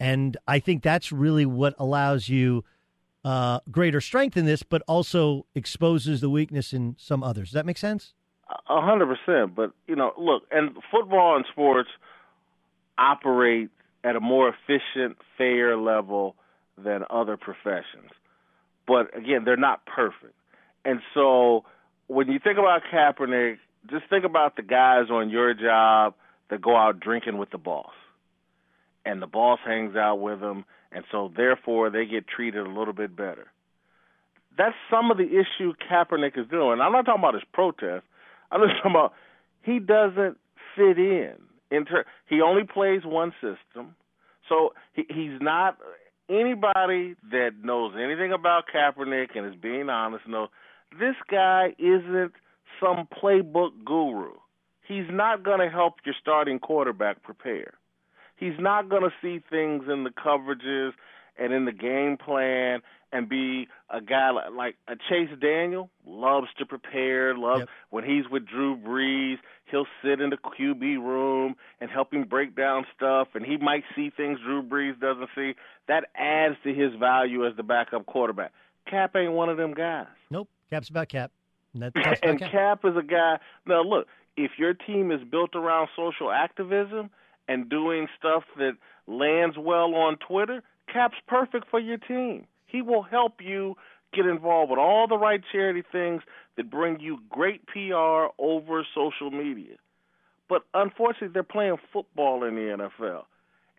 [0.00, 2.64] And I think that's really what allows you
[3.24, 7.48] uh, greater strength in this, but also exposes the weakness in some others.
[7.48, 8.14] Does that make sense?
[8.68, 9.54] A hundred percent.
[9.54, 11.88] But you know, look, and football and sports
[12.98, 13.70] operate
[14.04, 16.34] at a more efficient, fair level
[16.76, 18.10] than other professions.
[18.86, 20.34] But again, they're not perfect.
[20.84, 21.64] And so
[22.08, 26.14] when you think about Kaepernick, just think about the guys on your job
[26.52, 27.94] that go out drinking with the boss,
[29.06, 32.92] and the boss hangs out with them, and so therefore they get treated a little
[32.92, 33.46] bit better.
[34.58, 36.82] That's some of the issue Kaepernick is doing.
[36.82, 38.04] I'm not talking about his protest.
[38.50, 39.14] I'm just talking about
[39.62, 40.36] he doesn't
[40.76, 41.36] fit in.
[41.70, 43.96] Inter- he only plays one system,
[44.46, 45.78] so he, he's not
[46.28, 50.50] anybody that knows anything about Kaepernick and is being honest knows
[51.00, 52.32] this guy isn't
[52.78, 54.32] some playbook guru.
[54.86, 57.74] He's not going to help your starting quarterback prepare.
[58.36, 60.92] He's not going to see things in the coverages
[61.38, 62.80] and in the game plan
[63.12, 67.36] and be a guy like, like a Chase Daniel loves to prepare.
[67.36, 67.68] Loves Yep.
[67.90, 69.36] when he's with Drew Brees,
[69.66, 73.84] he'll sit in the QB room and help him break down stuff, and he might
[73.94, 75.54] see things Drew Brees doesn't see.
[75.88, 78.52] That adds to his value as the backup quarterback.
[78.90, 80.06] Kaep ain't one of them guys.
[80.30, 80.48] Nope.
[80.72, 81.28] Kaep's about Kaep.
[81.74, 81.92] And that,
[82.22, 82.82] and about Kaep.
[82.82, 83.38] Kaep is a guy.
[83.66, 84.06] Now, look,
[84.36, 87.10] if your team is built around social activism
[87.48, 88.72] and doing stuff that
[89.06, 92.46] lands well on Twitter, Kaep's perfect for your team.
[92.66, 93.76] He will help you
[94.14, 96.22] get involved with all the right charity things
[96.56, 99.76] that bring you great PR over social media.
[100.48, 103.24] But unfortunately, they're playing football in the NFL,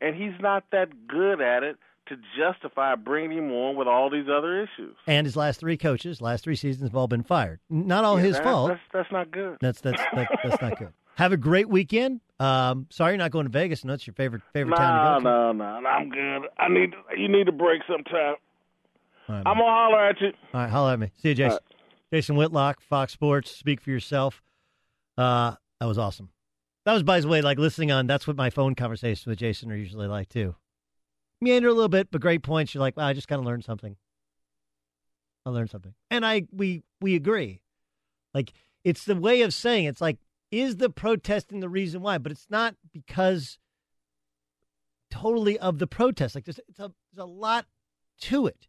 [0.02, 1.78] and he's not that good at it
[2.08, 4.96] to justify bringing him on with all these other issues.
[5.08, 7.60] And his last three coaches, last three seasons, have all been fired.
[7.70, 8.70] Not all Yeah, his that- fault.
[8.70, 9.58] That's, that's not good.
[9.62, 10.90] That's that's that, that's not good.
[11.16, 12.22] Have a great weekend.
[12.40, 13.86] Um, sorry you're not going to Vegas.
[13.86, 15.88] Know it's your favorite favorite No, town to go no, no, no.
[15.88, 16.42] I'm good.
[16.58, 18.36] I need you need a break sometime.
[19.30, 20.32] Right, I'm gonna holler at you.
[20.54, 21.12] All right, holler at me.
[21.22, 21.52] See you, Jason.
[21.62, 21.78] All
[22.12, 23.52] Jason Whitlock, Fox Sports.
[23.58, 24.42] Speak for yourself.
[25.18, 26.30] Uh, that was awesome.
[26.86, 28.08] That was, by the way, like listening on.
[28.08, 30.56] That's what my phone conversations with Jason are usually like too.
[31.44, 32.74] Meander a little bit, but great points.
[32.74, 33.96] You're like, well, I just kind of learned something.
[35.46, 37.62] I learned something, and I we we agree.
[38.34, 38.54] Like
[38.84, 39.90] it's the way of saying it.
[39.90, 40.20] it's like
[40.52, 43.58] is the protesting the reason why, but it's not because
[45.12, 46.36] totally of the protest.
[46.36, 47.66] Like there's it's a there's a lot
[48.22, 48.68] to it,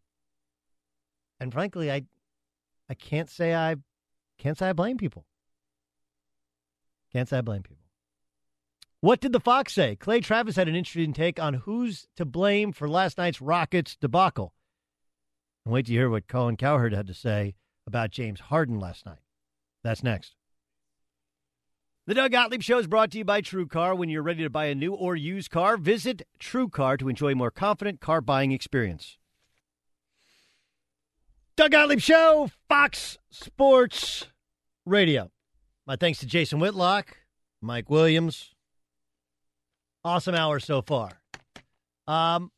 [1.39, 2.07] and frankly, I
[2.89, 3.77] I can't say I
[4.39, 5.25] can't say I blame people.
[7.13, 7.84] Can't say I blame people.
[9.05, 9.97] What did the Fox say?
[9.97, 14.55] Clay Travis had an interesting take on who's to blame for last night's Rockets debacle.
[15.67, 17.55] And wait to hear what Colin Cowherd had to say
[17.87, 19.19] about James Harden last night.
[19.83, 20.37] That's next.
[22.07, 23.95] The Doug Gottlieb Show is brought to you by TrueCar.
[23.95, 27.35] When you're ready to buy a new or used car, visit TrueCar to enjoy a
[27.35, 29.19] more confident car buying experience.
[31.57, 34.29] Doug Gottlieb Show, Fox Sports
[34.87, 35.31] Radio.
[35.87, 37.19] My thanks to Jason Whitlock,
[37.61, 38.54] Mike Williams.
[40.05, 41.11] Awesome hour so far.
[42.07, 42.51] Um,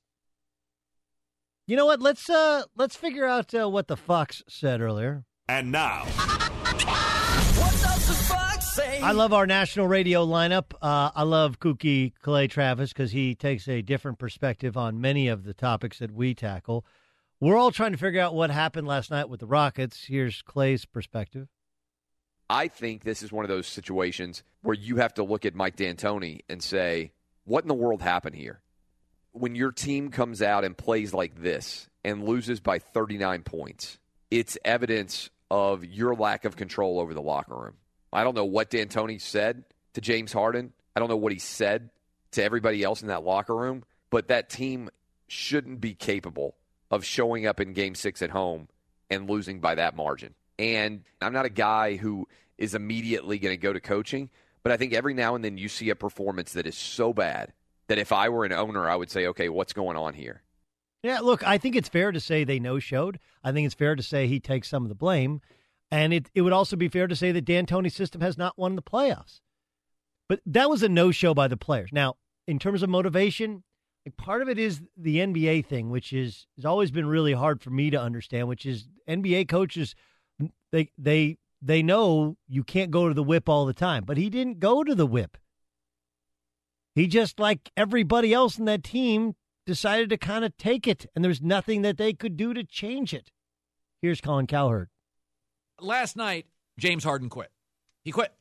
[1.68, 2.00] you know what?
[2.00, 5.24] Let's uh let's figure out uh, what the Fox said earlier.
[5.48, 6.04] And now,
[9.02, 10.72] I love our national radio lineup.
[10.82, 15.44] Uh, I love Kookie Clay Travis because he takes a different perspective on many of
[15.44, 16.84] the topics that we tackle.
[17.38, 20.06] We're all trying to figure out what happened last night with the Rockets.
[20.08, 21.46] Here's Clay's perspective.
[22.50, 25.76] I think this is one of those situations where you have to look at Mike
[25.76, 27.12] D'Antoni and say,
[27.46, 28.60] what in the world happened here?
[29.32, 33.98] When your team comes out and plays like this and loses by 39 points,
[34.30, 37.74] it's evidence of your lack of control over the locker room.
[38.12, 39.64] I don't know what D'Antoni said
[39.94, 40.72] to James Harden.
[40.94, 41.90] I don't know what he said
[42.32, 44.90] to everybody else in that locker room, but that team
[45.28, 46.56] shouldn't be capable
[46.90, 48.68] of showing up in game six at home
[49.10, 50.34] and losing by that margin.
[50.58, 52.26] And I'm not a guy who
[52.58, 54.30] is immediately going to go to coaching,
[54.66, 57.52] but I think every now and then you see a performance that is so bad
[57.86, 60.42] that if I were an owner, I would say, okay, what's going on here?
[61.04, 63.20] Yeah, look, I think it's fair to say they no showed.
[63.44, 65.40] I think it's fair to say he takes some of the blame.
[65.92, 68.74] And it, it would also be fair to say that D'Antoni's system has not won
[68.74, 69.38] the playoffs.
[70.28, 71.90] But that was a no show by the players.
[71.92, 72.16] Now,
[72.48, 73.62] in terms of motivation,
[74.04, 77.62] like part of it is the NBA thing, which is has always been really hard
[77.62, 79.94] for me to understand, which is NBA coaches
[80.72, 84.04] they they they know you can't go to the whip all the time.
[84.04, 85.36] But he didn't go to the whip.
[86.94, 89.34] He just like everybody else in that team
[89.66, 93.12] decided to kind of take it, and there's nothing that they could do to change
[93.12, 93.30] it.
[94.00, 94.88] Here's Colin Cowherd.
[95.80, 96.46] Last night,
[96.78, 97.50] James Harden quit.
[98.04, 98.32] He quit.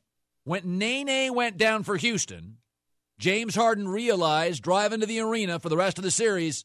[0.44, 2.58] When Nene went down for Houston,
[3.18, 6.64] James Harden realized driving to the arena for the rest of the series,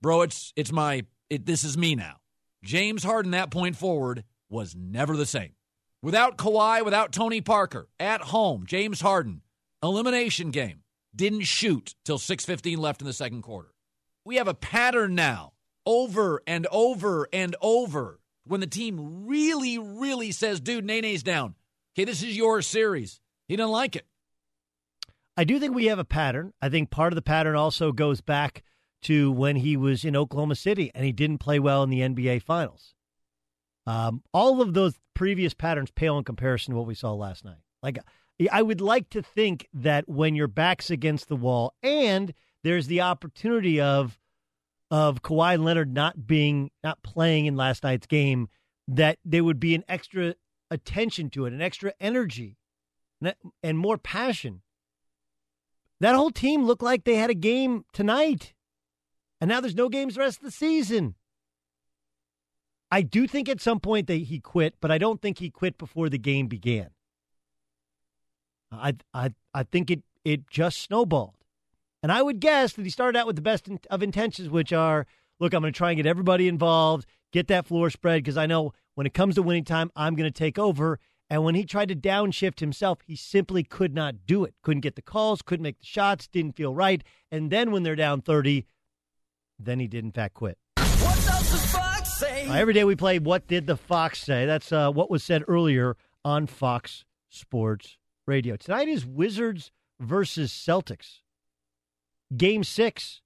[0.00, 2.16] bro, it's it's my it, this is me now.
[2.64, 5.52] James Harden that point forward was never the same.
[6.02, 9.42] Without Kawhi, without Tony Parker, at home, James Harden,
[9.82, 10.82] elimination game,
[11.14, 13.74] didn't shoot till 6:15 left in the second quarter.
[14.24, 15.52] We have a pattern now,
[15.84, 21.54] over and over and over, when the team really, really says, dude, Nene's down.
[21.94, 23.20] Okay, this is your series.
[23.46, 24.06] He doesn't like it.
[25.36, 26.54] I do think we have a pattern.
[26.62, 28.62] I think part of the pattern also goes back
[29.02, 32.42] to when he was in Oklahoma City and he didn't play well in the NBA
[32.42, 32.94] Finals.
[33.90, 37.58] Um, all of those previous patterns pale in comparison to what we saw last night.
[37.82, 37.98] Like,
[38.52, 43.00] I would like to think that when your back's against the wall and there's the
[43.00, 44.16] opportunity of
[44.92, 48.48] of Kawhi Leonard not being not playing in last night's game,
[48.86, 50.36] that there would be an extra
[50.70, 52.58] attention to it, an extra energy,
[53.62, 54.62] and more passion.
[55.98, 58.54] That whole team looked like they had a game tonight,
[59.40, 61.16] and now there's no games the rest of the season.
[62.90, 65.78] I do think at some point that he quit, but I don't think he quit
[65.78, 66.90] before the game began.
[68.72, 71.34] I I I think it it just snowballed.
[72.02, 75.06] And I would guess that he started out with the best of intentions, which are
[75.38, 78.46] look, I'm going to try and get everybody involved, get that floor spread, because I
[78.46, 80.98] know when it comes to winning time, I'm going to take over.
[81.30, 84.54] And when he tried to downshift himself, he simply could not do it.
[84.62, 87.02] Couldn't get the calls, couldn't make the shots, didn't feel right.
[87.30, 88.66] And then when they're down 30,
[89.58, 90.58] then he did, in fact, quit.
[92.22, 94.44] Uh, every day we play What Did the Fox Say?
[94.44, 98.56] That's uh, what was said earlier on Fox Sports Radio.
[98.56, 101.20] Tonight is Wizards versus Celtics.
[102.36, 103.22] Game six.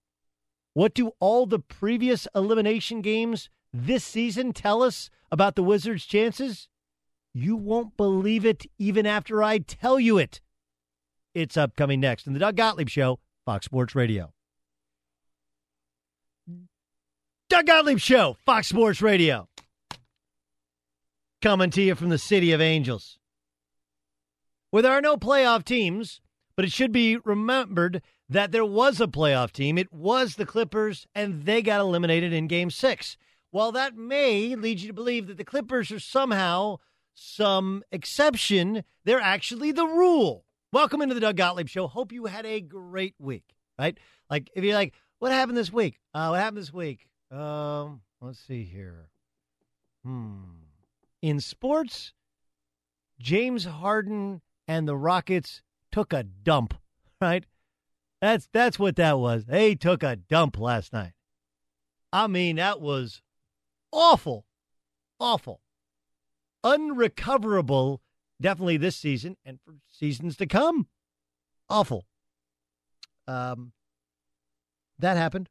[0.75, 6.69] What do all the previous elimination games this season tell us about the Wizards' chances?
[7.33, 10.41] You won't believe it even after I tell you it.
[11.35, 14.33] It's upcoming next in the Doug Gottlieb Show, Fox Sports Radio.
[17.51, 19.49] Doug Gottlieb Show, Fox Sports Radio.
[21.43, 23.19] Coming to you from the City of Angels.
[24.71, 26.23] Where there are no playoff teams,
[26.57, 28.01] but it should be remembered
[28.31, 29.77] that there was a playoff team.
[29.77, 33.19] It was the Clippers, and they got eliminated in game six.
[33.51, 36.79] While that may lead you to believe that the Clippers are somehow
[37.13, 40.47] some exception, they're actually the rule.
[40.73, 41.89] Welcome into the Doug Gottlieb Show.
[41.89, 43.99] Hope you had a great week, right?
[44.31, 46.01] Like, if you're like, what happened this week?
[46.15, 47.07] Uh, what happened this week?
[47.35, 49.09] Um, let's see here.
[50.05, 50.43] Hmm.
[51.21, 52.13] In sports,
[53.19, 56.75] James Harden and the Rockets took a dump,
[57.21, 57.45] right?
[58.21, 59.47] That's that's what that was.
[59.47, 61.13] They took a dump last night.
[62.13, 63.21] I mean, that was
[63.93, 64.47] awful.
[65.19, 65.61] Awful.
[66.63, 68.01] Unrecoverable,
[68.41, 70.87] definitely this season and for seasons to come.
[71.69, 72.07] Awful.
[73.27, 73.73] Um,
[74.99, 75.49] that happened.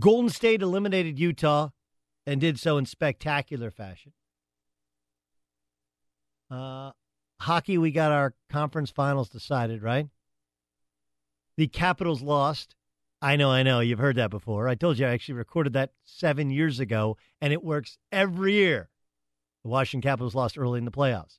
[0.00, 1.68] Golden State eliminated Utah
[2.26, 4.12] and did so in spectacular fashion.
[6.50, 6.92] Uh,
[7.40, 10.08] hockey, we got our conference finals decided, right?
[11.56, 12.74] The Capitals lost.
[13.22, 13.80] I know, I know.
[13.80, 14.66] You've heard that before.
[14.66, 18.88] I told you I actually recorded that seven years ago, and it works every year.
[19.62, 21.38] The Washington Capitals lost early in the playoffs.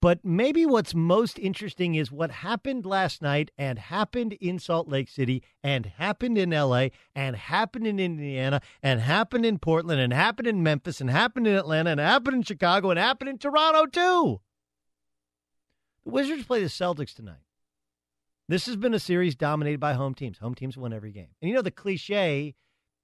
[0.00, 5.08] But maybe what's most interesting is what happened last night and happened in Salt Lake
[5.08, 10.46] City and happened in LA and happened in Indiana and happened in Portland and happened
[10.46, 14.40] in Memphis and happened in Atlanta and happened in Chicago and happened in Toronto too.
[16.04, 17.42] The Wizards play the Celtics tonight.
[18.48, 20.38] This has been a series dominated by home teams.
[20.38, 21.28] Home teams win every game.
[21.42, 22.54] And you know the cliche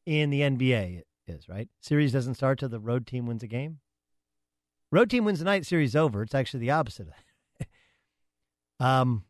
[0.07, 1.69] in the NBA is, right?
[1.81, 3.81] Series doesn't start till the road team wins a game.
[4.95, 6.23] Road team wins the night, series over.
[6.23, 7.09] It's actually the opposite
[8.79, 9.25] um,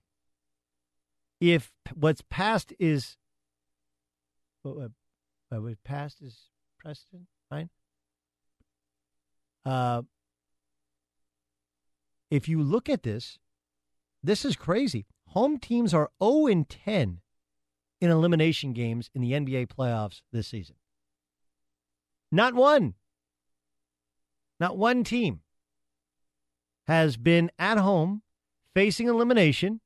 [1.41, 3.17] if what's past is
[4.61, 7.69] what, what, what past is precedent, right?
[9.65, 10.03] Uh,
[12.31, 13.39] if you look at this,
[14.23, 15.07] this is crazy.
[15.29, 17.21] Home teams are 0 and 10
[18.03, 20.77] in elimination games in the NBA playoffs this season.
[22.31, 22.97] Not one.
[24.61, 25.41] Not one team
[26.87, 28.23] has been at home
[28.75, 29.81] facing elimination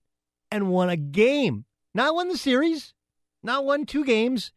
[0.51, 1.65] and won a game.
[1.95, 2.95] Not won the series,
[3.43, 4.53] not won two games,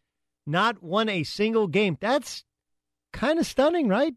[0.45, 1.97] not won a single game.
[1.99, 2.43] That's
[3.13, 4.13] kind of stunning, right?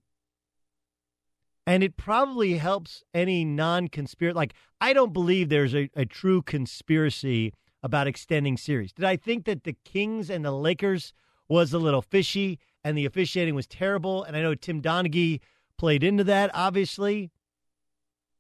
[1.66, 4.34] And it probably helps any non conspiracy.
[4.34, 8.92] Like, I don't believe there's a, a true conspiracy about extending series.
[8.92, 11.12] Did I think that the Kings and the Lakers
[11.48, 14.24] was a little fishy and the officiating was terrible?
[14.24, 15.40] And I know Tim Donaghy
[15.78, 17.30] played into that, obviously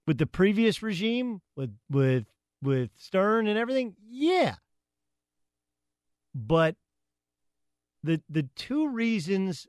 [0.06, 2.26] with the previous regime, with with
[2.62, 4.56] with Stern and everything, yeah.
[6.34, 6.76] But
[8.02, 9.66] the the two reasons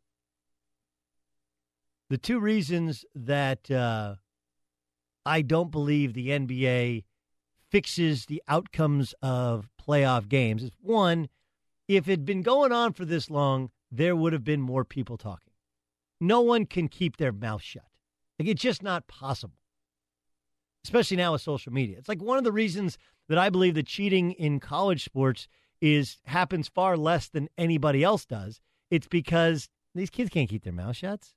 [2.09, 4.15] the two reasons that uh,
[5.25, 7.03] I don't believe the NBA
[7.71, 11.29] fixes the outcomes of playoff games is one,
[11.87, 15.17] if it had been going on for this long, there would have been more people
[15.17, 15.51] talking.
[16.21, 17.83] No one can keep their mouth shut.
[18.39, 19.57] Like it's just not possible.
[20.85, 21.97] Especially now with social media.
[21.97, 22.97] It's like one of the reasons
[23.27, 25.47] that I believe that cheating in college sports
[25.81, 28.61] is happens far less than anybody else does.
[28.91, 31.33] It's because these kids can't keep their mouth shut.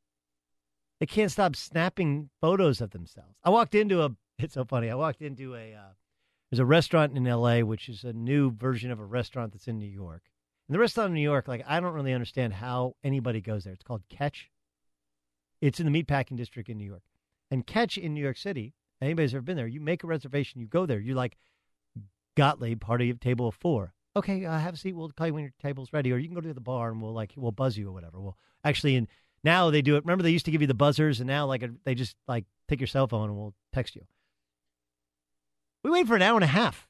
[1.00, 3.36] They can't stop snapping photos of themselves.
[3.42, 4.10] I walked into a.
[4.40, 4.88] It's so funny.
[4.88, 5.74] I walked into a.
[5.74, 5.94] Uh,
[6.48, 7.64] there's a restaurant in L.A.
[7.64, 10.22] which is a new version of a restaurant that's in New York.
[10.68, 13.72] And the restaurant in New York, like I don't really understand how anybody goes there.
[13.72, 14.48] It's called Catch.
[15.60, 17.02] It's in the meatpacking district in New York.
[17.50, 18.74] And Catch in New York City.
[19.00, 19.66] Anybody's ever been there?
[19.66, 20.60] You make a reservation.
[20.60, 20.98] You go there.
[20.98, 21.36] you're like
[22.36, 23.94] Gottlieb, party of table of four.
[24.16, 24.94] Okay, uh, have a seat.
[24.94, 27.00] We'll call you when your table's ready, or you can go to the bar and
[27.00, 28.20] we'll like we'll buzz you or whatever.
[28.20, 29.06] Well, actually, and
[29.44, 30.04] now they do it.
[30.04, 32.80] Remember, they used to give you the buzzers, and now like they just like take
[32.80, 34.02] your cell phone and we'll text you.
[35.84, 36.88] We waited for an hour and a half.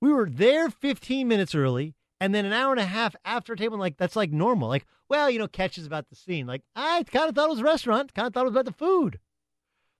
[0.00, 3.74] We were there 15 minutes early, and then an hour and a half after table.
[3.74, 4.68] And, Like that's like normal.
[4.68, 6.46] Like, well, you know, catches about the scene.
[6.46, 8.14] Like I kind of thought it was a restaurant.
[8.14, 9.18] Kind of thought it was about the food.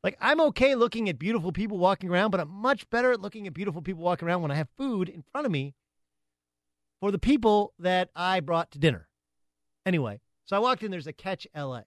[0.02, 3.46] Like I'm okay looking at beautiful people walking around, but I'm much better at looking
[3.46, 5.74] at beautiful people walking around when I have food in front of me
[7.00, 9.08] for the people that I brought to dinner.
[9.84, 10.90] Anyway, so I walked in.
[10.90, 11.82] There's a Catch LA,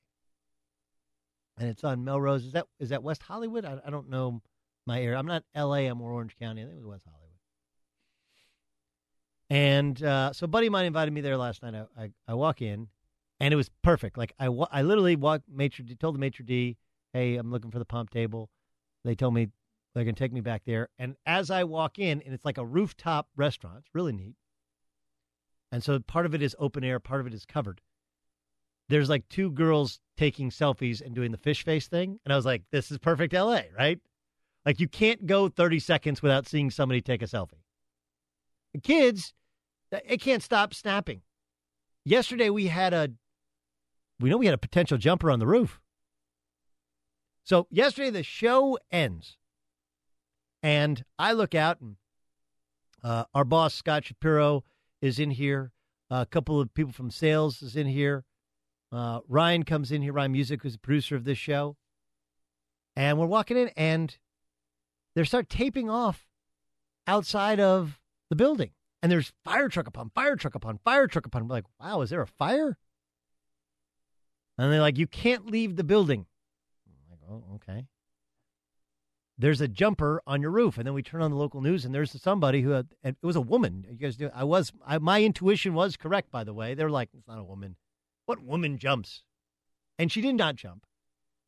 [1.57, 2.45] and it's on Melrose.
[2.45, 3.65] Is that is that West Hollywood?
[3.65, 4.41] I, I don't know
[4.85, 5.17] my area.
[5.17, 5.87] I'm not LA.
[5.87, 6.61] I'm more Orange County.
[6.61, 7.23] I think it was West Hollywood.
[9.49, 11.75] And uh, so, buddy mine invited me there last night.
[11.75, 12.87] I, I, I walk in,
[13.39, 14.17] and it was perfect.
[14.17, 16.77] Like I, I literally walked, maitre d, told the maitre d,
[17.13, 18.49] "Hey, I'm looking for the pump table."
[19.03, 19.49] They told me
[19.93, 20.89] they're gonna take me back there.
[20.97, 23.79] And as I walk in, and it's like a rooftop restaurant.
[23.79, 24.35] It's really neat.
[25.71, 27.81] And so part of it is open air, part of it is covered.
[28.89, 32.19] There's like two girls taking selfies and doing the fish face thing.
[32.23, 33.99] And I was like, this is perfect LA, right?
[34.65, 37.63] Like you can't go 30 seconds without seeing somebody take a selfie.
[38.73, 39.33] The kids,
[39.91, 41.21] it can't stop snapping.
[42.05, 43.09] Yesterday we had a
[44.19, 45.81] we know we had a potential jumper on the roof.
[47.43, 49.37] So yesterday the show ends.
[50.61, 51.97] And I look out and
[53.03, 54.63] uh, our boss Scott Shapiro
[55.01, 55.71] is in here.
[56.09, 58.23] Uh, a couple of people from sales is in here.
[58.91, 60.13] Uh, Ryan comes in here.
[60.13, 61.75] Ryan Music, who's the producer of this show.
[62.95, 64.15] And we're walking in, and
[65.15, 66.27] they start taping off
[67.07, 67.99] outside of
[68.29, 68.71] the building.
[69.01, 71.47] And there's fire truck upon fire truck upon fire truck upon.
[71.47, 72.77] We're like, wow, is there a fire?
[74.57, 76.27] And they're like, you can't leave the building.
[77.33, 77.87] Oh, okay.
[79.37, 81.93] There's a jumper on your roof and then we turn on the local news and
[81.93, 83.85] there's somebody who had, it was a woman.
[83.89, 86.75] You guys do i was I, my intuition was correct by the way.
[86.75, 87.75] They're like it's not a woman.
[88.25, 89.23] What woman jumps?
[89.97, 90.85] And she did not jump.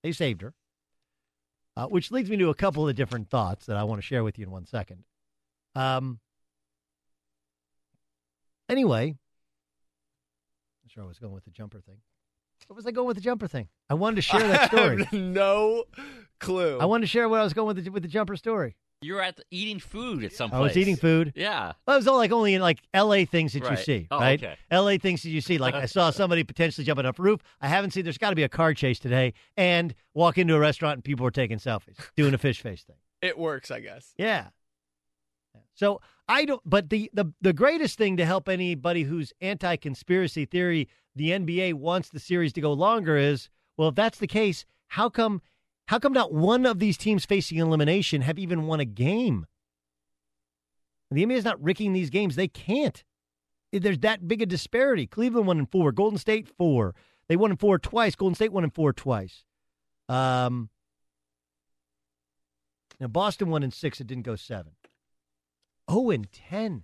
[0.01, 0.53] They saved her.
[1.77, 4.23] Uh, which leads me to a couple of different thoughts that i want to share
[4.23, 5.03] with you in one second.
[5.75, 6.19] Um
[8.67, 11.97] anyway i'm sure i was going with the jumper thing
[12.67, 13.67] what was I going with the jumper thing?
[13.89, 15.07] I wanted to share that story.
[15.11, 15.83] no
[16.39, 16.79] clue.
[16.79, 18.75] I wanted to share what I was going with the, with the jumper story.
[19.01, 20.57] You were at the, eating food at some place.
[20.57, 21.33] I was eating food.
[21.35, 21.73] Yeah.
[21.85, 23.25] Well, it was all like only in like L.A.
[23.25, 23.77] things that you Right.
[23.79, 24.41] see, Oh, right?
[24.41, 24.55] okay.
[24.71, 24.97] L.A.
[24.97, 25.57] things that you see.
[25.57, 27.41] Like I saw somebody potentially jumping off a roof.
[27.61, 28.03] I haven't seen.
[28.03, 31.25] There's got to be a car chase today, and walk into a restaurant and people
[31.27, 32.95] are taking selfies, doing a fish face thing.
[33.21, 34.13] It works, I guess.
[34.17, 34.47] Yeah.
[35.73, 36.61] So I don't.
[36.65, 41.73] But the the the greatest thing to help anybody who's anti conspiracy theory, the NBA
[41.73, 43.17] wants the series to go longer.
[43.17, 45.41] Is well, if that's the case, how come
[45.87, 49.45] how come not one of these teams facing elimination have even won a game?
[51.11, 52.35] The NBA is not ricking these games.
[52.35, 53.03] They can't.
[53.71, 55.05] There's that big a disparity.
[55.05, 55.91] Cleveland won in four.
[55.91, 56.95] Golden State four.
[57.27, 58.15] They won in four twice.
[58.15, 59.43] Golden State won in four twice.
[60.09, 60.69] Um.
[62.99, 63.99] Now Boston won in six.
[63.99, 64.71] It didn't go seven.
[65.87, 66.83] Oh, and 10.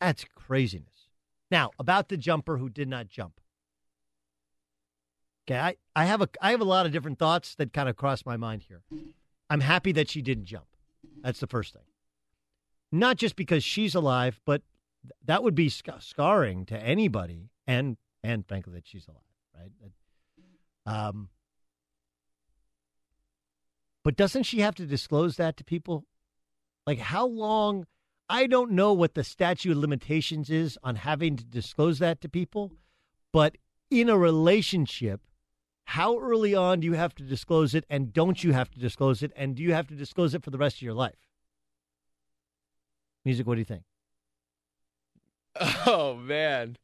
[0.00, 1.08] That's craziness.
[1.50, 3.40] Now, about the jumper who did not jump.
[5.46, 7.96] Okay, I, I have a I have a lot of different thoughts that kind of
[7.96, 8.82] cross my mind here.
[9.50, 10.66] I'm happy that she didn't jump.
[11.22, 11.82] That's the first thing.
[12.90, 14.62] Not just because she's alive, but
[15.02, 19.20] th- that would be sc- scarring to anybody, and and frankly that she's alive,
[19.54, 19.92] right?
[20.86, 21.28] Um,
[24.02, 26.06] but doesn't she have to disclose that to people?
[26.86, 27.86] Like how long?
[28.28, 32.28] I don't know what the statute of limitations is on having to disclose that to
[32.28, 32.72] people,
[33.32, 33.58] but
[33.90, 35.20] in a relationship,
[35.84, 39.22] how early on do you have to disclose it and don't you have to disclose
[39.22, 41.28] it and do you have to disclose it for the rest of your life?
[43.24, 43.82] Music, what do you think?
[45.86, 46.76] Oh man.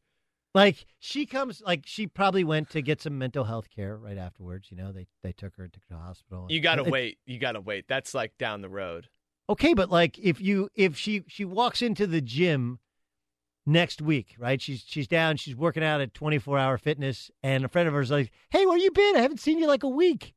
[0.54, 4.70] Like she comes like she probably went to get some mental health care right afterwards,
[4.70, 6.46] you know, they they took her to the hospital.
[6.50, 7.18] You gotta It- wait.
[7.24, 7.86] You gotta wait.
[7.88, 9.08] That's like down the road.
[9.50, 12.78] Okay, but like if you if she she walks into the gym
[13.66, 14.62] next week, right?
[14.62, 18.30] She's she's down, she's working out at 24-hour fitness and a friend of hers like,
[18.50, 19.16] "Hey, where you been?
[19.16, 20.34] I haven't seen you like a week."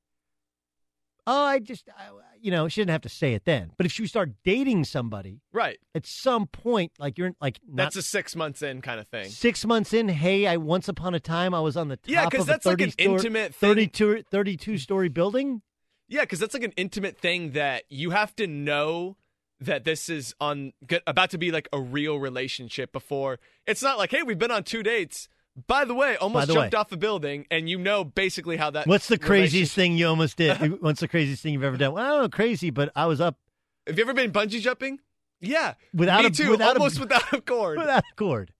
[1.25, 2.09] Oh, I just I,
[2.41, 3.71] you know, she didn't have to say it then.
[3.77, 5.77] But if you start dating somebody, Right.
[5.95, 9.29] at some point, like you're like not That's a six months in kind of thing.
[9.29, 12.29] six months in, hey, I once upon a time I was on the top Yeah,
[12.29, 13.69] 'cause of that's a like an story- intimate thing.
[13.69, 15.61] 32, 32 story building.
[16.07, 19.17] Yeah, because that's like an intimate thing that you have to know
[19.59, 20.73] that this is on
[21.07, 24.63] about to be like a real relationship before it's not like, hey, we've been on
[24.63, 25.29] two dates.
[25.67, 26.79] By the way, almost the jumped way.
[26.79, 28.87] off a building, and you know basically how that.
[28.87, 30.57] What's the craziest thing you almost did?
[30.81, 31.93] What's the craziest thing you've ever done?
[31.93, 33.37] Well, I don't know, crazy, but I was up
[33.85, 34.99] Have you ever been bungee jumping?
[35.39, 36.49] Yeah, Without me a- too.
[36.51, 37.77] without a- almost without a cord.
[37.77, 38.51] without a cord.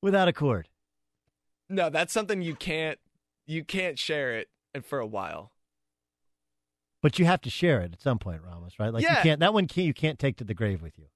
[0.00, 0.68] Without a cord.
[1.68, 2.98] No, that's something you can't
[3.46, 4.48] you can't share it
[4.82, 5.52] for a while.
[7.02, 8.92] But you have to share it at some point, Ramos, right?
[8.92, 11.06] Like you can't that one can't, you can't take to the grave with you.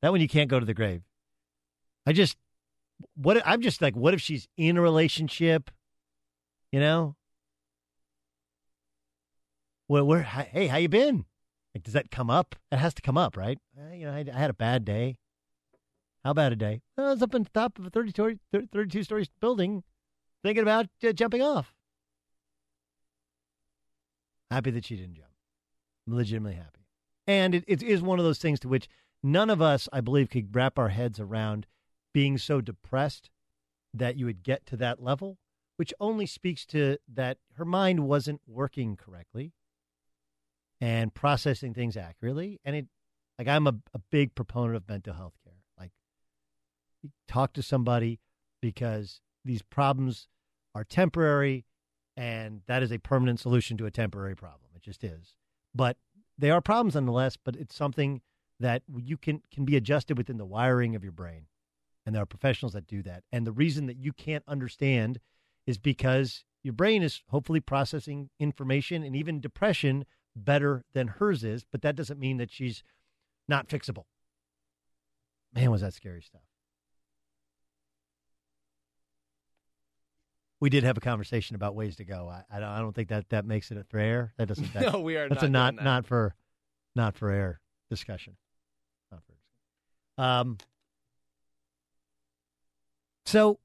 [0.00, 1.02] That one you can't go to the grave.
[2.06, 2.36] I just
[3.16, 5.70] what I'm just like what if she's in a relationship?
[6.70, 7.16] You know?
[9.88, 11.24] Well, where hey, how you been?
[11.74, 12.54] Like does that come up?
[12.70, 13.58] It has to come up, right?
[13.76, 15.16] Uh, you know, I, I had a bad day.
[16.24, 16.82] How bad a day?
[16.96, 19.82] Well, I was up on top of a 30 story, 32 story building
[20.42, 21.74] thinking about uh, jumping off.
[24.50, 25.28] Happy that she didn't jump.
[26.06, 26.86] I'm legitimately happy.
[27.26, 28.88] And it, it is one of those things to which
[29.22, 31.66] none of us, I believe, could wrap our heads around
[32.12, 33.30] being so depressed
[33.94, 35.38] that you would get to that level,
[35.76, 39.52] which only speaks to that her mind wasn't working correctly
[40.80, 42.58] and processing things accurately.
[42.64, 42.86] And it,
[43.38, 45.62] like, I'm a, a big proponent of mental health care.
[45.78, 45.92] Like,
[47.28, 48.18] talk to somebody
[48.60, 50.26] because these problems
[50.74, 51.64] are temporary
[52.20, 54.68] and that is a permanent solution to a temporary problem.
[54.76, 55.34] It just is.
[55.74, 55.96] But
[56.36, 58.20] they are problems nonetheless, but it's something
[58.60, 61.46] that you can can be adjusted within the wiring of your brain.
[62.04, 63.24] And there are professionals that do that.
[63.32, 65.18] And the reason that you can't understand
[65.66, 70.04] is because your brain is hopefully processing information and even depression
[70.36, 72.82] better than hers is, but that doesn't mean that she's
[73.48, 74.04] not fixable.
[75.54, 76.42] Man, was that scary stuff.
[80.60, 82.28] We did have a conversation about ways to go.
[82.28, 84.34] I, I, don't, I don't think that that makes it a for air.
[84.36, 84.72] That doesn't.
[84.74, 85.84] That, No, we are That's not a not that.
[85.84, 86.34] not for
[86.94, 88.36] not for air discussion.
[89.10, 90.22] Not for.
[90.22, 90.58] Um.
[93.26, 93.60] So,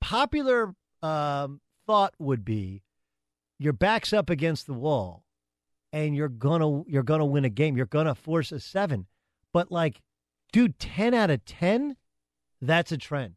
[0.00, 2.82] popular um, thought would be,
[3.58, 5.24] your back's up against the wall,
[5.92, 7.76] and you're gonna you're gonna win a game.
[7.76, 9.06] You're gonna force a seven,
[9.52, 10.02] but like,
[10.52, 11.96] dude, ten out of ten,
[12.60, 13.34] that's a trend.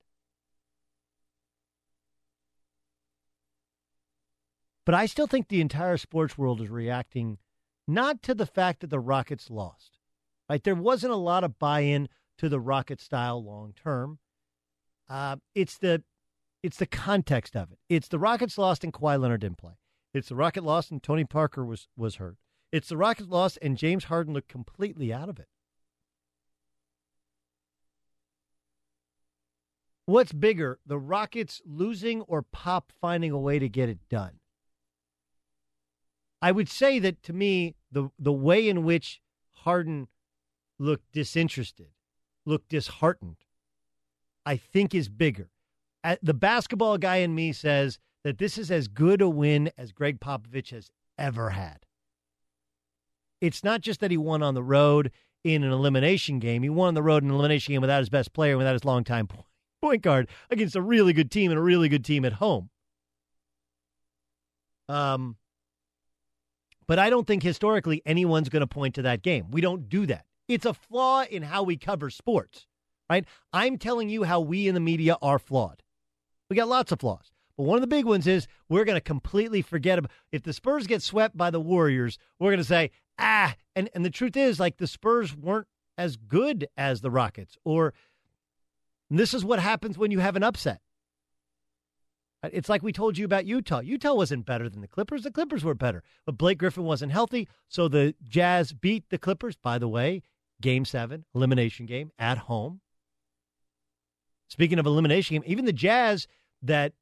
[4.86, 7.38] But I still think the entire sports world is reacting
[7.88, 10.00] not to the fact that the Rockets lost.
[10.50, 10.64] Right?
[10.64, 12.10] There wasn't a lot of buy-in
[12.40, 14.20] to the Rocket style long term.
[15.08, 16.04] Uh, it's the
[16.64, 17.80] it's the context of it.
[17.90, 19.74] It's the Rockets lost and Kawhi Leonard didn't play.
[20.14, 22.38] It's the Rocket lost and Tony Parker was was hurt.
[22.72, 25.48] It's the Rockets lost and James Harden looked completely out of it.
[30.06, 34.41] What's bigger, the Rockets losing or Pop finding a way to get it done?
[36.42, 40.08] I would say that to me, the the way in which Harden
[40.80, 41.90] looked disinterested,
[42.46, 43.38] looked disheartened,
[44.46, 45.50] I think is bigger.
[46.04, 49.92] Uh, The basketball guy in me says that this is as good a win as
[49.92, 51.86] Gregg Popovich has ever had.
[53.40, 55.12] It's not just that he won on the road
[55.44, 56.64] in an elimination game.
[56.64, 58.86] He won on the road in an elimination game without his best player, without his
[58.86, 59.28] longtime
[59.82, 62.70] point guard against a really good team and a really good team at home.
[64.88, 65.38] Um,
[66.92, 69.50] but I don't think historically anyone's going to point to that game.
[69.50, 70.26] We don't do that.
[70.50, 72.68] It's a flaw in how we cover sports,
[73.10, 73.24] right?
[73.54, 75.84] I'm telling you how we in the media are flawed.
[76.50, 77.32] We got lots of flaws.
[77.56, 80.52] But one of the big ones is we're going to completely forget about if the
[80.52, 84.36] Spurs get swept by the Warriors, we're going to say, ah, and, and the truth
[84.36, 87.58] is, like, the Spurs weren't as good as the Rockets.
[87.64, 87.94] Or
[89.10, 90.82] this is what happens when you have an upset.
[92.44, 93.80] Uh, it's like we told you about Utah.
[93.80, 95.24] Utah wasn't better than the Clippers.
[95.24, 96.04] The Clippers were better.
[96.26, 97.48] But Blake Griffin wasn't healthy.
[97.68, 100.22] So the Jazz beat the Clippers, by the way,
[100.60, 102.82] game seven, elimination game at home.
[104.48, 106.28] Speaking of elimination game, even the Jazz
[106.62, 106.94] that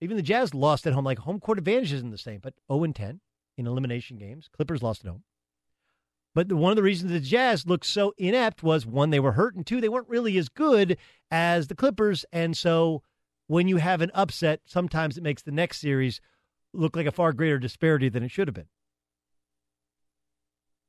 [0.00, 2.84] even the Jazz lost at home, like home court advantage isn't the same, but 0
[2.84, 3.20] and 10
[3.56, 4.48] in elimination games.
[4.54, 5.22] Clippers lost at home.
[6.34, 9.32] But the, one of the reasons the Jazz looked so inept was one, they were
[9.32, 10.96] hurt, and two, they weren't really as good
[11.30, 12.24] as the Clippers.
[12.32, 13.02] And so
[13.46, 16.20] when you have an upset, sometimes it makes the next series
[16.72, 18.68] look like a far greater disparity than it should have been.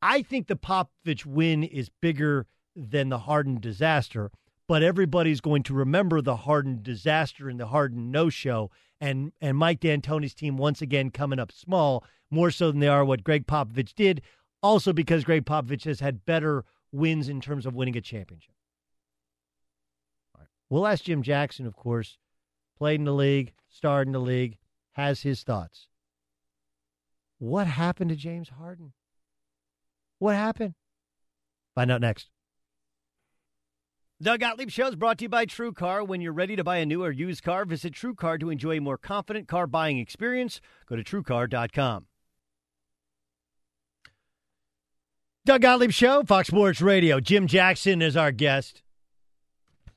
[0.02, 4.32] I think the Popovich win is bigger than the Harden disaster,
[4.68, 8.70] but everybody's going to remember the Harden disaster and the Harden no show
[9.00, 13.04] and and Mike D'Antoni's team once again coming up small, more so than they are
[13.04, 14.22] what Gregg Popovich did.
[14.62, 18.54] Also because Gregg Popovich has had better wins in terms of winning a championship.
[20.70, 22.18] We'll ask Jim Jackson, of course,
[22.84, 24.58] played in the league, starred in the league,
[24.92, 25.88] has his thoughts.
[27.40, 28.92] What happened to James Harden?
[30.20, 30.74] What happened?
[31.76, 32.28] Find out next.
[34.22, 36.06] Doug Gottlieb Show is brought to you by TrueCar.
[36.06, 38.82] When you're ready to buy a new or used car, visit TrueCar to enjoy a
[38.82, 40.60] more confident car buying experience.
[40.86, 42.08] Go to TrueCar.com.
[45.46, 47.22] Doug Gottlieb Show, Fox Sports Radio.
[47.22, 48.84] Jim Jackson is our guest.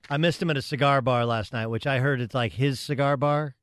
[0.09, 2.79] I missed him at a cigar bar last night, which I heard it's like his
[2.81, 3.55] cigar bar.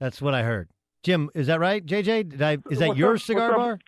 [0.00, 0.68] That's what I heard.
[1.02, 1.84] Jim, is that right?
[1.84, 2.58] JJ, did I?
[2.70, 3.20] Is that What's your up?
[3.20, 3.78] cigar bar?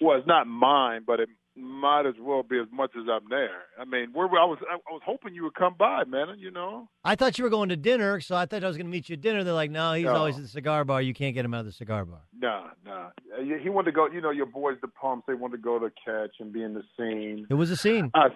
[0.00, 3.64] Well, it's not mine, but it might as well be as much as I'm there.
[3.78, 6.28] I mean, where I was, I was hoping you would come by, man.
[6.38, 6.88] You know.
[7.04, 9.10] I thought you were going to dinner, so I thought I was going to meet
[9.10, 9.44] you at dinner.
[9.44, 10.14] They're like, no, he's No.
[10.14, 11.02] always at the cigar bar.
[11.02, 12.22] You can't get him out of the cigar bar.
[12.40, 13.08] Nah, nah.
[13.38, 14.08] Uh, He wanted to go.
[14.08, 16.72] You know, your boys, the Pumps, they wanted to go to catch and be in
[16.72, 17.46] the scene.
[17.50, 18.10] It was a scene.
[18.14, 18.32] Us.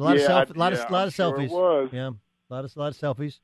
[0.00, 1.50] A lot yeah, of self, I- lot yeah, of lot I'm of selfies.
[1.84, 3.38] Uh, Yeah, a lot of a lot of selfies.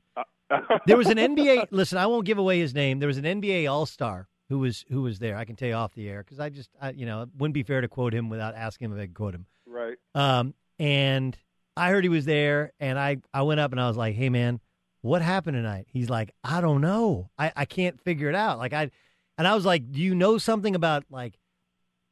[0.85, 1.67] there was an NBA.
[1.71, 2.99] Listen, I won't give away his name.
[2.99, 5.37] There was an NBA All Star who was who was there.
[5.37, 7.53] I can tell you off the air because I just, I, you know, it wouldn't
[7.53, 9.45] be fair to quote him without asking him if I could quote him.
[9.65, 9.97] Right.
[10.15, 11.37] Um, and
[11.75, 14.29] I heard he was there, and I I went up and I was like, "Hey,
[14.29, 14.59] man,
[15.01, 17.29] what happened tonight?" He's like, "I don't know.
[17.37, 18.89] I I can't figure it out." Like I,
[19.37, 21.37] and I was like, "Do you know something about like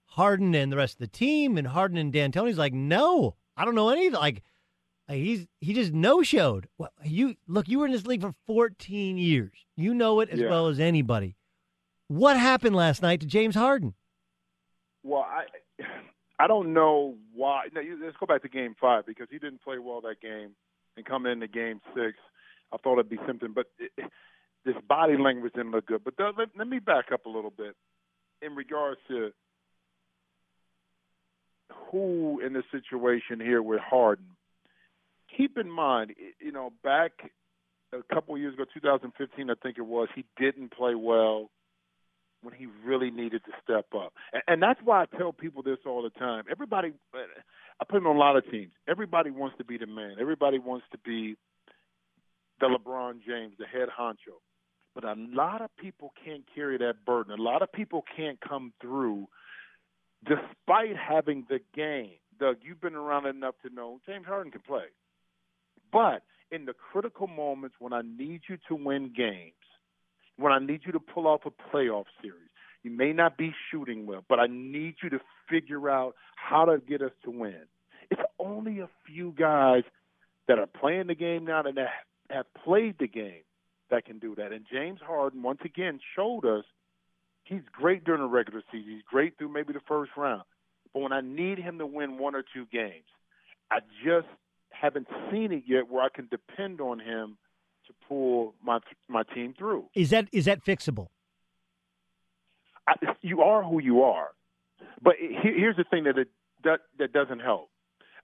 [0.07, 3.75] Harden and the rest of the team and Harden and D'Antoni's?" Like, "No, I don't
[3.75, 4.43] know anything." Like.
[5.07, 6.67] Like he's he just no showed.
[6.79, 9.51] Well, you look, you were in this league for 14 years.
[9.77, 10.49] You know it as Yeah.
[10.49, 11.35] well as anybody.
[12.07, 13.93] What happened last night to James Harden?
[15.03, 15.45] Well, I
[16.39, 17.67] I don't know why.
[17.71, 20.55] No, let's go back to Game Five because he didn't play well that game,
[20.97, 22.17] and coming into Game Six,
[22.73, 23.53] I thought it'd be something.
[23.53, 23.91] But it,
[24.65, 26.03] this body language didn't look good.
[26.03, 27.75] But th- let, let me back up a little bit
[28.41, 29.31] in regards to
[31.91, 34.25] who in the situation here with Harden.
[35.35, 37.11] Keep in mind, you know, back
[37.93, 41.49] a couple of years ago, 2015, I think it was, he didn't play well
[42.41, 44.13] when he really needed to step up.
[44.31, 46.43] And, and that's why I tell people this all the time.
[46.49, 47.17] Everybody, uh,
[47.79, 48.71] I put him on a lot of teams.
[48.87, 50.15] Everybody wants to be the man.
[50.19, 51.35] Everybody wants to be
[52.59, 54.39] the LeBron James, the head honcho.
[54.93, 57.37] But a lot of people can't carry that burden.
[57.37, 59.27] A lot of people can't come through
[60.25, 62.17] despite having the game.
[62.39, 64.85] Doug, you've been around enough to know James Harden can play.
[65.91, 69.53] But in the critical moments when I need you to win games,
[70.37, 72.49] when I need you to pull off a playoff series,
[72.83, 75.19] you may not be shooting well, but I need you to
[75.49, 77.63] figure out how to get us to win.
[78.11, 79.83] It's only a few guys
[80.47, 81.87] that are playing the game now and that
[82.29, 83.41] have played the game
[83.89, 84.51] that can do that.
[84.51, 86.65] And James Harden, once again, showed us
[87.45, 88.91] he's great during the regular season.
[88.91, 90.43] He's great through maybe the first round.
[90.93, 93.05] But when I need him to win one or two games,
[93.71, 94.27] I just
[94.69, 97.37] haven't seen it yet where I can depend on him
[97.87, 99.85] to pull my my team through.
[99.95, 101.07] Is that is that fixable?
[102.87, 104.29] I, you are who you are,
[105.01, 106.27] but here, here's the thing that it,
[106.63, 107.69] that that doesn't help.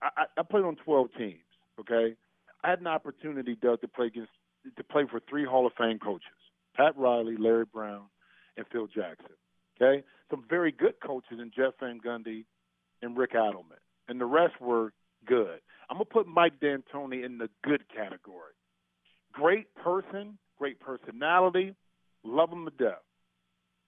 [0.02, 1.40] I, I, played on 12 teams.
[1.80, 2.16] Okay,
[2.64, 4.32] I had an opportunity, Doug, to play against
[4.78, 6.28] to play for three Hall of Fame coaches:
[6.76, 8.06] Pat Riley, Larry Brown,
[8.58, 9.36] and Phil Jackson.
[9.82, 12.46] Okay, some very good coaches in Jeff Van Gundy
[13.02, 14.94] and Rick Adelman, and the rest were
[15.26, 15.60] good.
[15.90, 18.54] I'm gonna put Mike D'Antoni in the good category.
[19.34, 21.76] Great person, great personality,
[22.24, 23.02] love him to death.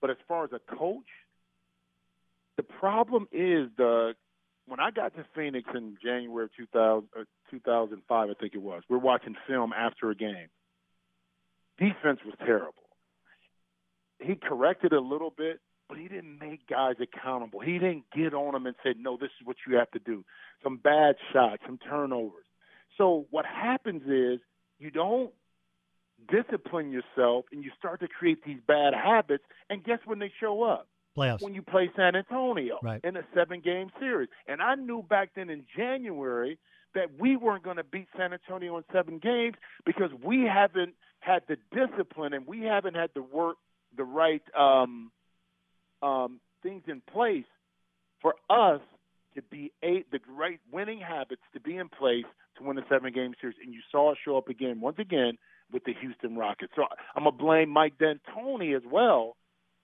[0.02, 1.07] But as far as a coach,
[2.57, 4.14] the problem is the
[4.65, 8.84] when I got to Phoenix in January of 2000, uh, 2005, I think it was,
[8.90, 10.48] we're watching film after a game.
[11.77, 12.82] Defense was terrible.
[14.23, 15.59] He corrected a little bit,
[15.89, 17.59] but he didn't make guys accountable.
[17.59, 20.23] He didn't get on them and say, no, this is what you have to do.
[20.63, 22.45] Some bad shots, some turnovers.
[22.97, 24.39] So what happens is
[24.79, 25.31] you don't
[26.29, 30.63] discipline yourself and you start to create these bad habits, and guess when they show
[30.63, 30.87] up?
[31.17, 31.41] Playoffs.
[31.41, 33.01] When you play San Antonio Right.
[33.03, 34.29] in a seven game series.
[34.47, 36.57] And I knew back then in January
[36.95, 39.55] that we weren't going to beat San Antonio in seven games
[39.85, 43.57] because we haven't had the discipline and we haven't had the work,
[43.95, 45.11] the right um,
[46.02, 47.45] um, things in place
[48.22, 48.82] for us
[49.36, 52.26] to be eight, the right winning habits to be in place
[52.57, 53.57] to win a seven game series.
[53.64, 55.38] And you saw it show up again, once again,
[55.72, 56.74] with the Houston Rockets.
[56.76, 56.84] So
[57.15, 59.36] I'm going to blame Mike D'Antoni as well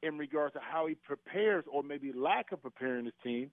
[0.01, 3.51] in regards to how he prepares or maybe lack of preparing his team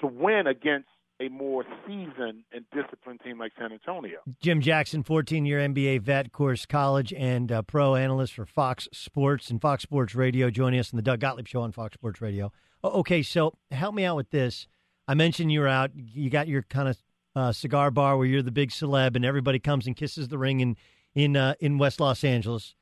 [0.00, 0.88] to win against
[1.20, 4.18] a more seasoned and disciplined team like San Antonio.
[4.40, 9.50] Jim Jackson, 14 year NBA vet, course, college and uh, pro analyst for Fox Sports
[9.50, 12.52] and Fox Sports Radio, joining us in the Doug Gottlieb Show on Fox Sports Radio.
[12.84, 14.68] Okay, so help me out with this.
[15.08, 17.02] I mentioned you were out, you got your kind of
[17.34, 20.60] uh, cigar bar where you're the big celeb and everybody comes and kisses the ring
[20.60, 20.76] in
[21.14, 22.74] in uh, in West Los Angeles.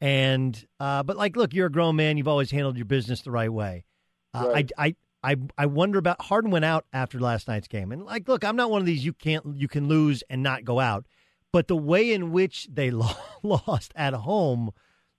[0.00, 2.16] And uh, but like, look, you're a grown man.
[2.16, 3.84] You've always handled your business the right way.
[4.34, 4.72] Uh, Right.
[4.78, 8.28] I, I I I wonder about Harden went out after last night's game, and like,
[8.28, 11.06] look, I'm not one of these you can't you can lose and not go out,
[11.52, 13.08] but the way in which they lo-
[13.42, 14.70] lost at home,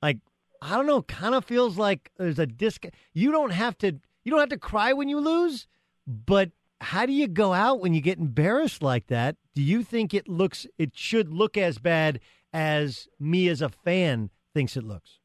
[0.02, 0.20] like
[0.62, 2.86] I don't know, kind of feels like there's a disc.
[3.14, 5.68] You don't have to you don't have to cry when you lose,
[6.08, 6.52] but
[6.82, 9.38] how do you go out when you get embarrassed like that?
[9.56, 12.20] Do you think it looks it should look as bad
[12.52, 15.20] as me as a fan thinks it looks?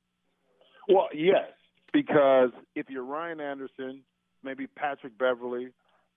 [0.88, 1.50] Well, yes,
[1.92, 4.02] because if you're Ryan Anderson,
[4.42, 5.68] maybe Patrick Beverley,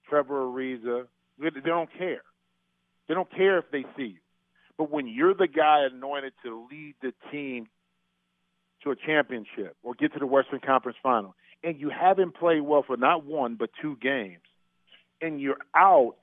[0.08, 1.08] Trevor Ariza,
[1.40, 2.22] they don't care.
[3.08, 4.20] They don't care if they see you.
[4.78, 7.68] But when you're the guy anointed to lead the team
[8.84, 12.84] to a championship or get to the Western Conference Final, and you haven't played well
[12.86, 14.42] for not one but two games,
[15.22, 16.16] and you're out,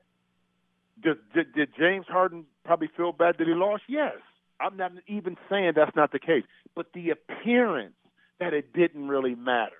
[1.02, 3.84] did, did, did James Harden probably feel bad that he lost?
[3.88, 4.14] Yes.
[4.60, 6.42] I'm not even saying that's not the case,
[6.74, 7.94] but the appearance
[8.40, 9.76] that it didn't really matter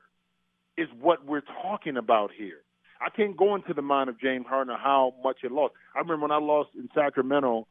[0.79, 2.63] is what we're talking about here.
[3.01, 5.75] I can't go into the mind of James Harden how much it lost.
[5.95, 7.67] I remember when I lost in Sacramento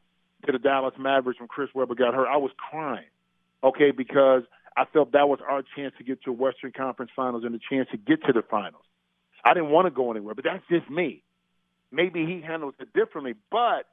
[0.46, 3.08] to the Dallas Mavericks when Chris Webber got hurt, I was crying,
[3.64, 4.42] okay, because
[4.76, 7.88] I felt that was our chance to get to Western Conference Finals and a chance
[7.90, 8.84] to get to the finals.
[9.44, 11.22] I didn't want to go anywhere, but that's just me.
[11.90, 13.86] Maybe he handles it differently, but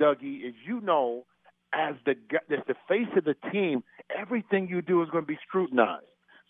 [0.00, 1.24] Dougie, as you know,
[1.72, 2.16] as the
[2.50, 3.84] as the face of the team,
[4.16, 6.04] everything you do is going to be scrutinized.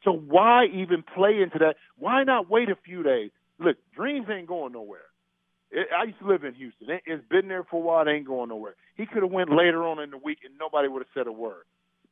[0.05, 1.77] So why even play into that?
[1.99, 3.31] Why not wait a few days?
[3.59, 5.01] Look, dreams ain't going nowhere.
[5.71, 6.91] It, I used to live in Houston.
[6.91, 8.07] It, it's been there for a while.
[8.07, 8.75] It ain't going nowhere.
[8.97, 11.33] He could have went later on in the week, and nobody would have said a
[11.33, 11.65] word.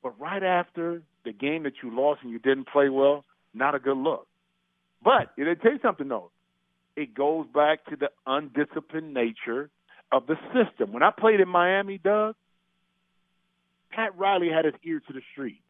[0.02, 3.24] But right after the game that you lost and you didn't play well,
[3.54, 4.26] not a good look.
[5.02, 6.30] But it tell you something though.
[6.96, 9.70] It goes back to the undisciplined nature
[10.10, 10.92] of the system.
[10.92, 12.34] When I played in Miami, Doug,
[13.90, 15.60] Pat Riley had his ear to the street.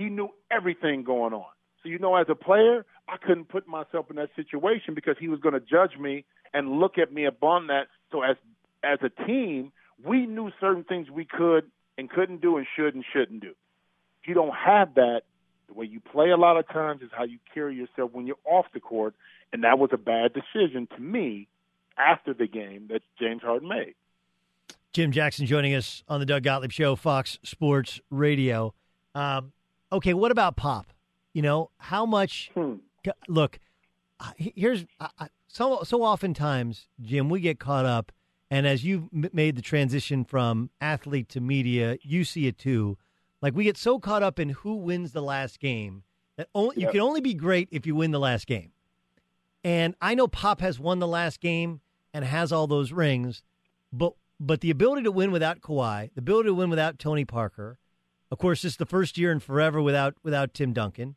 [0.00, 1.44] He knew everything going on.
[1.82, 5.28] So you know, as a player, I couldn't put myself in that situation because he
[5.28, 6.24] was going to judge me
[6.54, 7.88] and look at me upon that.
[8.10, 8.36] So as
[8.82, 9.72] as a team,
[10.02, 13.50] we knew certain things we could and couldn't do and should and shouldn't do.
[14.22, 15.20] If you don't have that,
[15.68, 18.44] the way you play a lot of times is how you carry yourself when you're
[18.46, 19.14] off the court,
[19.52, 21.46] and that was a bad decision to me
[21.98, 23.96] after the game that James Harden made.
[24.94, 28.72] Jim Jackson joining us on the Doug Gottlieb Show, Fox Sports Radio.
[29.14, 29.52] Um,
[29.92, 30.86] okay, what about Pop?
[31.32, 32.50] You know, how much?
[33.28, 33.58] Look,
[34.18, 38.12] uh, here's I, I, so so oftentimes, Jim, we get caught up,
[38.50, 42.98] and as you've m- made the transition from athlete to media, you see it too.
[43.40, 46.02] Like we get so caught up in who wins the last game
[46.36, 48.72] that only, you can only be great if you win the last game.
[49.64, 51.80] And I know Pop has won the last game
[52.12, 53.42] and has all those rings,
[53.92, 57.78] but but the ability to win without Kawhi, the ability to win without Tony Parker,
[58.30, 61.16] of course, this is the first year in forever without without Tim Duncan,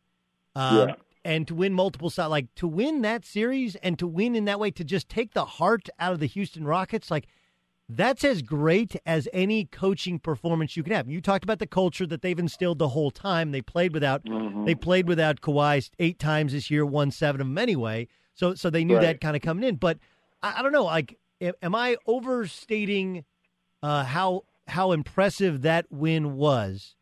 [0.56, 0.96] um, Yeah.
[1.24, 4.60] and to win multiple sides, like to win that series and to win in that
[4.60, 7.28] way, to just take the heart out of the Houston Rockets, like
[7.90, 11.10] that's as great as any coaching performance you can have.
[11.10, 13.52] You talked about the culture that they've instilled the whole time.
[13.52, 14.22] They played without
[14.66, 18.08] they played without Kawhi eight times this year, won seven of them anyway.
[18.34, 19.02] So so they knew Right.
[19.04, 19.76] that kind of coming in.
[19.76, 20.00] But
[20.42, 23.26] I, I don't know, like am- am I overstating
[23.82, 26.96] uh, how how impressive that win was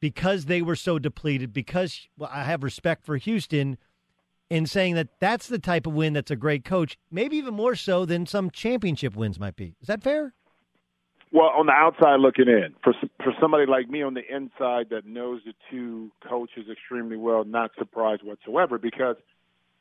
[0.00, 1.52] because they were so depleted?
[1.52, 3.78] Because well, I have respect for Houston
[4.48, 7.76] in saying that that's the type of win that's a great coach, maybe even more
[7.76, 9.76] so than some championship wins might be.
[9.80, 10.34] Is that fair?
[11.32, 15.06] Well, on the outside looking in, for for somebody like me on the inside that
[15.06, 19.14] knows the two coaches extremely well, not surprised whatsoever because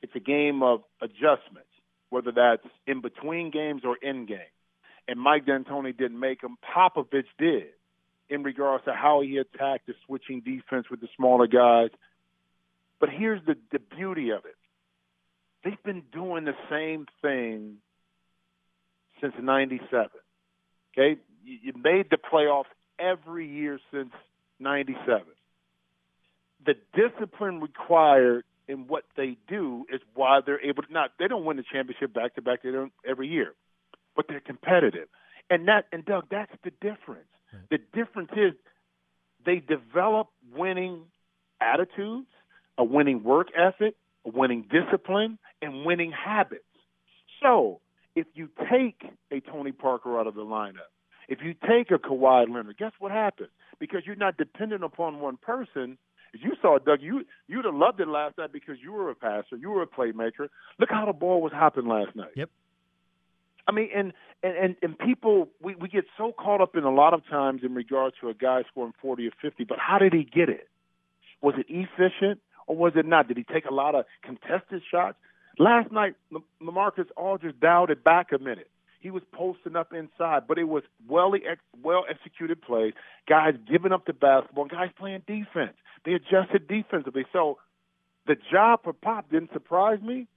[0.03, 1.69] it's a game of adjustments,
[2.11, 4.53] whether that's in between games or in game.
[5.07, 6.57] And Mike D'Antoni didn't make them.
[6.63, 7.69] Popovich did,
[8.29, 11.89] in regards to how he attacked the switching defense with the smaller guys.
[12.99, 14.55] But here's the the beauty of it:
[15.63, 17.77] they've been doing the same thing
[19.21, 20.09] since '97.
[20.93, 22.65] Okay, you, you made the playoffs
[22.99, 24.11] every year since
[24.59, 25.23] '97.
[26.65, 31.11] The discipline required in what they do is why they're able to not.
[31.17, 32.63] They don't win the championship back to back.
[32.63, 33.53] They don't every year,
[34.15, 35.07] but they're competitive.
[35.49, 37.25] And that and Doug, that's the difference.
[37.69, 38.53] The difference is
[39.45, 41.03] they develop winning
[41.61, 42.27] attitudes,
[42.77, 43.95] a winning work ethic,
[44.25, 46.63] a winning discipline, and winning habits.
[47.41, 47.81] So
[48.15, 49.01] if you take
[49.31, 50.89] a Tony Parker out of the lineup,
[51.27, 53.49] if you take a Kawhi Leonard, guess what happens?
[53.79, 55.97] Because you're not dependent upon one person.
[56.33, 59.15] As you saw, Doug, you you'd have loved it last night because you were a
[59.15, 60.47] passer, you were a playmaker.
[60.79, 62.31] Look how the ball was hopping last night.
[62.35, 62.49] Yep.
[63.67, 67.13] I mean, and and and, people, we we get so caught up in a lot
[67.13, 70.23] of times in regards to a guy scoring forty or fifty, but how did he
[70.23, 70.67] get it?
[71.41, 73.27] Was it efficient or was it not?
[73.27, 75.17] Did he take a lot of contested shots?
[75.57, 76.15] Last night,
[76.61, 78.69] LaMarcus Aldridge dialed it back a minute.
[79.01, 81.33] He was posting up inside, but it was well
[81.81, 82.93] well executed plays.
[83.27, 85.75] Guys giving up the basketball, guys playing defense.
[86.05, 87.25] They adjusted defensively.
[87.31, 87.57] So
[88.27, 90.27] the job for Pop didn't surprise me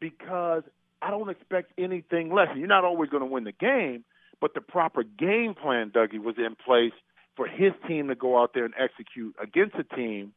[0.00, 0.62] because
[1.02, 2.48] I don't expect anything less.
[2.56, 4.04] You're not always going to win the game,
[4.40, 6.92] but the proper game plan, Dougie, was in place
[7.36, 10.32] for his team to go out there and execute against a team,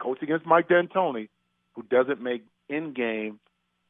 [0.00, 1.28] coach against Mike D'Antoni,
[1.74, 3.38] who doesn't make in-game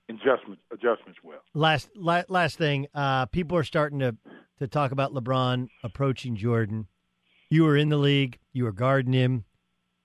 [0.09, 1.39] adjustments adjustments well.
[1.55, 4.17] Last la- last thing, uh, people are starting to
[4.59, 6.87] to talk about LeBron approaching Jordan.
[7.49, 8.39] You were in the league.
[8.53, 9.45] You were guarding him.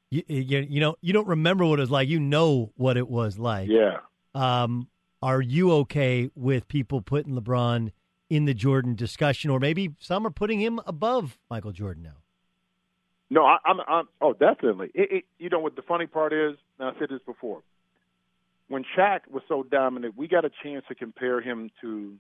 [0.10, 2.08] You, you, you know you don't remember what it was like.
[2.08, 3.70] You know what it was like.
[3.70, 3.98] Yeah.
[4.34, 4.88] Um,
[5.22, 7.92] are you okay with people putting LeBron
[8.30, 12.18] in the Jordan discussion, or maybe some are putting him above Michael Jordan now?
[13.30, 14.08] No, I, I'm, I'm.
[14.22, 14.92] Oh, definitely.
[14.94, 16.56] It, it, you know what the funny part is?
[16.80, 17.62] And I said this before.
[18.68, 22.16] When Shaq was so dominant, we got a chance to compare him to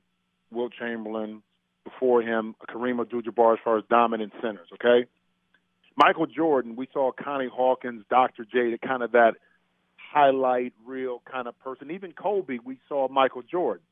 [0.51, 1.41] Wilt Chamberlain,
[1.83, 4.67] before him, Kareem Abdul-Jabbar as far as dominant centers.
[4.73, 5.07] Okay,
[5.95, 8.45] Michael Jordan, we saw Connie Hawkins, Dr.
[8.45, 9.35] J, kind of that
[10.11, 11.91] highlight reel kind of person.
[11.91, 13.83] Even Kobe, we saw Michael Jordan.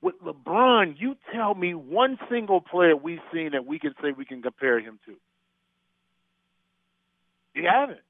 [0.00, 4.24] With LeBron, you tell me one single player we've seen that we can say we
[4.24, 5.16] can compare him to.
[7.54, 8.00] You haven't.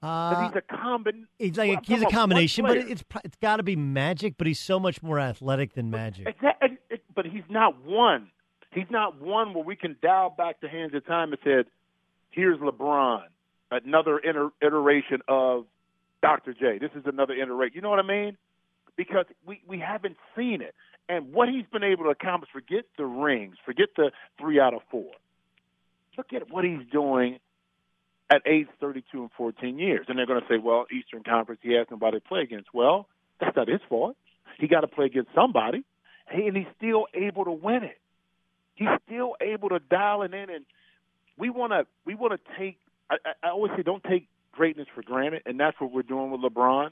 [0.00, 1.26] Uh, he's a combin.
[1.38, 4.34] He's like well, a, he's a combination, but it's it's got to be Magic.
[4.38, 6.26] But he's so much more athletic than Magic.
[6.28, 6.78] Exactly,
[7.14, 8.30] but he's not one.
[8.72, 11.66] He's not one where we can dial back the hands of time and said,
[12.30, 13.24] "Here's LeBron,
[13.70, 15.66] another iter- iteration of
[16.22, 16.54] Dr.
[16.54, 16.78] J.
[16.78, 18.36] This is another iteration." You know what I mean?
[18.96, 20.74] Because we we haven't seen it,
[21.08, 22.50] and what he's been able to accomplish.
[22.52, 23.56] Forget the rings.
[23.64, 25.10] Forget the three out of four.
[26.16, 27.38] Look at what he's doing
[28.30, 30.06] at age 32 and 14 years.
[30.08, 32.68] And they're going to say, well, Eastern Conference, he has nobody to play against.
[32.74, 33.08] Well,
[33.40, 34.16] that's not his fault.
[34.58, 35.84] He got to play against somebody,
[36.30, 37.98] and he's still able to win it.
[38.74, 40.64] He's still able to dial it in, and
[41.36, 42.78] we want to we want to take.
[43.10, 46.40] I, I always say, don't take greatness for granted, and that's what we're doing with
[46.40, 46.90] LeBron.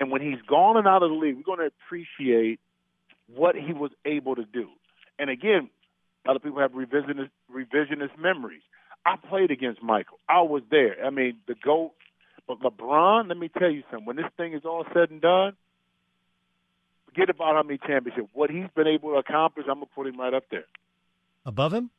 [0.00, 2.60] And when he's gone and out of the league, we're going to appreciate
[3.34, 4.68] what he was able to do.
[5.18, 5.70] And again,
[6.28, 8.62] other people have revisionist revisionist memories.
[9.04, 10.18] I played against Michael.
[10.28, 11.04] I was there.
[11.04, 11.92] I mean, the GOAT.
[12.46, 14.06] But LeBron, let me tell you something.
[14.06, 15.54] When this thing is all said and done,
[17.06, 18.28] forget about how many championships.
[18.32, 20.64] What he's been able to accomplish, I'm going to put him right up there.
[21.44, 21.90] Above him?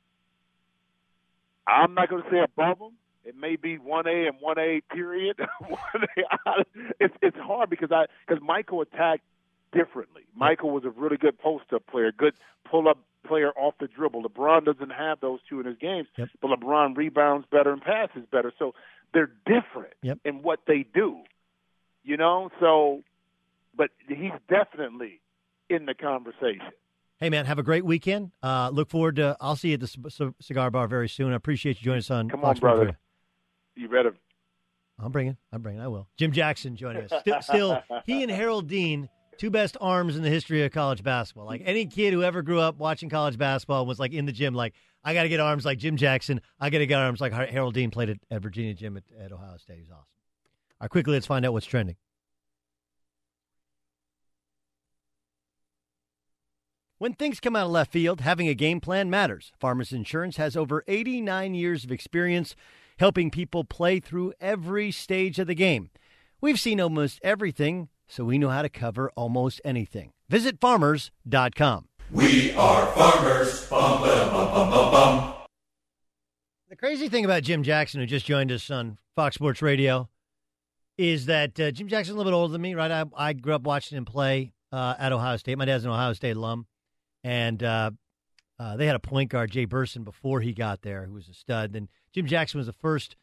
[1.68, 2.94] I'm not going to say above him.
[3.26, 5.38] It may be 1A and 1A period.
[5.64, 6.64] 1A.
[7.00, 9.24] It's, it's hard because I because Michael attacked
[9.72, 10.24] differently.
[10.36, 12.34] Michael was a really good post-up player, good
[12.70, 12.98] pull-up
[13.28, 14.24] player off the dribble.
[14.24, 16.30] LeBron doesn't have those two in his games, yep.
[16.42, 18.52] but LeBron rebounds better and passes better.
[18.58, 18.74] So
[19.14, 20.20] they're different yep.
[20.26, 21.20] in what they do.
[22.04, 23.04] You know, so
[23.76, 25.22] but he's definitely
[25.70, 26.72] in the conversation.
[27.20, 28.32] Hey man, have a great weekend.
[28.42, 29.36] Uh, look forward to.
[29.42, 31.34] I'll see you at the c- c- cigar bar very soon.
[31.34, 32.30] I appreciate you joining us on.
[32.30, 32.98] Come Fox on, Sports brother.
[33.80, 34.14] You better.
[35.02, 35.38] I'm bringing.
[35.54, 35.82] I'm bringing.
[35.82, 36.10] I will.
[36.18, 37.14] Jim Jackson joining us.
[37.22, 39.08] Still, still, he and Harold Deane,
[39.38, 41.46] two best arms in the history of college basketball.
[41.46, 44.54] Like any kid who ever grew up watching college basketball was like in the gym,
[44.54, 46.42] like I got to get arms like Jim Jackson.
[46.60, 49.32] I got to get arms like Harold Deane played at, at Virginia Gym at, at
[49.32, 49.78] Ohio State.
[49.78, 50.00] He's awesome.
[50.00, 50.06] All
[50.82, 51.96] right, quickly, let's find out what's trending.
[56.98, 59.54] When things come out of left field, having a game plan matters.
[59.58, 62.58] Farmers Insurance has over 89 years of experience
[63.00, 65.90] helping people play through every stage of the game.
[66.42, 70.12] We've seen almost everything, so we know how to cover almost anything.
[70.30, 71.88] Visit farmers.com.
[72.12, 73.66] We are farmers.
[73.68, 75.34] Bum, ba, bum, bum, bum, bum.
[76.70, 80.10] The crazy thing about Jim Jackson, who just joined us on Fox Sports Radio,
[80.98, 82.92] is that uh, Jim Jackson's a little bit older than me, right?
[82.92, 85.58] I, I grew up watching him play uh, at Ohio State.
[85.58, 86.68] My dad's an Ohio State alum.
[87.24, 87.92] And uh,
[88.60, 91.34] uh, they had a point guard, Jay Burson, before he got there, who was a
[91.34, 91.74] stud.
[91.74, 93.16] Then Jim Jackson was the first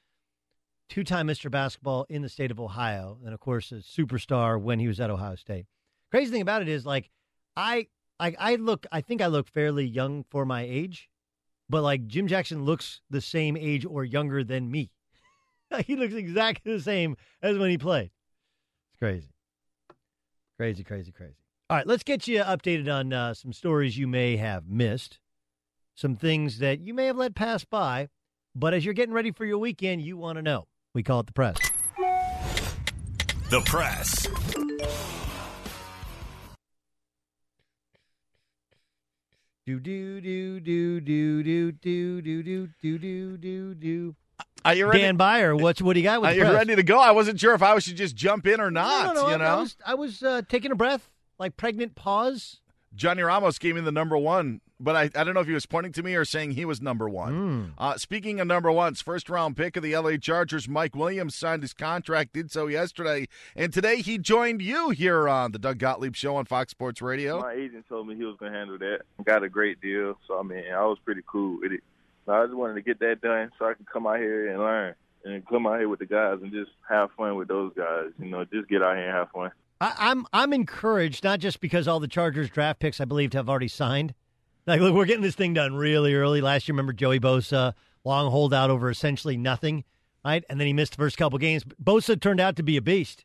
[0.88, 1.50] two time Mr.
[1.50, 3.18] Basketball in the state of Ohio.
[3.24, 5.66] And, of course, a superstar when he was at Ohio State.
[6.10, 7.10] Crazy thing about it is, like,
[7.56, 7.88] I.
[8.18, 8.86] I, I look.
[8.90, 11.10] I think I look fairly young for my age,
[11.68, 14.90] but like Jim Jackson looks the same age or younger than me.
[15.86, 18.10] he looks exactly the same as when he played.
[18.88, 19.28] It's crazy,
[20.56, 21.36] crazy, crazy, crazy.
[21.68, 25.18] All right, let's get you updated on uh, some stories you may have missed,
[25.96, 28.08] some things that you may have let pass by,
[28.54, 30.66] but as you're getting ready for your weekend, you want to know.
[30.94, 31.56] We call it the press.
[33.50, 34.26] The press.
[39.66, 44.14] Do do do do do do do do do do do do do.
[44.64, 45.02] Are you ready?
[45.02, 46.54] Dan Byer, what's what do you got with Are the you press?
[46.54, 47.00] ready to go?
[47.00, 49.06] I wasn't sure if I should just jump in or not.
[49.06, 51.08] No, no, no, you I- know, I was I was uh, taking a breath,
[51.38, 52.60] like pregnant pause.
[52.94, 55.66] Johnny Ramos gave me the number one, but I, I don't know if he was
[55.66, 57.32] pointing to me or saying he was number one.
[57.32, 57.64] Hmm.
[57.78, 61.62] Uh, speaking of number ones, first round pick of the LA Chargers, Mike Williams signed
[61.62, 66.14] his contract, did so yesterday, and today he joined you here on the Doug Gottlieb
[66.14, 67.40] Show on Fox Sports Radio.
[67.40, 69.00] My agent told me he was going to handle that.
[69.24, 71.80] Got a great deal, so I mean, I was pretty cool with it.
[72.26, 74.58] So I just wanted to get that done so I can come out here and
[74.58, 74.94] learn
[75.24, 78.10] and come out here with the guys and just have fun with those guys.
[78.18, 79.50] You know, just get out here and have fun.
[79.80, 83.48] I, I'm I'm encouraged not just because all the Chargers draft picks I believe have
[83.48, 84.14] already signed.
[84.66, 86.40] Like, look, we're getting this thing done really early.
[86.40, 87.74] Last year, remember Joey Bosa,
[88.04, 89.84] long holdout over essentially nothing,
[90.24, 90.44] right?
[90.48, 91.62] And then he missed the first couple games.
[91.82, 93.24] Bosa turned out to be a beast.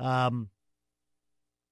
[0.00, 0.50] Um,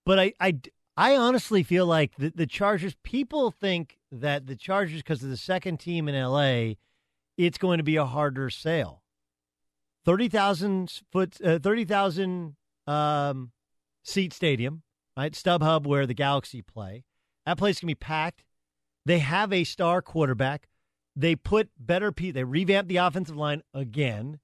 [0.07, 0.61] but I I,
[0.97, 2.95] I honestly feel like the, the Chargers.
[3.03, 6.75] People think that the Chargers, because of the second team in LA,
[7.37, 9.03] it's going to be a harder sale.
[10.05, 12.55] Thirty thousand foot, uh, thirty thousand
[12.87, 13.51] um,
[14.05, 14.83] seat stadium,
[15.17, 15.33] right?
[15.33, 17.05] StubHub, where the Galaxy play.
[17.45, 18.45] That place can be packed.
[19.05, 20.69] They have a star quarterback.
[21.17, 22.35] They put better people.
[22.35, 24.39] They revamped the offensive line again.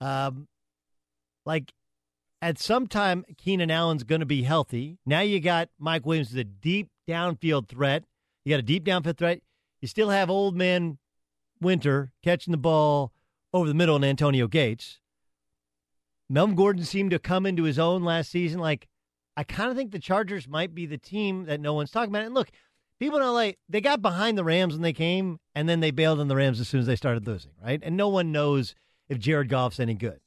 [0.00, 0.48] Um,
[1.46, 1.72] like
[2.40, 4.98] at some time, Keenan Allen's going to be healthy.
[5.06, 8.04] Now you got Mike Williams as a deep downfield threat.
[8.44, 9.40] You got a deep downfield threat.
[9.80, 10.98] You still have old man
[11.60, 13.12] Winter catching the ball
[13.52, 14.98] over the middle and Antonio Gates.
[16.28, 18.58] Melvin Gordon seemed to come into his own last season.
[18.58, 18.88] Like,
[19.36, 22.24] I kind of think the Chargers might be the team that no one's talking about.
[22.24, 22.50] And look,
[22.98, 26.20] people in LA, they got behind the Rams when they came, and then they bailed
[26.20, 27.80] on the Rams as soon as they started losing, right?
[27.82, 28.74] And no one knows
[29.08, 30.20] if Jared Goff's any good.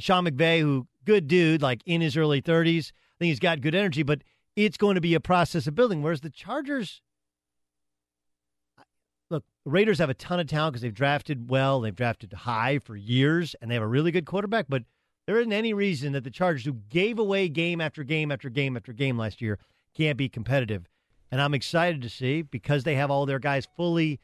[0.00, 3.74] Sean McVay, who good dude, like in his early 30s, I think he's got good
[3.74, 4.22] energy, but
[4.56, 6.02] it's going to be a process of building.
[6.02, 7.02] Whereas the Chargers,
[9.30, 12.78] look, the Raiders have a ton of talent because they've drafted well, they've drafted high
[12.78, 14.66] for years, and they have a really good quarterback.
[14.68, 14.84] But
[15.26, 18.76] there isn't any reason that the Chargers, who gave away game after game after game
[18.76, 19.58] after game last year,
[19.94, 20.88] can't be competitive.
[21.34, 24.20] And I'm excited to see because they have all their guys fully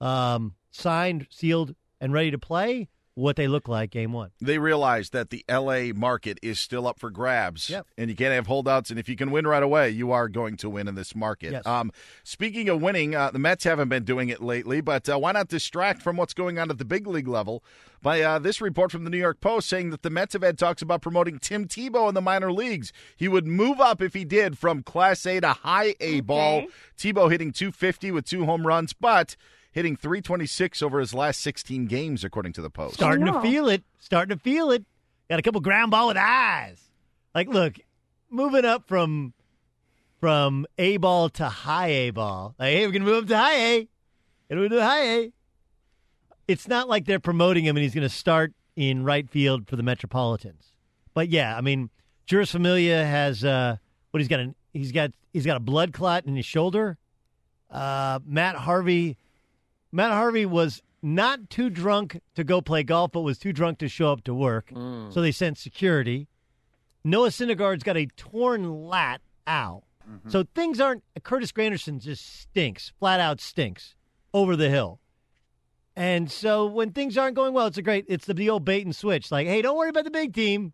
[0.00, 4.30] um, signed, sealed, and ready to play what they look like game one.
[4.40, 7.86] They realize that the LA market is still up for grabs, Yep.
[7.96, 8.90] and you can't have holdouts.
[8.90, 11.52] And if you can win right away, you are going to win in this market.
[11.52, 11.66] Yes.
[11.66, 11.92] Um,
[12.24, 15.48] speaking of winning, uh, the Mets haven't been doing it lately, but uh, why not
[15.48, 17.62] distract from what's going on at the big league level
[18.02, 20.58] by uh, this report from the New York Post saying that the Mets have had
[20.58, 22.92] talks about promoting Tim Tebow in the minor leagues.
[23.16, 26.64] He would move up if he did from Class A to High A ball.
[26.98, 29.36] Tebow hitting 250 with two home runs, but
[29.74, 32.94] hitting 326 over his last 16 games, according to the Post.
[32.94, 33.82] Starting to feel it.
[33.98, 34.84] Starting to feel it.
[35.28, 36.80] Got a couple ground ball with eyes.
[37.34, 37.74] Like, look,
[38.30, 39.34] moving up from
[40.20, 42.54] from A ball to high A ball.
[42.58, 43.88] Like, hey, we're gonna move up to high A.
[44.48, 45.32] Gonna move to high A.
[46.46, 49.82] It's not like they're promoting him and he's gonna start in right field for the
[49.82, 50.72] Metropolitans.
[51.14, 51.90] But yeah, I mean,
[52.28, 53.76] Jeurys Familia has uh
[54.12, 56.96] what he's got an he's got he's got a blood clot in his shoulder.
[57.70, 59.16] Uh Matt Harvey
[59.94, 63.88] Matt Harvey was not too drunk to go play golf, but was too drunk to
[63.88, 64.70] show up to work.
[64.70, 65.12] Mm.
[65.12, 66.26] So they sent security.
[67.04, 69.84] Noah Syndergaard's got a torn lat out.
[70.10, 70.30] Mm-hmm.
[70.30, 71.04] So things aren't.
[71.22, 73.94] Curtis Granderson just stinks, flat out stinks
[74.32, 74.98] over the hill.
[75.94, 78.04] And so when things aren't going well, it's a great.
[78.08, 79.30] It's the, the old bait and switch.
[79.30, 80.72] Like, hey, don't worry about the big team,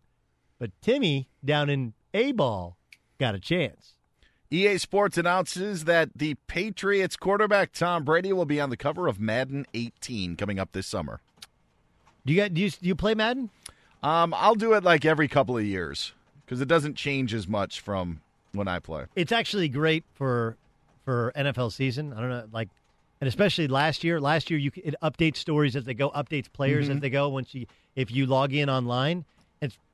[0.57, 2.75] but Timmy down in A ball
[3.19, 3.93] got a chance.
[4.51, 9.19] EA Sports announces that the Patriots quarterback Tom Brady will be on the cover of
[9.19, 11.21] Madden 18 coming up this summer.
[12.25, 12.53] Do you got?
[12.53, 13.49] Do you, do you play Madden?
[14.03, 16.11] Um, I'll do it like every couple of years
[16.45, 18.21] because it doesn't change as much from
[18.51, 19.05] when I play.
[19.15, 20.57] It's actually great for
[21.05, 22.13] for NFL season.
[22.13, 22.69] I don't know, like,
[23.21, 24.19] and especially last year.
[24.19, 27.01] Last year, you it updates stories as they go, updates players as Mhm.
[27.01, 27.29] they go.
[27.29, 27.65] Once you
[27.95, 29.23] if you log in online,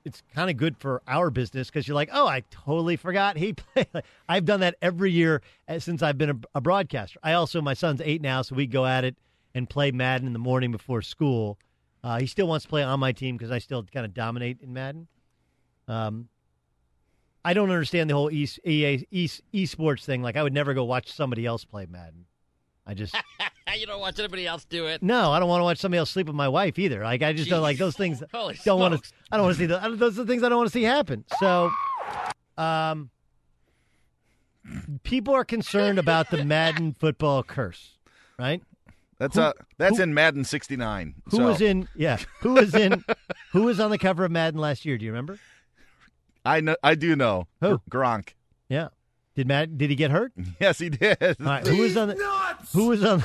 [0.07, 3.53] it's kind of good for our business because you're like, oh, I totally forgot he
[3.73, 3.87] played.
[4.27, 7.19] I've done that every year uh, since I've been a, a broadcaster.
[7.21, 9.17] I also my son's eight now, so we go at it
[9.53, 11.59] and play Madden in the morning before school.
[12.03, 14.61] Uh, he still wants to play on my team because I still kind of dominate
[14.61, 15.07] in Madden.
[15.89, 16.29] Um,
[17.43, 20.21] I don't understand the whole e- EA e- esports thing.
[20.21, 22.26] Like, I would never go watch somebody else play Madden.
[22.89, 23.13] I just
[23.77, 25.03] you don't watch anybody else do it.
[25.03, 27.03] no, I don't want to watch somebody else sleep with my wife either.
[27.03, 28.23] Like, I just don't like those things.
[28.33, 29.11] Holy don't want to.
[29.31, 30.83] I don't want to see the, those are the things I don't want to see
[30.83, 31.25] happen.
[31.39, 31.69] So,
[32.57, 33.09] um,
[35.03, 37.97] people are concerned about the Madden football curse,
[38.39, 38.61] right?
[39.19, 41.15] That's Who- uh that's who- in Madden 69.
[41.25, 41.43] Who so.
[41.45, 41.89] was in?
[41.95, 43.03] Yeah, who was in?
[43.51, 44.97] who was on the cover of Madden last year?
[44.97, 45.39] Do you remember?
[46.45, 47.47] I know I do know.
[47.59, 47.81] Who?
[47.89, 48.29] Gronk.
[48.69, 48.89] Yeah.
[49.37, 49.77] Did Matt?
[49.77, 50.33] Did he get hurt?
[50.59, 51.15] Yes, he did.
[51.21, 51.65] All right.
[51.65, 52.15] Who was on the?
[52.73, 53.23] Who was on?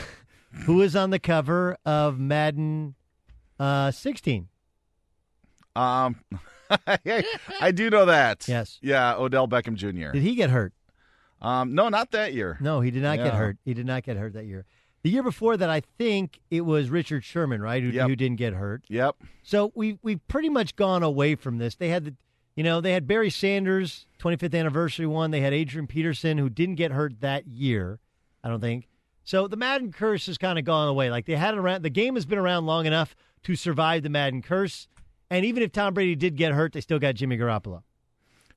[0.66, 2.94] Who was on the cover of Madden
[3.58, 4.48] uh, 16?
[5.74, 6.16] Um
[6.86, 7.24] I,
[7.60, 8.46] I do know that.
[8.46, 8.78] Yes.
[8.82, 10.12] Yeah, Odell Beckham Jr.
[10.12, 10.74] Did he get hurt?
[11.40, 12.58] Um no, not that year.
[12.60, 13.56] No, he did not get hurt.
[13.64, 14.66] He did not get hurt that year.
[15.02, 18.08] The year before that, I think it was Richard Sherman, right, who, Yep.
[18.08, 18.84] who didn't get hurt.
[18.88, 19.16] Yep.
[19.42, 21.74] So we we've pretty much gone away from this.
[21.74, 22.14] They had the,
[22.54, 25.30] you know, they had Barry Sanders 25th anniversary one.
[25.30, 27.98] They had Adrian Peterson who didn't get hurt that year.
[28.44, 28.88] I don't think.
[29.24, 31.10] So the Madden curse has kind of gone away.
[31.10, 31.82] Like they had it around.
[31.82, 33.14] The game has been around long enough
[33.44, 34.88] to survive the Madden curse.
[35.30, 37.82] And even if Tom Brady did get hurt, they still got Jimmy Garoppolo.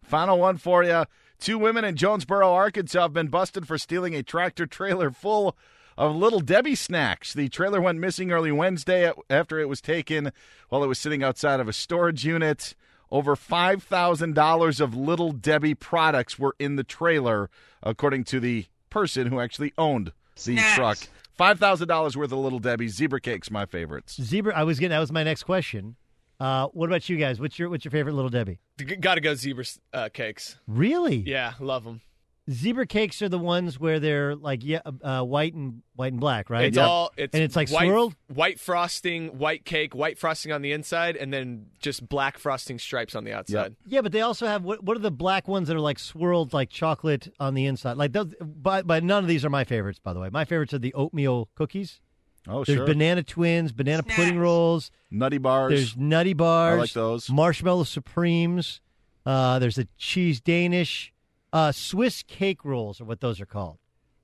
[0.04, 1.06] Final one for you.
[1.40, 5.56] Two women in Jonesboro, Arkansas have been busted for stealing a tractor trailer full
[5.98, 7.34] of Little Debbie snacks.
[7.34, 10.32] The trailer went missing early Wednesday after it was taken
[10.70, 12.76] while it was sitting outside of a storage unit.
[13.12, 17.50] Over $5,000 of Little Debbie products were in the trailer,
[17.84, 20.76] according to the person who actually owned the Snacks.
[20.76, 20.98] truck.
[21.40, 22.88] $5,000 worth of Little Debbie.
[22.88, 24.20] Zebra cakes, my favorites.
[24.22, 24.56] Zebra.
[24.56, 24.92] I was getting.
[24.92, 25.96] That was my next question.
[26.40, 27.40] Uh, what about you guys?
[27.40, 28.60] What's your What's your favorite Little Debbie?
[29.00, 29.64] Got to go zebra
[29.94, 30.58] uh, cakes.
[30.68, 31.18] Really?
[31.18, 32.02] Yeah, love them.
[32.50, 36.50] Zebra cakes are the ones where they're like yeah, uh, white and white and black,
[36.52, 36.66] right?
[36.66, 38.16] It's all it's and it's like white, swirled.
[38.28, 43.16] white frosting, white cake, white frosting on the inside, and then just black frosting stripes
[43.16, 43.76] on the outside.
[43.88, 44.84] Yeah, but they also have what?
[44.84, 47.98] What are the black ones that are like swirled like chocolate on the inside?
[47.98, 49.98] Like those, but but none of these are my favorites.
[49.98, 52.00] By the way, my favorites are the oatmeal cookies.
[52.48, 52.86] Oh, There's sure.
[52.86, 54.92] banana twins, banana pudding rolls.
[55.10, 55.72] Nutty bars.
[55.72, 56.78] There's nutty bars.
[56.78, 57.28] I like those.
[57.30, 58.82] Marshmallow supremes.
[59.26, 61.12] Uh, there's a cheese Danish.
[61.56, 63.78] Uh, Swiss cake rolls are what those are called.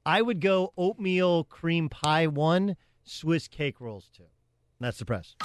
[0.06, 2.76] I would go oatmeal cream pie one,
[3.06, 4.24] Swiss cake rolls two.
[4.24, 5.38] And that's the press.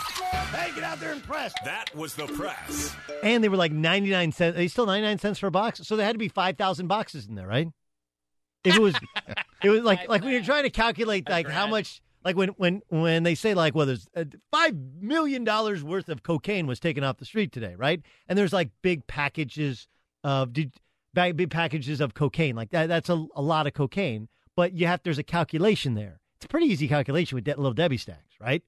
[0.50, 1.54] Hey, get out there and press.
[1.64, 2.96] That was the press.
[3.22, 4.56] And they were like 99 cents.
[4.56, 5.78] Are they still 99 cents for a box?
[5.84, 7.68] So there had to be 5,000 boxes in there, right?
[8.64, 8.96] If it was,
[9.62, 12.82] it was like, like when you're trying to calculate like how much, like when, when,
[12.88, 17.18] when they say like, well, there's uh, $5 million worth of cocaine was taken off
[17.18, 18.02] the street today, right?
[18.28, 19.86] And there's like big packages
[20.24, 20.72] of, did,
[21.16, 22.54] big big packages of cocaine.
[22.54, 26.20] Like that, that's a, a lot of cocaine, but you have, there's a calculation there.
[26.36, 28.62] It's a pretty easy calculation with De- little Debbie stacks, right?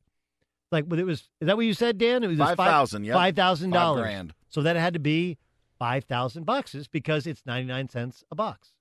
[0.73, 2.25] Like, but it was, is that what you said, Dan?
[2.25, 3.15] It was Five thousand, yep.
[3.15, 4.31] Five thousand dollars.
[4.49, 5.39] So that had to be
[5.79, 8.73] five thousand boxes because it's ninety nine cents a box.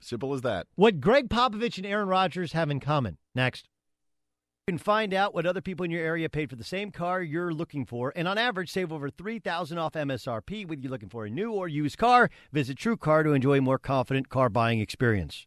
[0.00, 0.66] Simple as that.
[0.74, 3.18] What Gregg Popovich and Aaron Rodgers have in common.
[3.34, 3.68] Next.
[4.68, 7.22] You can find out what other people in your area paid for the same car
[7.22, 10.66] you're looking for, and on average, save over 3000 off MSRP.
[10.66, 13.78] Whether you're looking for a new or used car, visit TrueCar to enjoy a more
[13.78, 15.46] confident car buying experience.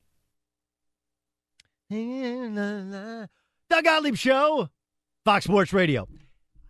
[3.68, 4.70] The Gottlieb Show,
[5.26, 6.08] Fox Sports Radio.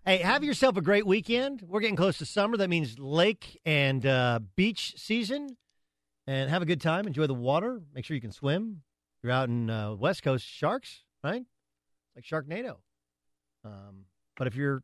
[0.04, 1.62] Hey, have yourself a great weekend.
[1.68, 2.58] We're getting close to summer.
[2.58, 5.56] That means lake and uh, beach season.
[6.26, 7.06] And have a good time.
[7.06, 7.80] Enjoy the water.
[7.94, 8.82] Make sure you can swim.
[9.22, 11.44] You're out in uh, West Coast, sharks, right?
[12.16, 12.78] Like Sharknado.
[13.64, 14.06] Um,
[14.38, 14.84] but if you're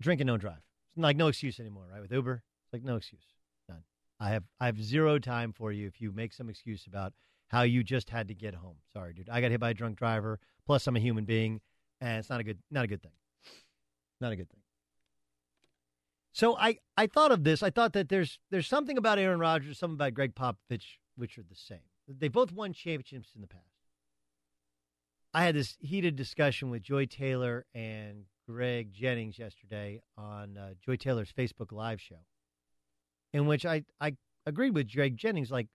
[0.00, 0.62] drinking, don't drive.
[0.94, 2.00] It's like no excuse anymore, right?
[2.00, 3.24] With Uber, it's like no excuse.
[3.68, 3.82] None.
[4.20, 7.12] I have I have zero time for you if you make some excuse about
[7.48, 8.76] how you just had to get home.
[8.92, 9.28] Sorry, dude.
[9.28, 10.38] I got hit by a drunk driver.
[10.66, 11.60] Plus, I'm a human being,
[12.00, 13.12] and it's not a good not a good thing.
[14.20, 14.60] Not a good thing.
[16.32, 17.62] So I, I thought of this.
[17.62, 21.42] I thought that there's there's something about Aaron Rodgers, something about Gregg Popovich, which are
[21.42, 21.80] the same.
[22.08, 23.71] They both won championships in the past.
[25.34, 30.96] I had this heated discussion with Joy Taylor and Greg Jennings yesterday on uh, Joy
[30.96, 32.24] Taylor's Facebook Live show,
[33.32, 35.50] in which I, I agreed with Greg Jennings.
[35.50, 35.68] Like,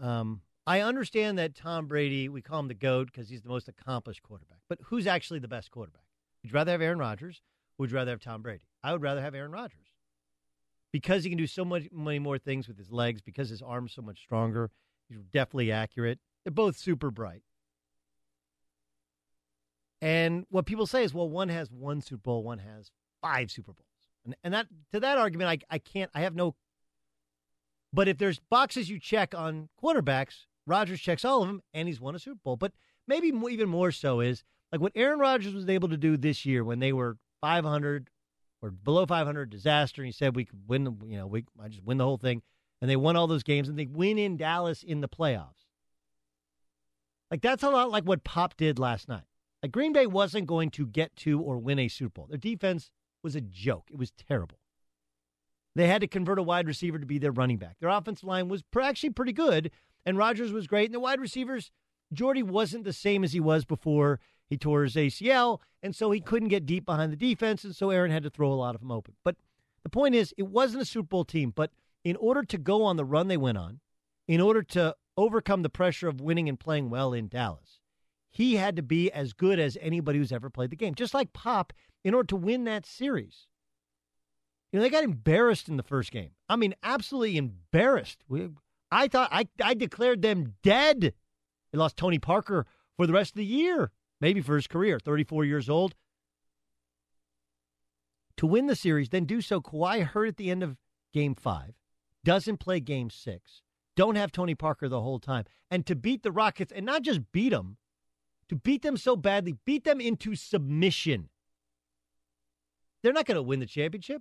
[0.00, 3.68] um, I understand that Tom Brady, we call him the GOAT because he's the most
[3.68, 6.02] accomplished quarterback, but who's actually the best quarterback?
[6.42, 7.40] Would you rather have Aaron Rodgers?
[7.78, 8.64] Would you rather have Tom Brady?
[8.82, 9.92] I would rather have Aaron Rodgers
[10.92, 13.94] because he can do so much many more things with his legs, because his arm's
[13.94, 14.70] so much stronger.
[15.08, 16.18] He's definitely accurate.
[16.44, 17.42] They're both super bright.
[20.02, 22.90] And what people say is, well, one has one Super Bowl, one has
[23.22, 23.86] five Super Bowls.
[24.24, 26.56] And, and that to that argument, I, I can't, I have no.
[27.92, 32.00] But if there's boxes you check on quarterbacks, Rodgers checks all of them, and he's
[32.00, 32.56] won a Super Bowl.
[32.56, 32.72] But
[33.06, 34.42] maybe even more so is
[34.72, 38.10] like what Aaron Rodgers was able to do this year when they were 500
[38.60, 40.02] or below 500, disaster.
[40.02, 42.18] And he said we could win, the, you know, we I just win the whole
[42.18, 42.42] thing,
[42.80, 45.66] and they won all those games, and they win in Dallas in the playoffs.
[47.30, 49.22] Like that's a lot like what Pop did last night.
[49.62, 52.26] Like Green Bay wasn't going to get to or win a Super Bowl.
[52.28, 52.90] Their defense
[53.22, 53.88] was a joke.
[53.90, 54.58] It was terrible.
[55.74, 57.76] They had to convert a wide receiver to be their running back.
[57.80, 59.70] Their offensive line was actually pretty good,
[60.04, 60.86] and Rodgers was great.
[60.86, 61.70] And the wide receivers,
[62.12, 64.20] Jordy wasn't the same as he was before
[64.50, 67.88] he tore his ACL, and so he couldn't get deep behind the defense, and so
[67.88, 69.14] Aaron had to throw a lot of them open.
[69.24, 69.36] But
[69.82, 71.70] the point is, it wasn't a Super Bowl team, but
[72.04, 73.80] in order to go on the run they went on,
[74.28, 77.80] in order to overcome the pressure of winning and playing well in Dallas,
[78.32, 80.94] he had to be as good as anybody who's ever played the game.
[80.94, 81.72] Just like Pop,
[82.02, 83.46] in order to win that series.
[84.72, 86.30] You know, they got embarrassed in the first game.
[86.48, 88.24] I mean, absolutely embarrassed.
[88.26, 88.48] We,
[88.90, 91.12] I thought I, I declared them dead.
[91.70, 95.44] They lost Tony Parker for the rest of the year, maybe for his career, 34
[95.44, 95.94] years old.
[98.38, 99.60] To win the series, then do so.
[99.60, 100.78] Kawhi hurt at the end of
[101.12, 101.74] game five,
[102.24, 103.60] doesn't play game six,
[103.94, 105.44] don't have Tony Parker the whole time.
[105.70, 107.76] And to beat the Rockets, and not just beat them,
[108.52, 111.30] to beat them so badly, beat them into submission.
[113.02, 114.20] They're not going to win the championship.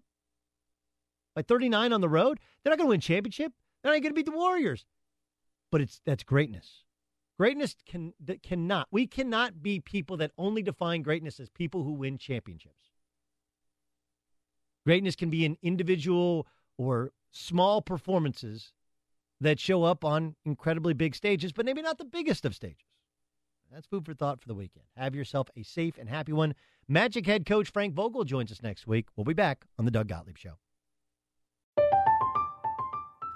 [1.36, 3.52] By 39 on the road, they're not going to win championship.
[3.84, 4.86] They're not going to beat the Warriors.
[5.70, 6.86] But it's that's greatness.
[7.38, 8.88] Greatness can that cannot.
[8.90, 12.92] We cannot be people that only define greatness as people who win championships.
[14.86, 16.48] Greatness can be in individual
[16.78, 18.72] or small performances
[19.42, 22.91] that show up on incredibly big stages, but maybe not the biggest of stages.
[23.74, 24.84] That's food for thought for the weekend.
[24.98, 26.56] Have yourself a safe and happy one.
[26.90, 29.08] Magic head coach Frank Vogel joins us next week.
[29.16, 30.56] We'll be back on the Doug Gottlieb Show.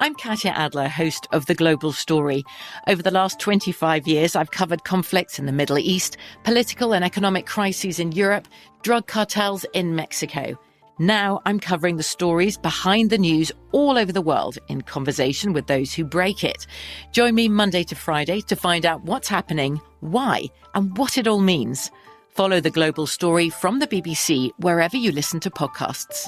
[0.02, 2.44] I'm Katya Adler, host of The Global Story.
[2.86, 7.46] Over the last 25 years, I've covered conflicts in the Middle East, political and economic
[7.46, 8.50] crises in Europe,
[8.84, 10.60] drug cartels in Mexico.
[10.98, 15.68] Now I'm covering the stories behind the news all over the world in conversation with
[15.68, 16.66] those who break it.
[17.12, 21.40] Join me Monday to Friday to find out what's happening, why, and what it all
[21.40, 21.92] means.
[22.30, 26.28] Follow the global story from the BBC wherever you listen to podcasts.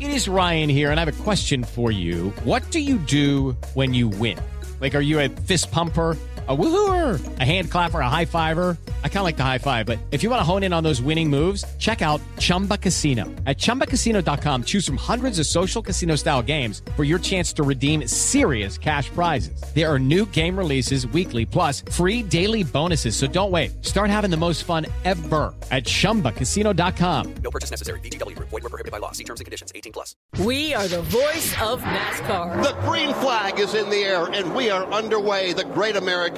[0.00, 2.30] It is Ryan here, and I have a question for you.
[2.42, 4.38] What do you do when you win?
[4.80, 6.16] Like, are you a fist pumper?
[6.48, 8.78] A woohooer, a hand clapper, a high fiver.
[9.04, 10.82] I kind of like the high five, but if you want to hone in on
[10.82, 13.26] those winning moves, check out Chumba Casino.
[13.44, 18.06] At ChumbaCasino.com, choose from hundreds of social casino style games for your chance to redeem
[18.06, 19.62] serious cash prizes.
[19.74, 23.14] There are new game releases weekly, plus free daily bonuses.
[23.14, 23.84] So don't wait.
[23.84, 27.34] Start having the most fun ever at ChumbaCasino.com.
[27.42, 28.00] No purchase necessary.
[28.00, 28.38] VGW.
[28.38, 29.12] Void were prohibited by law.
[29.12, 29.70] See terms and conditions.
[29.74, 30.16] 18 plus.
[30.38, 32.62] We are the voice of NASCAR.
[32.62, 35.52] The green flag is in the air, and we are underway.
[35.52, 36.37] The great American